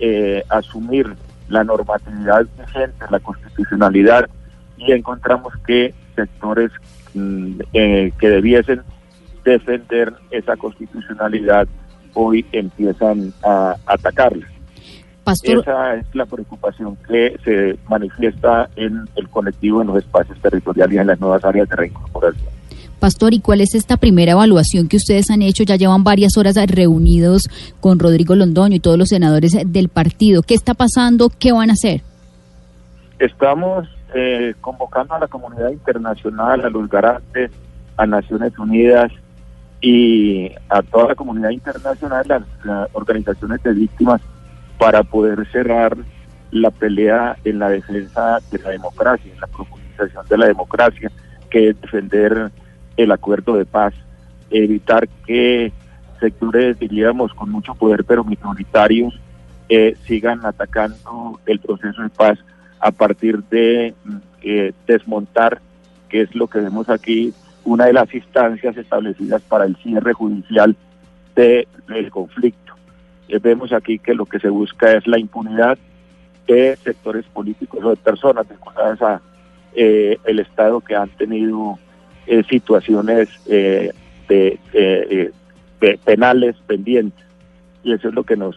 eh, 0.00 0.42
asumir 0.50 1.16
la 1.48 1.64
normatividad 1.64 2.44
vigente, 2.58 3.06
la 3.08 3.20
constitucionalidad 3.20 4.28
y 4.76 4.92
encontramos 4.92 5.52
que 5.66 5.94
sectores 6.14 6.70
mm, 7.14 7.60
eh, 7.72 8.12
que 8.18 8.28
debiesen 8.28 8.82
defender 9.44 10.12
esa 10.30 10.56
constitucionalidad 10.56 11.68
hoy 12.14 12.44
empiezan 12.52 13.32
a 13.44 13.76
atacarla. 13.86 14.46
Pastor, 15.22 15.58
Esa 15.58 15.94
es 15.96 16.06
la 16.14 16.24
preocupación 16.24 16.96
que 17.08 17.36
se 17.44 17.78
manifiesta 17.88 18.70
en 18.76 19.08
el 19.16 19.28
colectivo 19.28 19.82
en 19.82 19.88
los 19.88 19.98
espacios 19.98 20.38
territoriales 20.40 20.94
y 20.94 20.98
en 20.98 21.06
las 21.08 21.20
nuevas 21.20 21.44
áreas 21.44 21.68
de 21.68 21.76
reincorporación. 21.76 22.46
Pastor, 23.00 23.34
¿y 23.34 23.40
cuál 23.40 23.60
es 23.60 23.74
esta 23.74 23.96
primera 23.96 24.32
evaluación 24.32 24.88
que 24.88 24.96
ustedes 24.96 25.30
han 25.30 25.42
hecho? 25.42 25.64
Ya 25.64 25.76
llevan 25.76 26.04
varias 26.04 26.36
horas 26.36 26.54
reunidos 26.66 27.42
con 27.80 27.98
Rodrigo 27.98 28.34
Londoño 28.34 28.76
y 28.76 28.80
todos 28.80 28.96
los 28.96 29.08
senadores 29.08 29.56
del 29.66 29.88
partido. 29.88 30.42
¿Qué 30.42 30.54
está 30.54 30.74
pasando? 30.74 31.28
¿Qué 31.28 31.52
van 31.52 31.70
a 31.70 31.74
hacer? 31.74 32.02
Estamos 33.18 33.86
eh, 34.14 34.54
convocando 34.60 35.14
a 35.14 35.20
la 35.20 35.28
comunidad 35.28 35.70
internacional, 35.70 36.64
a 36.64 36.70
los 36.70 36.88
garantes, 36.88 37.50
a 37.96 38.06
Naciones 38.06 38.58
Unidas 38.58 39.12
y 39.80 40.50
a 40.68 40.82
toda 40.82 41.08
la 41.08 41.14
comunidad 41.14 41.50
internacional, 41.50 42.24
las 42.64 42.88
organizaciones 42.92 43.62
de 43.62 43.72
víctimas, 43.72 44.20
para 44.78 45.02
poder 45.02 45.46
cerrar 45.50 45.96
la 46.50 46.70
pelea 46.70 47.36
en 47.44 47.58
la 47.58 47.70
defensa 47.70 48.38
de 48.50 48.58
la 48.58 48.70
democracia, 48.70 49.32
en 49.32 49.40
la 49.40 49.46
profundización 49.46 50.26
de 50.28 50.38
la 50.38 50.46
democracia, 50.46 51.10
que 51.50 51.70
es 51.70 51.80
defender 51.80 52.50
el 52.96 53.12
acuerdo 53.12 53.56
de 53.56 53.64
paz, 53.64 53.94
evitar 54.50 55.08
que 55.26 55.72
sectores, 56.20 56.78
diríamos, 56.78 57.34
con 57.34 57.50
mucho 57.50 57.74
poder 57.74 58.04
pero 58.04 58.24
minoritarios, 58.24 59.18
eh, 59.68 59.96
sigan 60.06 60.44
atacando 60.46 61.40
el 61.46 61.58
proceso 61.58 62.02
de 62.02 62.08
paz 62.10 62.38
a 62.80 62.90
partir 62.90 63.42
de 63.44 63.94
eh, 64.42 64.72
desmontar, 64.86 65.60
que 66.08 66.22
es 66.22 66.34
lo 66.34 66.46
que 66.46 66.60
vemos 66.60 66.88
aquí, 66.88 67.32
una 67.64 67.86
de 67.86 67.92
las 67.92 68.12
instancias 68.14 68.76
establecidas 68.76 69.42
para 69.42 69.64
el 69.64 69.76
cierre 69.76 70.12
judicial 70.12 70.76
de- 71.34 71.66
del 71.88 72.10
conflicto. 72.10 72.74
Eh, 73.28 73.38
vemos 73.42 73.72
aquí 73.72 73.98
que 73.98 74.14
lo 74.14 74.24
que 74.26 74.38
se 74.38 74.48
busca 74.48 74.92
es 74.92 75.06
la 75.06 75.18
impunidad 75.18 75.76
de 76.46 76.76
sectores 76.76 77.24
políticos 77.26 77.84
o 77.84 77.90
de 77.90 77.96
personas 77.96 78.48
vinculadas 78.48 79.02
a 79.02 79.20
eh, 79.74 80.16
el 80.24 80.38
Estado 80.38 80.80
que 80.80 80.94
han 80.94 81.08
tenido 81.10 81.76
eh, 82.28 82.44
situaciones 82.48 83.28
eh, 83.46 83.92
de, 84.28 84.58
de 85.80 85.98
penales 86.04 86.56
pendientes. 86.66 87.24
Y 87.82 87.92
eso 87.92 88.08
es 88.08 88.14
lo 88.14 88.22
que 88.24 88.36
nos, 88.36 88.56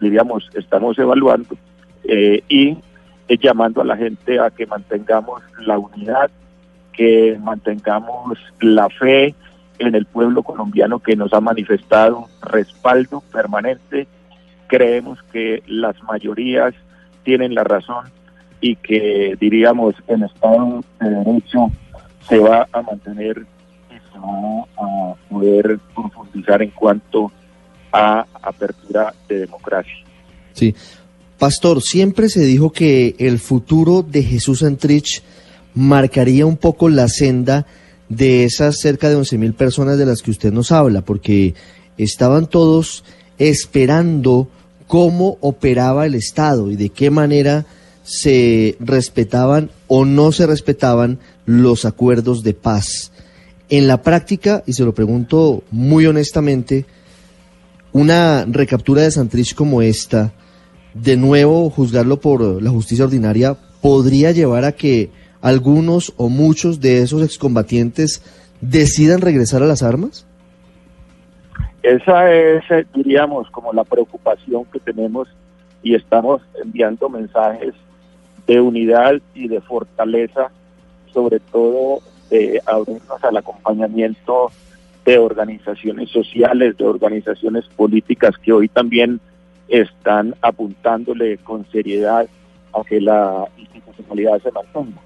diríamos, 0.00 0.48
estamos 0.54 0.98
evaluando 0.98 1.56
y 2.48 2.76
eh, 3.28 3.38
llamando 3.40 3.80
a 3.80 3.84
la 3.84 3.96
gente 3.96 4.38
a 4.38 4.50
que 4.50 4.66
mantengamos 4.66 5.42
la 5.60 5.78
unidad, 5.78 6.30
que 6.92 7.38
mantengamos 7.40 8.38
la 8.60 8.88
fe 8.88 9.34
en 9.78 9.94
el 9.94 10.06
pueblo 10.06 10.42
colombiano 10.42 11.00
que 11.00 11.16
nos 11.16 11.32
ha 11.32 11.40
manifestado 11.40 12.28
respaldo 12.42 13.22
permanente. 13.32 14.06
Creemos 14.68 15.22
que 15.32 15.62
las 15.66 16.02
mayorías 16.02 16.74
tienen 17.22 17.54
la 17.54 17.64
razón 17.64 18.06
y 18.60 18.76
que 18.76 19.36
diríamos 19.38 19.94
el 20.06 20.22
Estado 20.22 20.82
de 21.00 21.10
Derecho 21.10 21.70
se 22.20 22.38
va 22.38 22.66
a 22.72 22.82
mantener 22.82 23.44
y 23.90 24.12
se 24.12 24.18
va 24.18 24.66
a 24.76 25.14
poder 25.28 25.78
profundizar 25.94 26.62
en 26.62 26.70
cuanto 26.70 27.30
a 27.92 28.24
apertura 28.42 29.12
de 29.28 29.40
democracia. 29.40 30.04
Sí. 30.52 30.74
Pastor, 31.38 31.82
siempre 31.82 32.28
se 32.28 32.40
dijo 32.40 32.72
que 32.72 33.14
el 33.18 33.38
futuro 33.38 34.02
de 34.02 34.22
Jesús 34.22 34.60
Santrich 34.60 35.22
marcaría 35.74 36.46
un 36.46 36.56
poco 36.56 36.88
la 36.88 37.08
senda 37.08 37.66
de 38.08 38.44
esas 38.44 38.78
cerca 38.78 39.08
de 39.08 39.16
11 39.16 39.36
mil 39.36 39.52
personas 39.52 39.98
de 39.98 40.06
las 40.06 40.22
que 40.22 40.30
usted 40.30 40.52
nos 40.52 40.72
habla, 40.72 41.02
porque 41.02 41.54
estaban 41.98 42.46
todos 42.46 43.04
esperando 43.38 44.48
cómo 44.86 45.36
operaba 45.40 46.06
el 46.06 46.14
Estado 46.14 46.70
y 46.70 46.76
de 46.76 46.88
qué 46.88 47.10
manera 47.10 47.66
se 48.02 48.76
respetaban 48.80 49.70
o 49.88 50.04
no 50.04 50.32
se 50.32 50.46
respetaban 50.46 51.18
los 51.44 51.84
acuerdos 51.84 52.42
de 52.44 52.54
paz. 52.54 53.12
En 53.68 53.88
la 53.88 54.02
práctica, 54.02 54.62
y 54.66 54.72
se 54.72 54.84
lo 54.84 54.94
pregunto 54.94 55.64
muy 55.70 56.06
honestamente, 56.06 56.86
una 57.92 58.44
recaptura 58.44 59.02
de 59.02 59.10
Santrich 59.10 59.54
como 59.54 59.82
esta, 59.82 60.32
de 61.02 61.16
nuevo 61.16 61.68
juzgarlo 61.68 62.20
por 62.20 62.62
la 62.62 62.70
justicia 62.70 63.04
ordinaria, 63.04 63.56
podría 63.82 64.32
llevar 64.32 64.64
a 64.64 64.72
que 64.72 65.10
algunos 65.42 66.14
o 66.16 66.28
muchos 66.28 66.80
de 66.80 67.02
esos 67.02 67.22
excombatientes 67.22 68.22
decidan 68.60 69.20
regresar 69.20 69.62
a 69.62 69.66
las 69.66 69.82
armas? 69.82 70.26
Esa 71.82 72.32
es, 72.32 72.64
eh, 72.70 72.86
diríamos, 72.94 73.48
como 73.50 73.72
la 73.72 73.84
preocupación 73.84 74.64
que 74.72 74.80
tenemos 74.80 75.28
y 75.82 75.94
estamos 75.94 76.42
enviando 76.64 77.08
mensajes 77.08 77.74
de 78.46 78.60
unidad 78.60 79.20
y 79.34 79.48
de 79.48 79.60
fortaleza, 79.60 80.50
sobre 81.12 81.38
todo 81.38 82.00
de 82.30 82.60
abrirnos 82.66 83.22
al 83.22 83.36
acompañamiento 83.36 84.50
de 85.04 85.18
organizaciones 85.18 86.10
sociales, 86.10 86.76
de 86.76 86.84
organizaciones 86.84 87.66
políticas 87.76 88.36
que 88.38 88.52
hoy 88.52 88.68
también 88.68 89.20
están 89.68 90.34
apuntándole 90.42 91.38
con 91.38 91.66
seriedad 91.70 92.26
a 92.72 92.84
que 92.84 93.00
la 93.00 93.46
institucionalidad 93.56 94.40
se 94.42 94.52
mantenga. 94.52 95.00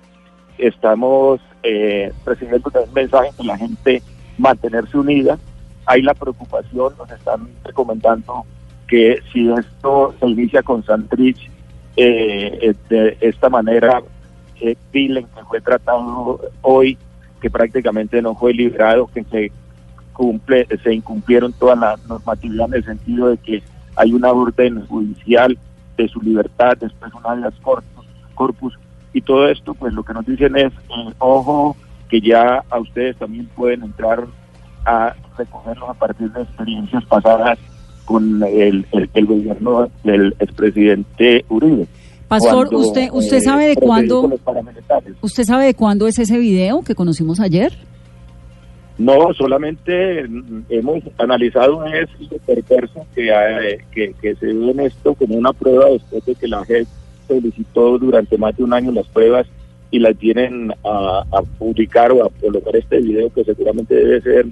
Estamos 0.59 1.41
eh, 1.63 2.13
recibiendo 2.25 2.71
un 2.75 2.95
mensaje 2.95 3.31
de 3.39 3.45
la 3.45 3.57
gente 3.57 4.03
mantenerse 4.39 4.97
unida. 4.99 5.39
Hay 5.87 6.03
la 6.03 6.15
preocupación, 6.15 6.95
nos 6.99 7.11
están 7.11 7.49
recomendando 7.65 8.45
que 8.87 9.21
si 9.33 9.51
esto 9.51 10.15
se 10.19 10.27
inicia 10.27 10.63
con 10.63 10.85
Santrich, 10.85 11.51
eh, 11.97 12.75
de 12.89 13.17
esta 13.21 13.49
manera, 13.49 14.03
eh, 14.61 14.77
que 14.93 15.25
fue 15.49 15.61
tratado 15.61 16.41
hoy, 16.63 16.99
que 17.41 17.51
prácticamente 17.51 18.21
no 18.21 18.35
fue 18.35 18.53
liberado, 18.53 19.07
que 19.07 19.25
se 19.25 19.53
cumple, 20.13 20.67
se 20.83 20.93
incumplieron 20.93 21.53
todas 21.53 21.79
las 21.79 22.07
normatividad 22.07 22.67
en 22.69 22.75
el 22.75 22.85
sentido 22.85 23.29
de 23.29 23.39
que 23.39 23.63
hay 23.97 24.13
una 24.13 24.31
orden 24.31 24.87
judicial 24.87 25.59
de 25.97 26.09
su 26.09 26.21
libertad, 26.21 26.77
después 26.81 27.13
una 27.15 27.37
de 27.37 27.43
las 27.43 27.55
corpus, 27.61 28.07
corpus 28.35 28.79
y 29.13 29.21
todo 29.21 29.49
esto, 29.49 29.75
pues 29.75 29.93
lo 29.93 30.03
que 30.03 30.15
nos 30.15 30.25
dicen 30.25 30.57
es, 30.57 30.73
eh, 30.73 31.13
ojo, 31.19 31.77
que 32.09 32.21
ya 32.21 32.63
a 32.71 32.79
ustedes 32.79 33.17
también 33.17 33.47
pueden 33.55 33.83
entrar 33.83 34.27
a 34.85 35.15
recogerlos 35.37 35.89
a 35.89 35.95
partir 35.95 36.31
de 36.33 36.43
experiencias 36.43 37.05
pasadas 37.05 37.59
con 38.05 38.43
el, 38.43 38.87
el, 38.93 39.27
gobierno 39.27 39.89
del 40.03 40.35
expresidente 40.41 41.45
Uribe. 41.49 41.87
Pastor, 42.27 42.75
usted 42.75 43.09
usted 43.13 43.37
eh, 43.37 43.41
sabe 43.41 43.67
de 43.69 43.77
cuándo 43.77 44.31
usted 45.21 45.45
sabe 45.45 45.67
de 45.67 45.75
cuándo 45.75 46.07
es 46.07 46.19
ese 46.19 46.39
video 46.39 46.83
que 46.83 46.95
conocimos 46.95 47.41
ayer. 47.41 47.73
No, 49.01 49.33
solamente 49.33 50.27
hemos 50.69 51.03
analizado 51.17 51.87
es 51.87 52.07
perverso 52.45 53.07
que, 53.15 53.81
que, 53.93 54.35
se 54.35 54.45
ve 54.45 54.71
en 54.73 54.81
esto 54.81 55.15
como 55.15 55.37
una 55.37 55.55
prueba 55.55 55.89
después 55.89 56.23
de 56.27 56.35
que 56.35 56.47
la 56.47 56.63
JEP 56.67 56.87
solicitó 57.27 57.99
durante 57.99 58.37
más 58.37 58.55
de 58.59 58.63
un 58.63 58.75
año 58.75 58.93
las 58.93 59.07
pruebas 59.09 59.47
y 59.91 60.01
las 60.01 60.19
tienen 60.19 60.71
a, 60.85 61.25
publicar 61.59 62.13
o 62.13 62.27
a 62.27 62.31
colocar 62.43 62.77
este 62.77 63.01
video 63.01 63.33
que 63.33 63.43
seguramente 63.43 63.95
debe 63.95 64.21
ser 64.21 64.47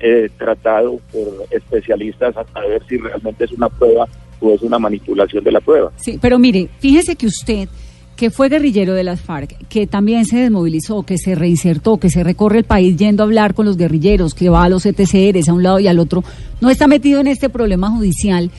eh, 0.00 0.28
tratado 0.36 1.00
por 1.10 1.46
especialistas 1.50 2.36
a, 2.36 2.60
ver 2.60 2.82
si 2.86 2.98
realmente 2.98 3.44
es 3.44 3.52
una 3.52 3.70
prueba 3.70 4.06
o 4.38 4.52
es 4.52 4.60
una 4.60 4.78
manipulación 4.78 5.42
de 5.42 5.52
la 5.52 5.62
prueba. 5.62 5.90
Sí, 5.96 6.18
pero 6.20 6.38
mire, 6.38 6.68
fíjese 6.78 7.16
que 7.16 7.26
usted 7.26 7.70
que 8.16 8.30
fue 8.30 8.48
guerrillero 8.48 8.94
de 8.94 9.04
las 9.04 9.20
FARC, 9.20 9.66
que 9.68 9.86
también 9.86 10.24
se 10.24 10.38
desmovilizó, 10.38 11.02
que 11.02 11.18
se 11.18 11.34
reinsertó, 11.34 11.98
que 11.98 12.10
se 12.10 12.22
recorre 12.22 12.58
el 12.58 12.64
país 12.64 12.96
yendo 12.96 13.22
a 13.22 13.26
hablar 13.26 13.54
con 13.54 13.66
los 13.66 13.76
guerrilleros, 13.76 14.34
que 14.34 14.48
va 14.48 14.64
a 14.64 14.68
los 14.68 14.86
ETCRs 14.86 15.48
a 15.48 15.52
un 15.52 15.62
lado 15.62 15.80
y 15.80 15.88
al 15.88 15.98
otro, 15.98 16.22
no 16.60 16.70
está 16.70 16.86
metido 16.86 17.20
en 17.20 17.26
este 17.26 17.48
problema 17.48 17.90
judicial. 17.90 18.50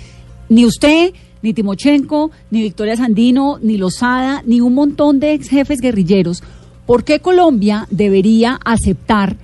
Ni 0.49 0.65
usted, 0.65 1.13
ni 1.41 1.53
Timochenko, 1.53 2.31
ni 2.51 2.61
Victoria 2.61 2.97
Sandino, 2.97 3.57
ni 3.61 3.77
Lozada, 3.77 4.43
ni 4.45 4.59
un 4.59 4.73
montón 4.73 5.19
de 5.19 5.33
ex 5.33 5.47
jefes 5.49 5.79
guerrilleros. 5.79 6.43
¿Por 6.85 7.03
qué 7.03 7.19
Colombia 7.19 7.87
debería 7.89 8.59
aceptar 8.63 9.37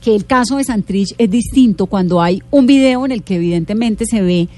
que 0.00 0.14
el 0.14 0.26
caso 0.26 0.58
de 0.58 0.64
Santrich 0.64 1.14
es 1.18 1.30
distinto 1.30 1.86
cuando 1.86 2.22
hay 2.22 2.42
un 2.50 2.66
video 2.66 3.04
en 3.04 3.12
el 3.12 3.22
que 3.22 3.36
evidentemente 3.36 4.04
se 4.06 4.22
ve 4.22 4.48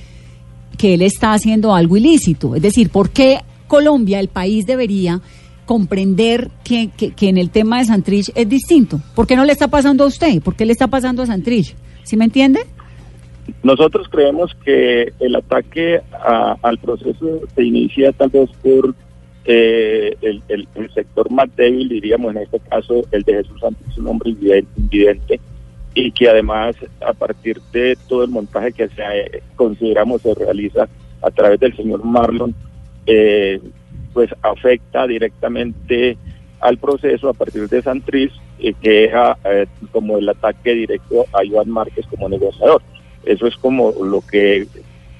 que 0.76 0.94
él 0.94 1.02
está 1.02 1.32
haciendo 1.32 1.74
algo 1.74 1.96
ilícito? 1.96 2.54
Es 2.54 2.62
decir, 2.62 2.90
¿por 2.90 3.10
qué 3.10 3.40
Colombia, 3.66 4.20
el 4.20 4.28
país, 4.28 4.66
debería 4.66 5.20
comprender 5.64 6.50
que, 6.64 6.90
que, 6.96 7.28
en 7.28 7.38
el 7.38 7.50
tema 7.50 7.78
de 7.78 7.86
Santrich 7.86 8.30
es 8.34 8.48
distinto. 8.48 9.00
¿Por 9.14 9.26
qué 9.26 9.36
no 9.36 9.44
le 9.44 9.52
está 9.52 9.68
pasando 9.68 10.04
a 10.04 10.06
usted? 10.06 10.40
¿Por 10.40 10.54
qué 10.54 10.64
le 10.64 10.72
está 10.72 10.86
pasando 10.86 11.22
a 11.22 11.26
Santrich? 11.26 11.74
¿Sí 12.04 12.16
me 12.16 12.24
entiende? 12.24 12.60
Nosotros 13.62 14.08
creemos 14.08 14.54
que 14.64 15.12
el 15.20 15.36
ataque 15.36 16.00
al 16.62 16.78
proceso 16.78 17.40
se 17.54 17.64
inicia 17.64 18.12
tal 18.12 18.30
vez 18.30 18.50
por 18.62 18.94
eh, 19.44 20.16
el, 20.22 20.42
el, 20.48 20.92
sector 20.92 21.30
más 21.30 21.54
débil, 21.54 21.88
diríamos 21.88 22.34
en 22.34 22.42
este 22.42 22.58
caso 22.60 23.02
el 23.12 23.22
de 23.22 23.34
Jesús 23.34 23.60
Santrich, 23.60 23.98
un 23.98 24.08
hombre 24.08 24.30
invidente, 24.30 25.40
y 25.94 26.10
que 26.10 26.28
además 26.28 26.76
a 27.04 27.12
partir 27.12 27.60
de 27.72 27.96
todo 28.08 28.24
el 28.24 28.30
montaje 28.30 28.72
que 28.72 28.88
se, 28.88 29.02
eh, 29.02 29.42
consideramos 29.54 30.22
se 30.22 30.34
realiza 30.34 30.88
a 31.22 31.30
través 31.30 31.58
del 31.60 31.76
señor 31.76 32.04
Marlon, 32.04 32.54
eh, 33.07 33.61
pues 34.12 34.30
afecta 34.42 35.07
directamente 35.07 36.16
al 36.61 36.78
proceso 36.78 37.28
a 37.28 37.34
partir 37.34 37.68
de 37.68 37.82
Santriz, 37.82 38.32
eh, 38.59 38.72
que 38.80 38.90
deja 38.90 39.36
eh, 39.44 39.66
como 39.92 40.18
el 40.18 40.28
ataque 40.28 40.74
directo 40.74 41.26
a 41.32 41.44
Iván 41.44 41.70
Márquez 41.70 42.07
como 42.07 42.28
negociador. 42.28 42.82
Eso 43.24 43.46
es 43.46 43.57
como 43.57 43.92
lo 44.02 44.20
que 44.22 44.66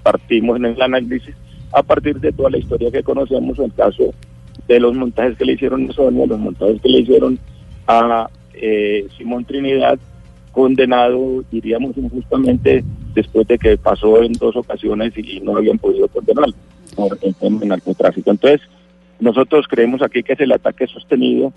partimos 0.03 0.57
en 0.57 0.66
el 0.66 0.80
análisis 0.80 1.34
a 1.72 1.82
partir 1.82 2.20
de 2.20 2.32
toda 2.32 2.51
la 2.51 2.59
historia 2.59 2.91
que 2.91 3.03
conocemos, 3.03 3.59
el 3.59 3.72
caso 3.74 4.14
de 4.66 4.80
los 4.80 4.95
montajes 4.95 5.37
que 5.37 5.45
le 5.45 5.53
hicieron 5.53 5.91
a 5.91 5.93
Sonia, 5.93 6.26
los 6.26 6.39
montajes 6.39 6.80
que 6.80 6.89
le 6.89 7.01
hicieron 7.01 7.39
a 7.87 8.30
eh, 8.55 9.07
Simón 9.18 9.45
Trinidad, 9.45 9.99
condenado, 10.53 11.45
diríamos 11.51 11.97
injustamente, 11.99 12.82
después 13.14 13.47
de 13.47 13.59
que 13.59 13.76
pasó 13.76 14.22
en 14.22 14.32
dos 14.32 14.57
ocasiones 14.57 15.12
y 15.18 15.41
no 15.41 15.57
habían 15.59 15.78
podido 15.78 16.09
condenarlo 16.09 16.55
por 16.95 17.18
el 17.22 17.34
tema 17.34 17.61
del 17.61 17.68
narcotráfico. 17.68 18.30
Entonces, 18.30 18.61
nosotros 19.20 19.66
creemos 19.68 20.03
aquí 20.03 20.22
que 20.22 20.34
es 20.34 20.41
el 20.41 20.53
ataque 20.53 20.87
sostenido 20.87 21.53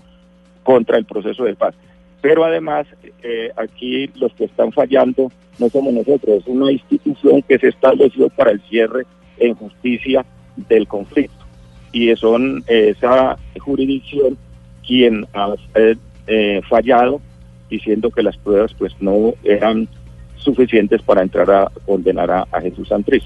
contra 0.62 0.98
el 0.98 1.04
proceso 1.04 1.44
de 1.44 1.54
paz. 1.54 1.74
Pero 2.20 2.44
además, 2.44 2.86
eh, 3.22 3.50
aquí 3.56 4.08
los 4.16 4.32
que 4.34 4.44
están 4.44 4.72
fallando 4.72 5.30
no 5.58 5.68
somos 5.68 5.92
nosotros, 5.92 6.42
es 6.42 6.46
una 6.46 6.72
institución 6.72 7.42
que 7.42 7.58
se 7.58 7.68
estableció 7.68 8.28
para 8.30 8.50
el 8.50 8.60
cierre 8.62 9.04
en 9.38 9.54
justicia 9.54 10.24
del 10.68 10.86
conflicto. 10.86 11.44
Y 11.92 12.14
son 12.16 12.64
eh, 12.66 12.94
esa 12.96 13.36
jurisdicción 13.58 14.38
quien 14.86 15.26
ha 15.34 15.54
eh, 15.74 16.60
fallado 16.68 17.20
diciendo 17.68 18.10
que 18.10 18.22
las 18.22 18.36
pruebas 18.36 18.74
pues 18.74 18.94
no 19.00 19.34
eran 19.44 19.88
suficientes 20.36 21.02
para 21.02 21.22
entrar 21.22 21.50
a 21.50 21.70
condenar 21.86 22.30
a, 22.30 22.60
Jesús 22.60 22.88
Santriz. 22.88 23.24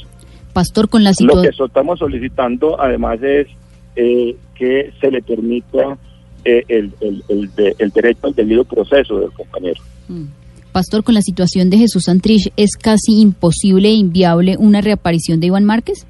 Pastor, 0.55 0.89
con 0.89 1.03
la 1.05 1.13
Lo 1.21 1.43
que 1.43 1.49
estamos 1.49 1.99
solicitando 1.99 2.81
además 2.81 3.21
es 3.23 3.49
eh, 3.97 4.37
que 4.55 4.93
se 5.01 5.11
le 5.11 5.21
permita 5.21 5.99
eh, 6.45 6.63
el, 6.69 6.93
el, 7.01 7.91
derecho 7.93 8.27
al 8.29 8.35
debido 8.35 8.65
proceso 8.65 9.19
del 9.19 9.33
compañero. 9.33 9.83
Mm. 10.09 10.27
Pastor, 10.71 11.03
con 11.03 11.15
la 11.15 11.23
situación 11.23 11.71
de 11.71 11.79
Jesús 11.79 12.05
Santrich, 12.05 12.53
¿es 12.57 12.77
casi 12.81 13.21
imposible 13.21 13.89
e 13.89 13.95
inviable 13.95 14.57
una 14.57 14.81
reaparición 14.81 15.41
de 15.41 15.49
Iván 15.49 15.65
Márquez? 15.65 16.07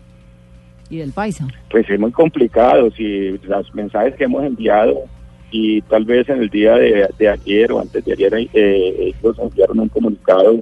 ¿Y 0.90 0.98
del 0.98 1.12
Paisa? 1.12 1.48
Pues 1.70 1.88
es 1.88 1.98
muy 1.98 2.12
complicado. 2.12 2.90
Si 2.90 3.38
los 3.38 3.74
mensajes 3.74 4.14
que 4.14 4.24
hemos 4.24 4.44
enviado 4.44 5.04
y 5.50 5.80
tal 5.82 6.04
vez 6.04 6.28
en 6.28 6.42
el 6.42 6.50
día 6.50 6.74
de, 6.74 7.28
ayer 7.28 7.72
o 7.72 7.80
antes 7.80 8.04
de 8.04 8.12
ayer 8.12 8.34
eh, 8.52 9.12
ellos 9.14 9.36
enviaron 9.38 9.80
un 9.80 9.88
comunicado 9.88 10.60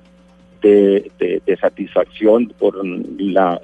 de, 0.63 1.43
satisfacción 1.61 2.53
por 2.59 2.81
la, 2.85 3.61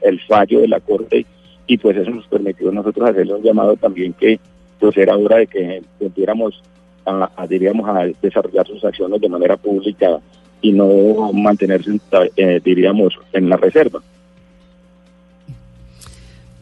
el 0.00 0.20
fallo 0.22 0.60
de 0.60 0.68
la 0.68 0.80
Corte 0.80 1.24
y 1.66 1.76
pues 1.76 1.96
eso 1.96 2.10
nos 2.10 2.26
permitió 2.26 2.70
a 2.70 2.72
nosotros 2.72 3.10
hacerle 3.10 3.34
un 3.34 3.42
llamado 3.42 3.76
también 3.76 4.12
que 4.14 4.40
pues 4.80 4.96
era 4.96 5.16
hora 5.16 5.36
de 5.36 5.46
que 5.46 5.82
volviéramos 6.00 6.62
a, 7.04 7.30
a, 7.36 7.46
diríamos, 7.46 7.88
a 7.88 8.06
desarrollar 8.20 8.66
sus 8.66 8.84
acciones 8.84 9.20
de 9.20 9.28
manera 9.28 9.56
pública 9.56 10.20
y 10.60 10.72
no 10.72 11.32
mantenerse, 11.32 11.98
eh, 12.36 12.60
diríamos, 12.64 13.18
en 13.32 13.48
la 13.48 13.56
reserva. 13.56 14.02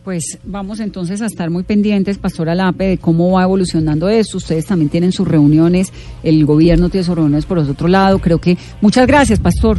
Pues 0.06 0.38
vamos 0.44 0.78
entonces 0.78 1.20
a 1.20 1.26
estar 1.26 1.50
muy 1.50 1.64
pendientes, 1.64 2.16
Pastor 2.16 2.48
Alape, 2.48 2.84
de 2.84 2.96
cómo 2.96 3.32
va 3.32 3.42
evolucionando 3.42 4.08
esto. 4.08 4.36
Ustedes 4.36 4.64
también 4.64 4.88
tienen 4.88 5.10
sus 5.10 5.26
reuniones, 5.26 5.92
el 6.22 6.46
gobierno 6.46 6.90
tiene 6.90 7.02
sus 7.02 7.16
reuniones 7.16 7.44
por 7.44 7.58
otro 7.58 7.88
lado. 7.88 8.20
Creo 8.20 8.38
que 8.38 8.56
muchas 8.80 9.08
gracias, 9.08 9.40
Pastor. 9.40 9.78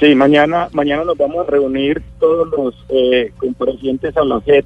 Sí, 0.00 0.12
mañana, 0.16 0.68
mañana 0.72 1.04
nos 1.04 1.16
vamos 1.16 1.46
a 1.46 1.50
reunir 1.52 2.02
todos 2.18 2.48
los 2.48 2.74
eh, 2.88 3.30
comparecientes 3.36 4.16
a 4.16 4.24
la 4.24 4.40
JEP 4.40 4.64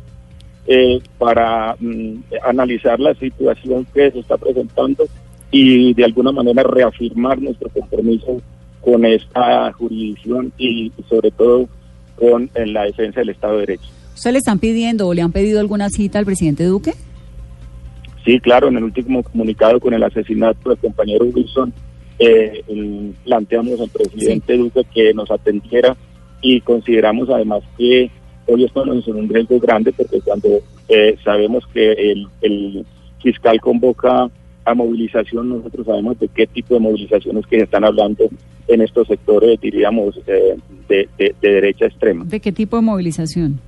eh, 0.66 1.00
para 1.18 1.76
mm, 1.78 2.14
analizar 2.42 2.98
la 2.98 3.12
situación 3.16 3.86
que 3.92 4.10
se 4.10 4.20
está 4.20 4.38
presentando 4.38 5.04
y 5.50 5.92
de 5.92 6.04
alguna 6.06 6.32
manera 6.32 6.62
reafirmar 6.62 7.42
nuestro 7.42 7.68
compromiso 7.68 8.40
con 8.80 9.04
esta 9.04 9.70
jurisdicción 9.74 10.50
y 10.56 10.90
sobre 11.10 11.30
todo 11.30 11.68
con 12.16 12.48
la 12.54 12.84
defensa 12.84 13.20
del 13.20 13.28
Estado 13.28 13.56
de 13.56 13.66
Derecho. 13.66 14.01
¿Usted 14.14 14.32
le 14.32 14.38
están 14.38 14.58
pidiendo 14.58 15.08
o 15.08 15.14
le 15.14 15.22
han 15.22 15.32
pedido 15.32 15.60
alguna 15.60 15.88
cita 15.88 16.18
al 16.18 16.24
presidente 16.24 16.64
Duque? 16.64 16.94
Sí, 18.24 18.38
claro, 18.40 18.68
en 18.68 18.76
el 18.76 18.84
último 18.84 19.22
comunicado 19.22 19.80
con 19.80 19.94
el 19.94 20.02
asesinato 20.02 20.70
del 20.70 20.78
compañero 20.78 21.24
Wilson, 21.24 21.72
eh, 22.18 22.62
planteamos 23.24 23.80
al 23.80 23.88
presidente 23.88 24.56
Duque 24.56 24.84
que 24.92 25.12
nos 25.14 25.30
atendiera 25.30 25.96
y 26.40 26.60
consideramos 26.60 27.30
además 27.30 27.62
que 27.76 28.10
hoy 28.46 28.64
estamos 28.64 29.06
en 29.08 29.16
un 29.16 29.28
riesgo 29.28 29.58
grande 29.58 29.92
porque 29.92 30.20
cuando 30.20 30.48
eh, 30.88 31.16
sabemos 31.24 31.64
que 31.72 31.92
el, 31.92 32.26
el 32.42 32.86
fiscal 33.22 33.60
convoca 33.60 34.30
a 34.64 34.74
movilización, 34.74 35.48
nosotros 35.48 35.86
sabemos 35.86 36.18
de 36.20 36.28
qué 36.28 36.46
tipo 36.46 36.74
de 36.74 36.80
movilizaciones 36.80 37.46
que 37.46 37.56
se 37.56 37.64
están 37.64 37.84
hablando 37.84 38.28
en 38.68 38.80
estos 38.80 39.08
sectores, 39.08 39.60
diríamos, 39.60 40.16
eh, 40.26 40.56
de, 40.88 41.08
de, 41.18 41.34
de, 41.40 41.48
derecha 41.48 41.86
extrema. 41.86 42.24
¿De 42.24 42.38
qué 42.38 42.52
tipo 42.52 42.76
de 42.76 42.82
movilización? 42.82 43.60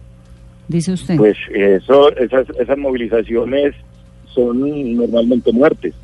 Dice 0.69 0.93
usted. 0.93 1.17
Pues 1.17 1.37
eso, 1.53 2.15
esas, 2.17 2.49
esas 2.59 2.79
movilizaciones 2.79 3.75
son 4.27 4.97
normalmente 4.97 5.53
muertes. 5.53 5.95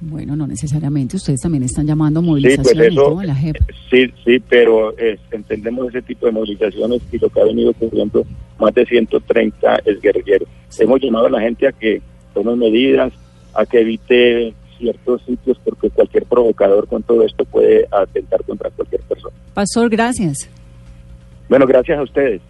Bueno, 0.00 0.36
no 0.36 0.46
necesariamente. 0.46 1.16
Ustedes 1.16 1.40
también 1.40 1.62
están 1.62 1.86
llamando 1.86 2.20
movilizaciones 2.20 2.92
sí, 2.92 3.00
pues 3.00 3.26
la 3.26 3.34
JEP. 3.34 3.56
Sí, 3.90 4.12
sí, 4.24 4.42
pero 4.48 4.96
es, 4.98 5.18
entendemos 5.30 5.88
ese 5.88 6.02
tipo 6.02 6.26
de 6.26 6.32
movilizaciones 6.32 7.00
y 7.10 7.18
lo 7.18 7.30
que 7.30 7.40
ha 7.40 7.44
venido 7.44 7.70
ocurriendo, 7.70 8.26
más 8.58 8.74
de 8.74 8.84
130 8.84 9.80
es 9.84 10.00
guerrillero. 10.00 10.46
Hemos 10.78 11.00
llamado 11.00 11.26
a 11.26 11.30
la 11.30 11.40
gente 11.40 11.66
a 11.66 11.72
que 11.72 12.02
tome 12.34 12.54
medidas, 12.56 13.12
a 13.54 13.64
que 13.64 13.80
evite 13.80 14.52
ciertos 14.76 15.22
sitios 15.22 15.58
porque 15.64 15.88
cualquier 15.88 16.24
provocador 16.26 16.86
con 16.86 17.02
todo 17.02 17.22
esto 17.22 17.44
puede 17.44 17.86
atentar 17.90 18.42
contra 18.44 18.70
cualquier 18.70 19.00
persona. 19.02 19.34
Pastor, 19.54 19.88
gracias. 19.88 20.50
Bueno, 21.48 21.66
gracias 21.66 21.98
a 21.98 22.02
ustedes. 22.02 22.42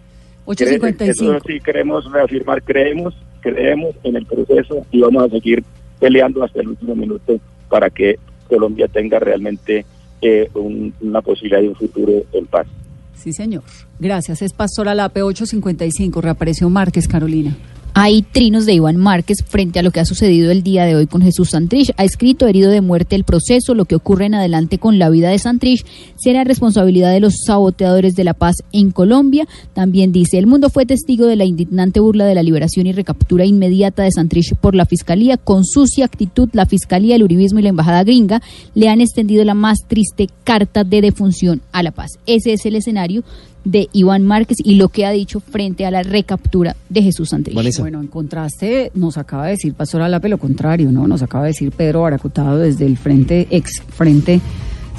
8.55. 0.45 1.09
Eso 1.09 1.39
sí 1.45 1.59
queremos 1.59 2.11
reafirmar, 2.11 2.61
creemos, 2.63 3.13
creemos 3.41 3.95
en 4.03 4.15
el 4.15 4.25
proceso 4.25 4.85
y 4.91 5.01
vamos 5.01 5.23
a 5.23 5.29
seguir 5.29 5.63
peleando 5.99 6.43
hasta 6.43 6.61
el 6.61 6.69
último 6.69 6.95
minuto 6.95 7.39
para 7.69 7.89
que 7.89 8.19
Colombia 8.47 8.87
tenga 8.87 9.19
realmente 9.19 9.85
eh, 10.21 10.49
un, 10.53 10.93
una 11.01 11.21
posibilidad 11.21 11.61
de 11.61 11.69
un 11.69 11.75
futuro 11.75 12.11
en 12.33 12.45
paz. 12.45 12.67
Sí, 13.15 13.33
señor. 13.33 13.63
Gracias. 13.99 14.41
Es 14.41 14.53
Pastor 14.53 14.87
Alape 14.87 15.23
855. 15.23 16.21
Reapareció 16.21 16.69
Márquez, 16.69 17.07
Carolina. 17.07 17.55
Hay 17.97 18.23
trinos 18.23 18.65
de 18.65 18.73
Iván 18.73 18.97
Márquez 18.97 19.37
frente 19.47 19.79
a 19.79 19.81
lo 19.81 19.91
que 19.91 20.01
ha 20.01 20.05
sucedido 20.05 20.51
el 20.51 20.63
día 20.63 20.83
de 20.83 20.97
hoy 20.97 21.07
con 21.07 21.21
Jesús 21.21 21.51
Santrich. 21.51 21.93
Ha 21.95 22.03
escrito 22.03 22.45
herido 22.45 22.69
de 22.69 22.81
muerte 22.81 23.15
el 23.15 23.23
proceso, 23.23 23.73
lo 23.73 23.85
que 23.85 23.95
ocurre 23.95 24.25
en 24.25 24.35
adelante 24.35 24.79
con 24.79 24.99
la 24.99 25.09
vida 25.09 25.29
de 25.29 25.39
Santrich 25.39 25.85
será 26.17 26.43
responsabilidad 26.43 27.13
de 27.13 27.21
los 27.21 27.35
saboteadores 27.45 28.15
de 28.15 28.25
la 28.25 28.33
paz 28.33 28.57
en 28.73 28.91
Colombia. 28.91 29.47
También 29.73 30.11
dice, 30.11 30.37
el 30.37 30.45
mundo 30.45 30.69
fue 30.69 30.85
testigo 30.85 31.25
de 31.25 31.37
la 31.37 31.45
indignante 31.45 32.01
burla 32.01 32.25
de 32.25 32.35
la 32.35 32.43
liberación 32.43 32.85
y 32.85 32.91
recaptura 32.91 33.45
inmediata 33.45 34.03
de 34.03 34.11
Santrich 34.11 34.55
por 34.55 34.75
la 34.75 34.85
Fiscalía. 34.85 35.37
Con 35.37 35.63
sucia 35.63 36.03
actitud, 36.03 36.49
la 36.51 36.65
Fiscalía, 36.65 37.15
el 37.15 37.23
Uribismo 37.23 37.59
y 37.59 37.63
la 37.63 37.69
Embajada 37.69 38.03
gringa 38.03 38.41
le 38.73 38.89
han 38.89 38.99
extendido 38.99 39.45
la 39.45 39.53
más 39.53 39.87
triste 39.87 40.27
carta 40.43 40.83
de 40.83 40.99
defunción 40.99 41.61
a 41.71 41.81
la 41.81 41.91
paz. 41.91 42.19
Ese 42.25 42.51
es 42.51 42.65
el 42.65 42.75
escenario 42.75 43.23
de 43.65 43.89
Iván 43.91 44.23
Márquez 44.23 44.59
y 44.63 44.75
lo 44.75 44.89
que 44.89 45.05
ha 45.05 45.11
dicho 45.11 45.39
frente 45.39 45.85
a 45.85 45.91
la 45.91 46.03
recaptura 46.03 46.75
de 46.87 47.01
Jesús 47.01 47.29
Santrich. 47.29 47.55
Vanessa. 47.55 47.81
Bueno, 47.81 47.99
en 47.99 48.07
contraste, 48.07 48.91
nos 48.93 49.17
acaba 49.17 49.45
de 49.45 49.51
decir 49.51 49.73
Pastor 49.73 50.03
Alape 50.03 50.29
lo 50.29 50.37
contrario, 50.37 50.91
¿no? 50.91 51.07
Nos 51.07 51.21
acaba 51.21 51.45
de 51.45 51.49
decir 51.49 51.71
Pedro 51.71 52.03
Baracutado 52.03 52.59
desde 52.59 52.85
el 52.85 52.97
frente, 52.97 53.47
ex 53.49 53.81
frente 53.81 54.39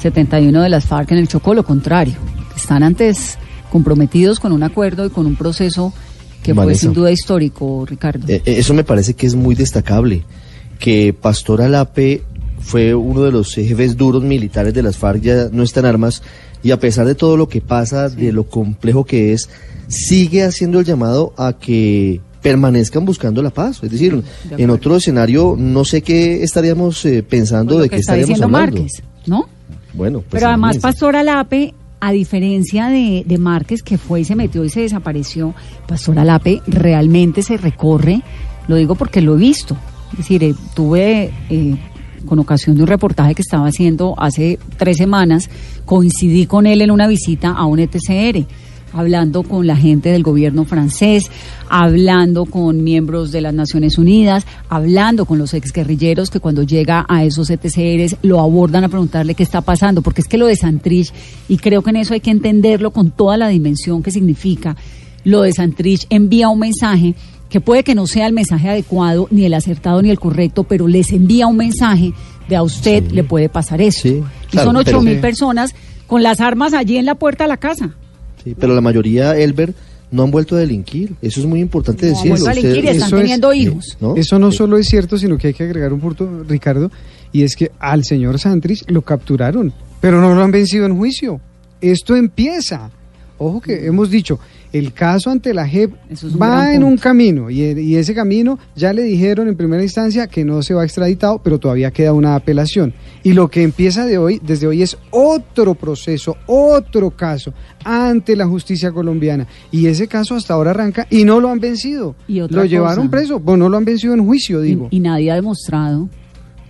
71 0.02 0.62
de 0.62 0.68
las 0.68 0.84
FARC 0.84 1.12
en 1.12 1.18
el 1.18 1.28
Chocó, 1.28 1.54
lo 1.54 1.64
contrario. 1.64 2.14
Están 2.54 2.82
antes 2.82 3.38
comprometidos 3.70 4.40
con 4.40 4.52
un 4.52 4.62
acuerdo 4.62 5.06
y 5.06 5.10
con 5.10 5.26
un 5.26 5.36
proceso 5.36 5.92
que 6.42 6.52
Vanessa. 6.52 6.80
fue 6.80 6.88
sin 6.88 6.92
duda 6.92 7.10
histórico, 7.10 7.86
Ricardo. 7.86 8.26
Eh, 8.28 8.42
eso 8.44 8.74
me 8.74 8.84
parece 8.84 9.14
que 9.14 9.26
es 9.26 9.34
muy 9.34 9.54
destacable, 9.54 10.24
que 10.78 11.14
Pastor 11.14 11.62
Alape 11.62 12.22
fue 12.60 12.94
uno 12.94 13.22
de 13.22 13.32
los 13.32 13.54
jefes 13.54 13.96
duros 13.96 14.22
militares 14.22 14.74
de 14.74 14.82
las 14.82 14.96
FARC, 14.96 15.22
ya 15.22 15.48
no 15.52 15.62
está 15.62 15.80
en 15.80 15.86
armas, 15.86 16.22
y 16.62 16.70
a 16.70 16.80
pesar 16.80 17.06
de 17.06 17.14
todo 17.14 17.36
lo 17.36 17.48
que 17.48 17.60
pasa, 17.60 18.08
de 18.08 18.32
lo 18.32 18.44
complejo 18.44 19.04
que 19.04 19.32
es, 19.32 19.48
sigue 19.88 20.42
haciendo 20.42 20.80
el 20.80 20.86
llamado 20.86 21.32
a 21.36 21.52
que 21.52 22.20
permanezcan 22.42 23.04
buscando 23.04 23.42
la 23.42 23.50
paz. 23.50 23.80
Es 23.82 23.90
decir, 23.90 24.22
en 24.56 24.70
otro 24.70 24.96
escenario 24.96 25.56
no 25.58 25.84
sé 25.84 26.02
qué 26.02 26.42
estaríamos 26.42 27.04
eh, 27.04 27.22
pensando 27.22 27.74
Pues 27.74 27.84
de 27.84 27.88
que 27.88 27.96
qué 27.96 28.00
está 28.00 28.12
estaríamos 28.12 28.28
diciendo 28.38 28.56
hablando. 28.56 28.80
Márquez, 28.82 29.02
¿no? 29.26 29.48
Bueno, 29.94 30.20
pues 30.20 30.30
Pero 30.30 30.46
además, 30.48 30.76
imagínense. 30.76 30.80
Pastor 30.80 31.16
Alape, 31.16 31.74
a 31.98 32.12
diferencia 32.12 32.86
de, 32.88 33.24
de 33.26 33.38
Márquez, 33.38 33.82
que 33.82 33.98
fue 33.98 34.20
y 34.20 34.24
se 34.24 34.36
metió 34.36 34.62
y 34.64 34.68
se 34.68 34.80
desapareció, 34.80 35.54
Pastor 35.88 36.18
Alape 36.18 36.62
realmente 36.66 37.42
se 37.42 37.56
recorre, 37.56 38.22
lo 38.68 38.76
digo 38.76 38.94
porque 38.94 39.20
lo 39.20 39.34
he 39.34 39.38
visto. 39.38 39.76
Es 40.12 40.18
decir, 40.18 40.44
eh, 40.44 40.54
tuve 40.74 41.32
eh, 41.50 41.76
con 42.26 42.38
ocasión 42.38 42.76
de 42.76 42.82
un 42.82 42.88
reportaje 42.88 43.34
que 43.34 43.42
estaba 43.42 43.68
haciendo 43.68 44.14
hace 44.18 44.58
tres 44.76 44.98
semanas, 44.98 45.48
coincidí 45.84 46.46
con 46.46 46.66
él 46.66 46.82
en 46.82 46.90
una 46.90 47.06
visita 47.06 47.50
a 47.50 47.64
un 47.64 47.78
ETCR 47.78 48.46
hablando 48.96 49.42
con 49.42 49.66
la 49.66 49.76
gente 49.76 50.10
del 50.10 50.22
gobierno 50.22 50.64
francés, 50.64 51.30
hablando 51.68 52.46
con 52.46 52.82
miembros 52.82 53.30
de 53.30 53.42
las 53.42 53.52
Naciones 53.52 53.98
Unidas, 53.98 54.46
hablando 54.68 55.26
con 55.26 55.38
los 55.38 55.54
exguerrilleros 55.54 56.30
que 56.30 56.40
cuando 56.40 56.62
llega 56.62 57.04
a 57.08 57.24
esos 57.24 57.50
ETCRs 57.50 58.16
lo 58.22 58.40
abordan 58.40 58.84
a 58.84 58.88
preguntarle 58.88 59.34
qué 59.34 59.42
está 59.42 59.60
pasando, 59.60 60.02
porque 60.02 60.22
es 60.22 60.28
que 60.28 60.38
lo 60.38 60.46
de 60.46 60.56
Santrich, 60.56 61.12
y 61.48 61.58
creo 61.58 61.82
que 61.82 61.90
en 61.90 61.96
eso 61.96 62.14
hay 62.14 62.20
que 62.20 62.30
entenderlo 62.30 62.90
con 62.90 63.10
toda 63.10 63.36
la 63.36 63.48
dimensión 63.48 64.02
que 64.02 64.10
significa, 64.10 64.76
lo 65.24 65.42
de 65.42 65.52
Santrich 65.52 66.06
envía 66.08 66.48
un 66.48 66.60
mensaje 66.60 67.14
que 67.56 67.60
puede 67.62 67.84
que 67.84 67.94
no 67.94 68.06
sea 68.06 68.26
el 68.26 68.34
mensaje 68.34 68.68
adecuado, 68.68 69.28
ni 69.30 69.46
el 69.46 69.54
acertado, 69.54 70.02
ni 70.02 70.10
el 70.10 70.18
correcto, 70.18 70.64
pero 70.64 70.86
les 70.86 71.10
envía 71.10 71.46
un 71.46 71.56
mensaje 71.56 72.12
de 72.50 72.54
a 72.54 72.62
usted 72.62 73.10
le 73.12 73.24
puede 73.24 73.48
pasar 73.48 73.80
eso. 73.80 74.06
y 74.08 74.22
claro, 74.50 74.66
son 74.66 74.76
ocho 74.76 75.00
mil 75.00 75.20
personas 75.20 75.74
con 76.06 76.22
las 76.22 76.42
armas 76.42 76.74
allí 76.74 76.98
en 76.98 77.06
la 77.06 77.14
puerta 77.14 77.44
de 77.44 77.48
la 77.48 77.56
casa. 77.56 77.94
Sí, 78.44 78.54
pero 78.60 78.74
la 78.74 78.82
mayoría, 78.82 79.34
Elber, 79.38 79.72
no 80.10 80.24
han 80.24 80.30
vuelto 80.30 80.54
a 80.54 80.58
delinquir. 80.58 81.14
Eso 81.22 81.40
es 81.40 81.46
muy 81.46 81.60
importante 81.60 82.02
No 82.04 82.08
han 82.10 82.14
decirlo. 82.16 82.34
vuelto 82.44 82.50
a 82.50 82.54
delinquir 82.62 82.84
y 82.84 82.88
están 82.88 83.10
teniendo 83.10 83.54
hijos. 83.54 83.96
¿no? 84.02 84.16
Eso 84.16 84.38
no 84.38 84.52
solo 84.52 84.76
es 84.76 84.86
cierto, 84.86 85.16
sino 85.16 85.38
que 85.38 85.46
hay 85.46 85.54
que 85.54 85.62
agregar 85.64 85.94
un 85.94 86.00
punto, 86.00 86.44
Ricardo, 86.46 86.90
y 87.32 87.42
es 87.42 87.56
que 87.56 87.70
al 87.78 88.04
señor 88.04 88.38
Santrich 88.38 88.84
lo 88.90 89.00
capturaron, 89.00 89.72
pero 90.02 90.20
no 90.20 90.34
lo 90.34 90.42
han 90.42 90.50
vencido 90.50 90.84
en 90.84 90.94
juicio. 90.98 91.40
Esto 91.80 92.16
empieza. 92.16 92.90
Ojo 93.38 93.62
que 93.62 93.86
hemos 93.86 94.10
dicho, 94.10 94.38
el 94.78 94.92
caso 94.92 95.30
ante 95.30 95.54
la 95.54 95.66
JEP 95.66 95.92
va 96.40 96.74
en 96.74 96.84
un 96.84 96.96
camino 96.96 97.50
y, 97.50 97.62
y 97.62 97.96
ese 97.96 98.14
camino 98.14 98.58
ya 98.74 98.92
le 98.92 99.02
dijeron 99.02 99.48
en 99.48 99.56
primera 99.56 99.82
instancia 99.82 100.26
que 100.26 100.44
no 100.44 100.62
se 100.62 100.74
va 100.74 100.84
extraditado, 100.84 101.40
pero 101.42 101.58
todavía 101.58 101.90
queda 101.90 102.12
una 102.12 102.34
apelación. 102.34 102.94
Y 103.22 103.32
lo 103.32 103.48
que 103.48 103.62
empieza 103.62 104.06
de 104.06 104.18
hoy, 104.18 104.40
desde 104.44 104.66
hoy 104.66 104.82
es 104.82 104.96
otro 105.10 105.74
proceso, 105.74 106.36
otro 106.46 107.10
caso 107.10 107.52
ante 107.84 108.36
la 108.36 108.46
justicia 108.46 108.92
colombiana. 108.92 109.46
Y 109.70 109.86
ese 109.86 110.08
caso 110.08 110.34
hasta 110.34 110.54
ahora 110.54 110.70
arranca 110.70 111.06
y 111.10 111.24
no 111.24 111.40
lo 111.40 111.50
han 111.50 111.60
vencido. 111.60 112.16
Y 112.28 112.40
lo 112.40 112.64
llevaron 112.64 113.10
preso, 113.10 113.40
pues 113.40 113.58
no 113.58 113.68
lo 113.68 113.76
han 113.76 113.84
vencido 113.84 114.14
en 114.14 114.24
juicio, 114.24 114.60
digo. 114.60 114.88
Y, 114.90 114.96
y 114.96 115.00
nadie 115.00 115.30
ha 115.30 115.36
demostrado 115.36 116.08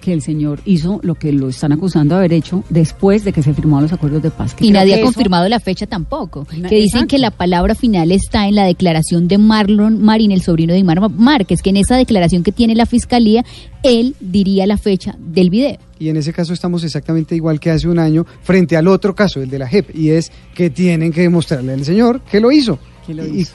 que 0.07 0.13
el 0.13 0.23
señor 0.23 0.61
hizo 0.65 1.01
lo 1.03 1.17
que 1.17 1.33
lo 1.33 1.49
están 1.49 1.73
acusando 1.73 2.15
de 2.15 2.21
haber 2.21 2.33
hecho 2.33 2.63
después 2.71 3.25
de 3.25 3.33
que 3.33 3.43
se 3.43 3.53
firmaron 3.53 3.83
los 3.83 3.93
acuerdos 3.93 4.23
de 4.23 4.31
paz. 4.31 4.55
que 4.55 4.65
Y 4.65 4.71
nadie 4.71 4.95
ha 4.95 4.97
eso- 4.99 5.05
confirmado 5.07 5.49
la 5.49 5.59
fecha 5.59 5.85
tampoco. 5.89 6.47
Na- 6.57 6.69
Que 6.69 6.77
dicen 6.77 6.99
exacto. 7.01 7.07
que 7.09 7.19
la 7.19 7.33
palabra 7.33 7.75
final 7.75 8.13
está 8.13 8.47
en 8.47 8.55
la 8.55 8.65
declaración 8.65 9.27
de 9.27 9.37
Marlon 9.39 10.01
Marín, 10.01 10.31
el 10.31 10.43
sobrino 10.43 10.73
de 10.75 10.79
Imar 10.79 11.01
Márquez, 11.11 11.61
que 11.61 11.71
en 11.71 11.79
esa 11.79 11.97
declaración 11.97 12.45
que 12.45 12.53
tiene 12.53 12.77
la 12.77 12.87
fiscalía, 12.87 13.45
él 13.83 14.15
diría 14.21 14.65
la 14.69 14.79
fecha 14.79 15.17
del 15.19 15.51
video. 15.51 15.77
Y 15.99 16.09
en 16.09 16.17
ese 16.19 16.33
caso 16.33 16.53
estamos 16.53 16.85
exactamente 16.85 17.35
igual 17.35 17.59
que 17.59 17.71
hace 17.73 17.89
un 17.89 17.99
año 17.99 18.27
frente 18.43 18.77
al 18.77 18.87
otro 18.87 19.13
caso, 19.15 19.43
el 19.43 19.51
de 19.51 19.59
la 19.59 19.67
JEP, 19.67 19.93
y 19.93 20.11
es 20.11 20.31
que 20.55 20.71
tienen 20.71 21.13
que 21.13 21.23
demostrarle 21.23 21.73
al 21.73 21.85
señor 21.85 22.21
que 22.31 22.39
lo 22.39 22.53
hizo. 22.53 22.79
Y, 23.09 23.41
y- 23.43 23.47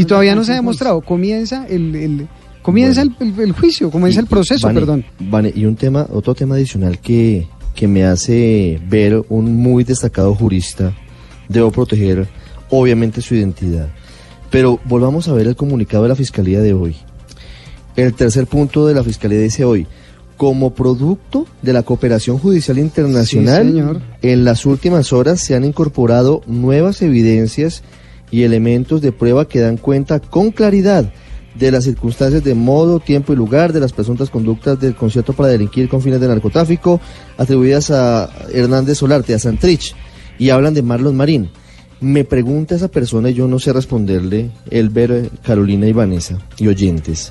y 0.00 0.04
todavía 0.04 0.34
no 0.36 0.44
se 0.44 0.52
ha 0.52 0.56
demostrado. 0.56 1.00
Comienza 1.00 1.66
el, 1.68 1.94
el- 1.96 2.28
comienza 2.66 3.00
el, 3.02 3.14
el- 3.20 3.40
el 3.40 3.52
juicio, 3.52 3.90
comienza 3.90 4.20
el 4.20 4.26
proceso, 4.26 4.66
Vane, 4.66 4.80
perdón. 4.80 5.04
Vane, 5.18 5.52
y 5.54 5.64
un 5.64 5.76
tema, 5.76 6.06
otro 6.12 6.34
tema 6.34 6.56
adicional 6.56 6.98
que, 6.98 7.46
que 7.74 7.88
me 7.88 8.04
hace 8.04 8.80
ver 8.88 9.24
un 9.30 9.54
muy 9.56 9.84
destacado 9.84 10.34
jurista, 10.34 10.92
debo 11.48 11.70
proteger 11.70 12.26
obviamente 12.70 13.22
su 13.22 13.34
identidad. 13.34 13.88
Pero 14.50 14.78
volvamos 14.84 15.28
a 15.28 15.32
ver 15.32 15.46
el 15.46 15.56
comunicado 15.56 16.02
de 16.02 16.08
la 16.10 16.14
Fiscalía 16.16 16.60
de 16.60 16.72
hoy. 16.74 16.96
El 17.96 18.12
tercer 18.14 18.46
punto 18.46 18.86
de 18.86 18.94
la 18.94 19.02
Fiscalía 19.02 19.38
dice 19.40 19.64
hoy, 19.64 19.86
como 20.36 20.74
producto 20.74 21.46
de 21.62 21.72
la 21.72 21.82
cooperación 21.82 22.38
judicial 22.38 22.78
internacional, 22.78 23.62
Sí, 23.64 23.70
señor. 23.72 24.00
en 24.20 24.44
las 24.44 24.66
últimas 24.66 25.12
horas 25.14 25.40
se 25.40 25.54
han 25.54 25.64
incorporado 25.64 26.42
nuevas 26.46 27.00
evidencias 27.00 27.82
y 28.30 28.42
elementos 28.42 29.00
de 29.00 29.12
prueba 29.12 29.48
que 29.48 29.60
dan 29.60 29.78
cuenta 29.78 30.20
con 30.20 30.50
claridad 30.50 31.10
de 31.58 31.70
las 31.70 31.84
circunstancias 31.84 32.44
de 32.44 32.54
modo, 32.54 33.00
tiempo 33.00 33.32
y 33.32 33.36
lugar 33.36 33.72
de 33.72 33.80
las 33.80 33.92
presuntas 33.92 34.30
conductas 34.30 34.78
del 34.78 34.94
concierto 34.94 35.32
para 35.32 35.48
delinquir 35.48 35.88
con 35.88 36.02
fines 36.02 36.20
de 36.20 36.28
narcotráfico 36.28 37.00
atribuidas 37.36 37.90
a 37.90 38.30
Hernández 38.52 38.98
Solarte, 38.98 39.34
a 39.34 39.38
Santrich, 39.38 39.94
y 40.38 40.50
hablan 40.50 40.74
de 40.74 40.82
Marlon 40.82 41.16
Marín. 41.16 41.50
Me 42.00 42.24
pregunta 42.24 42.74
esa 42.74 42.88
persona 42.88 43.30
y 43.30 43.34
yo 43.34 43.48
no 43.48 43.58
sé 43.58 43.72
responderle, 43.72 44.50
Elber, 44.70 45.30
Carolina 45.42 45.86
y 45.86 45.92
Vanessa, 45.92 46.38
y 46.58 46.68
oyentes. 46.68 47.30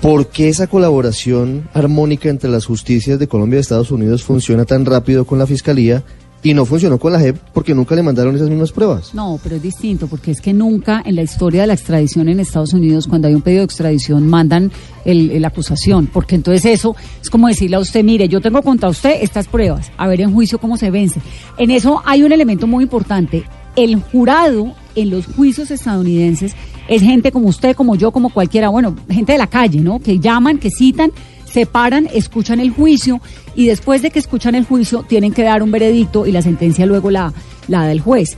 ¿Por 0.00 0.28
qué 0.28 0.48
esa 0.48 0.66
colaboración 0.66 1.68
armónica 1.74 2.28
entre 2.28 2.50
las 2.50 2.66
justicias 2.66 3.18
de 3.18 3.28
Colombia 3.28 3.58
y 3.58 3.60
Estados 3.60 3.90
Unidos 3.92 4.24
funciona 4.24 4.64
tan 4.64 4.84
rápido 4.84 5.26
con 5.26 5.38
la 5.38 5.46
Fiscalía 5.46 6.02
y 6.42 6.54
no 6.54 6.64
funcionó 6.66 6.98
con 6.98 7.12
la 7.12 7.20
JEP 7.20 7.36
porque 7.52 7.74
nunca 7.74 7.94
le 7.94 8.02
mandaron 8.02 8.34
esas 8.34 8.48
mismas 8.48 8.72
pruebas? 8.72 9.14
No, 9.14 9.38
pero 9.42 9.56
es 9.56 9.62
distinto, 9.62 10.06
porque 10.08 10.32
es 10.32 10.40
que 10.40 10.52
nunca 10.52 11.02
en 11.04 11.16
la 11.16 11.22
historia 11.22 11.62
de 11.62 11.68
la 11.68 11.74
extradición 11.74 12.28
en 12.28 12.40
Estados 12.40 12.72
Unidos, 12.72 13.06
cuando 13.06 13.28
hay 13.28 13.34
un 13.34 13.42
pedido 13.42 13.60
de 13.60 13.66
extradición, 13.66 14.26
mandan 14.28 14.72
la 15.04 15.48
acusación, 15.48 16.08
porque 16.12 16.34
entonces 16.34 16.64
eso 16.64 16.96
es 17.20 17.30
como 17.30 17.48
decirle 17.48 17.76
a 17.76 17.80
usted, 17.80 18.02
mire, 18.04 18.28
yo 18.28 18.40
tengo 18.40 18.62
contra 18.62 18.88
usted 18.88 19.18
estas 19.22 19.46
pruebas, 19.46 19.90
a 19.96 20.08
ver 20.08 20.20
en 20.20 20.32
juicio 20.32 20.58
cómo 20.58 20.76
se 20.76 20.90
vence. 20.90 21.20
En 21.58 21.70
eso 21.70 22.02
hay 22.04 22.22
un 22.22 22.32
elemento 22.32 22.66
muy 22.66 22.84
importante. 22.84 23.44
El 23.74 23.96
jurado 23.96 24.74
en 24.94 25.10
los 25.10 25.26
juicios 25.26 25.70
estadounidenses 25.70 26.54
es 26.88 27.00
gente 27.00 27.32
como 27.32 27.48
usted, 27.48 27.74
como 27.74 27.94
yo, 27.94 28.10
como 28.10 28.30
cualquiera, 28.30 28.68
bueno, 28.68 28.96
gente 29.08 29.32
de 29.32 29.38
la 29.38 29.46
calle, 29.46 29.80
¿no? 29.80 29.98
Que 29.98 30.18
llaman, 30.18 30.58
que 30.58 30.70
citan, 30.70 31.10
se 31.52 31.66
paran, 31.66 32.08
escuchan 32.12 32.60
el 32.60 32.70
juicio 32.70 33.20
y 33.54 33.66
después 33.66 34.02
de 34.02 34.10
que 34.10 34.18
escuchan 34.18 34.54
el 34.54 34.64
juicio 34.64 35.04
tienen 35.06 35.32
que 35.32 35.42
dar 35.42 35.62
un 35.62 35.70
veredicto 35.70 36.26
y 36.26 36.32
la 36.32 36.42
sentencia 36.42 36.86
luego 36.86 37.10
la, 37.10 37.32
la 37.68 37.84
da 37.84 37.92
el 37.92 38.00
juez. 38.00 38.36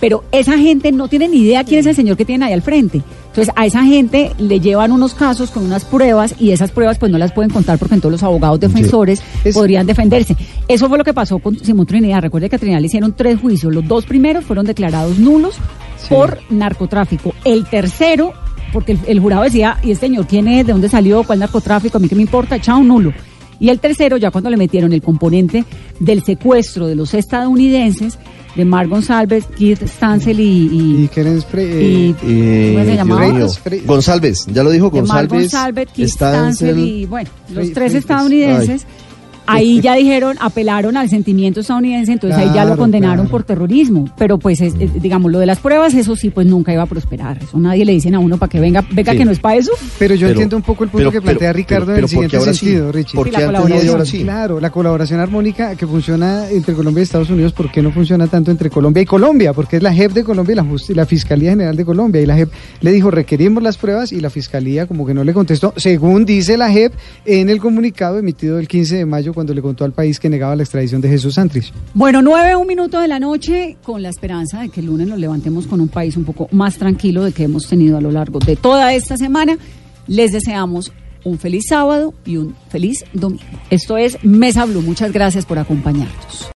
Pero 0.00 0.24
esa 0.32 0.58
gente 0.58 0.90
no 0.90 1.06
tiene 1.06 1.28
ni 1.28 1.38
idea 1.38 1.62
quién 1.62 1.80
es 1.80 1.86
el 1.86 1.94
señor 1.94 2.16
que 2.16 2.24
tiene 2.24 2.44
ahí 2.44 2.52
al 2.52 2.62
frente. 2.62 3.02
Entonces 3.28 3.54
a 3.56 3.66
esa 3.66 3.82
gente 3.84 4.32
le 4.36 4.60
llevan 4.60 4.92
unos 4.92 5.14
casos 5.14 5.50
con 5.50 5.64
unas 5.64 5.84
pruebas 5.84 6.34
y 6.38 6.50
esas 6.50 6.70
pruebas 6.70 6.98
pues 6.98 7.10
no 7.10 7.18
las 7.18 7.32
pueden 7.32 7.50
contar 7.50 7.78
porque 7.78 7.94
entonces 7.94 8.20
los 8.20 8.22
abogados 8.24 8.60
defensores 8.60 9.22
podrían 9.54 9.86
defenderse. 9.86 10.36
Eso 10.68 10.88
fue 10.88 10.98
lo 10.98 11.04
que 11.04 11.14
pasó 11.14 11.38
con 11.38 11.56
Simón 11.58 11.86
Trinidad. 11.86 12.20
Recuerde 12.20 12.50
que 12.50 12.56
a 12.56 12.58
Trinidad 12.58 12.80
le 12.80 12.86
hicieron 12.86 13.14
tres 13.14 13.40
juicios. 13.40 13.72
Los 13.72 13.86
dos 13.86 14.04
primeros 14.04 14.44
fueron 14.44 14.66
declarados 14.66 15.18
nulos 15.18 15.54
por 16.08 16.38
narcotráfico. 16.50 17.32
El 17.44 17.64
tercero, 17.64 18.34
porque 18.72 18.92
el, 18.92 18.98
el 19.06 19.20
jurado 19.20 19.42
decía, 19.44 19.78
¿y 19.82 19.90
este 19.92 20.06
señor 20.06 20.26
quién 20.26 20.48
es? 20.48 20.66
¿De 20.66 20.72
dónde 20.72 20.88
salió? 20.88 21.22
¿Cuál 21.24 21.38
narcotráfico? 21.40 21.98
A 21.98 22.00
mí 22.00 22.08
qué 22.08 22.14
me 22.14 22.22
importa, 22.22 22.60
chao, 22.60 22.82
nulo. 22.82 23.12
Y 23.60 23.68
el 23.68 23.78
tercero, 23.78 24.16
ya 24.16 24.30
cuando 24.32 24.50
le 24.50 24.56
metieron 24.56 24.92
el 24.92 25.02
componente 25.02 25.64
del 26.00 26.24
secuestro 26.24 26.86
de 26.88 26.96
los 26.96 27.14
estadounidenses, 27.14 28.18
de 28.56 28.64
Mark 28.66 28.88
González, 28.88 29.44
Keith 29.56 29.82
Stansel 29.86 30.38
y... 30.40 30.44
y, 30.44 31.04
Y 31.04 31.08
Keren 31.08 31.38
Spre- 31.40 31.80
y- 31.80 32.14
Eh, 32.24 32.72
¿Cómo 32.74 32.84
se 32.84 32.96
llamaba? 32.96 33.24
González, 33.86 34.46
ya 34.52 34.62
lo 34.62 34.70
dijo 34.70 34.90
de 34.90 35.02
Mark 35.02 35.28
González, 35.28 35.52
González, 35.52 35.88
Keith 35.94 36.08
Stansel 36.08 36.78
y, 36.88 37.06
bueno, 37.06 37.30
los 37.50 37.72
tres 37.72 37.94
estadounidenses. 37.94 38.86
Ahí 39.46 39.80
ya 39.80 39.94
dijeron, 39.94 40.36
apelaron 40.40 40.96
al 40.96 41.08
sentimiento 41.08 41.60
estadounidense, 41.60 42.12
entonces 42.12 42.38
ahí 42.38 42.50
ya 42.54 42.64
lo 42.64 42.76
condenaron 42.76 43.16
claro. 43.26 43.30
por 43.30 43.42
terrorismo. 43.44 44.08
Pero 44.16 44.38
pues, 44.38 44.60
es- 44.60 44.74
es- 44.78 45.02
digamos, 45.02 45.30
lo 45.32 45.38
de 45.38 45.46
las 45.46 45.58
pruebas, 45.58 45.94
eso 45.94 46.16
sí, 46.16 46.30
pues 46.30 46.46
nunca 46.46 46.72
iba 46.72 46.82
a 46.82 46.86
prosperar. 46.86 47.38
Eso 47.42 47.58
nadie 47.58 47.84
le 47.84 47.92
dicen 47.92 48.14
a 48.14 48.18
uno 48.18 48.36
para 48.38 48.50
que 48.50 48.60
venga, 48.60 48.84
venga 48.92 49.12
Sí. 49.12 49.18
que 49.18 49.24
no 49.24 49.30
es 49.30 49.38
para 49.40 49.56
eso. 49.56 49.72
Pero 49.98 50.14
yo 50.14 50.20
Pero- 50.22 50.30
entiendo 50.32 50.56
un 50.56 50.62
poco 50.62 50.84
el 50.84 50.90
punto 50.90 50.98
pero- 50.98 51.10
que 51.12 51.20
plantea 51.22 51.48
pero- 51.50 51.56
Ricardo 51.56 51.86
pero- 51.86 51.98
en 51.98 52.04
el 52.04 52.08
pero 52.10 52.16
¿por 52.18 52.24
qué 52.24 52.28
siguiente 52.30 52.36
ahora 52.36 52.52
sí? 52.54 52.58
sentido, 52.66 52.92
Richie. 52.92 53.16
¿Por 53.16 53.26
Sí, 53.26 53.30
qué 53.34 53.40
la 53.40 53.46
colaboración. 53.46 53.90
ahora 53.92 54.04
sí? 54.04 54.22
Claro, 54.22 54.60
la 54.60 54.70
colaboración 54.70 55.20
armónica 55.20 55.76
que 55.76 55.86
funciona 55.86 56.48
entre 56.50 56.74
Colombia 56.74 57.00
y 57.00 57.04
Estados 57.04 57.30
Unidos, 57.30 57.52
¿por 57.52 57.70
qué 57.70 57.82
no 57.82 57.90
funciona 57.92 58.26
tanto 58.28 58.50
entre 58.50 58.70
Colombia 58.70 59.02
y 59.02 59.06
Colombia? 59.06 59.52
Porque 59.52 59.76
es 59.76 59.82
la 59.82 59.92
JEP 59.92 60.12
de 60.12 60.24
Colombia 60.24 60.52
y 60.52 60.56
la, 60.56 60.66
la 60.94 61.06
Fiscalía 61.06 61.50
General 61.50 61.76
de 61.76 61.84
Colombia. 61.84 62.20
Y 62.22 62.26
la 62.26 62.36
JEP 62.36 62.50
le 62.80 62.92
dijo, 62.92 63.10
requerimos 63.10 63.62
las 63.62 63.76
pruebas 63.78 64.12
y 64.12 64.20
la 64.20 64.30
Fiscalía 64.30 64.86
como 64.86 65.04
que 65.06 65.14
no 65.14 65.24
le 65.24 65.32
contestó, 65.34 65.72
según 65.76 66.24
dice 66.24 66.56
la 66.56 66.70
JEP 66.70 66.92
en 67.24 67.50
el 67.50 67.58
comunicado 67.58 68.18
emitido 68.18 68.58
el 68.58 68.68
15 68.68 68.96
de 68.96 69.06
mayo 69.06 69.31
cuando 69.32 69.54
le 69.54 69.62
contó 69.62 69.84
al 69.84 69.92
país 69.92 70.18
que 70.18 70.28
negaba 70.28 70.56
la 70.56 70.62
extradición 70.62 71.00
de 71.00 71.08
Jesús 71.08 71.34
Santrich. 71.34 71.72
Bueno, 71.94 72.22
nueve, 72.22 72.56
un 72.56 72.66
minuto 72.66 73.00
de 73.00 73.08
la 73.08 73.18
noche, 73.18 73.76
con 73.82 74.02
la 74.02 74.08
esperanza 74.08 74.60
de 74.60 74.68
que 74.68 74.80
el 74.80 74.86
lunes 74.86 75.08
nos 75.08 75.18
levantemos 75.18 75.66
con 75.66 75.80
un 75.80 75.88
país 75.88 76.16
un 76.16 76.24
poco 76.24 76.48
más 76.52 76.76
tranquilo 76.76 77.24
de 77.24 77.32
que 77.32 77.44
hemos 77.44 77.68
tenido 77.68 77.96
a 77.96 78.00
lo 78.00 78.10
largo 78.10 78.38
de 78.38 78.56
toda 78.56 78.92
esta 78.94 79.16
semana. 79.16 79.56
Les 80.06 80.32
deseamos 80.32 80.92
un 81.24 81.38
feliz 81.38 81.66
sábado 81.68 82.14
y 82.24 82.36
un 82.36 82.54
feliz 82.68 83.04
domingo. 83.12 83.42
Esto 83.70 83.96
es 83.96 84.22
Mesa 84.24 84.64
Blue. 84.64 84.82
Muchas 84.82 85.12
gracias 85.12 85.46
por 85.46 85.58
acompañarnos. 85.58 86.50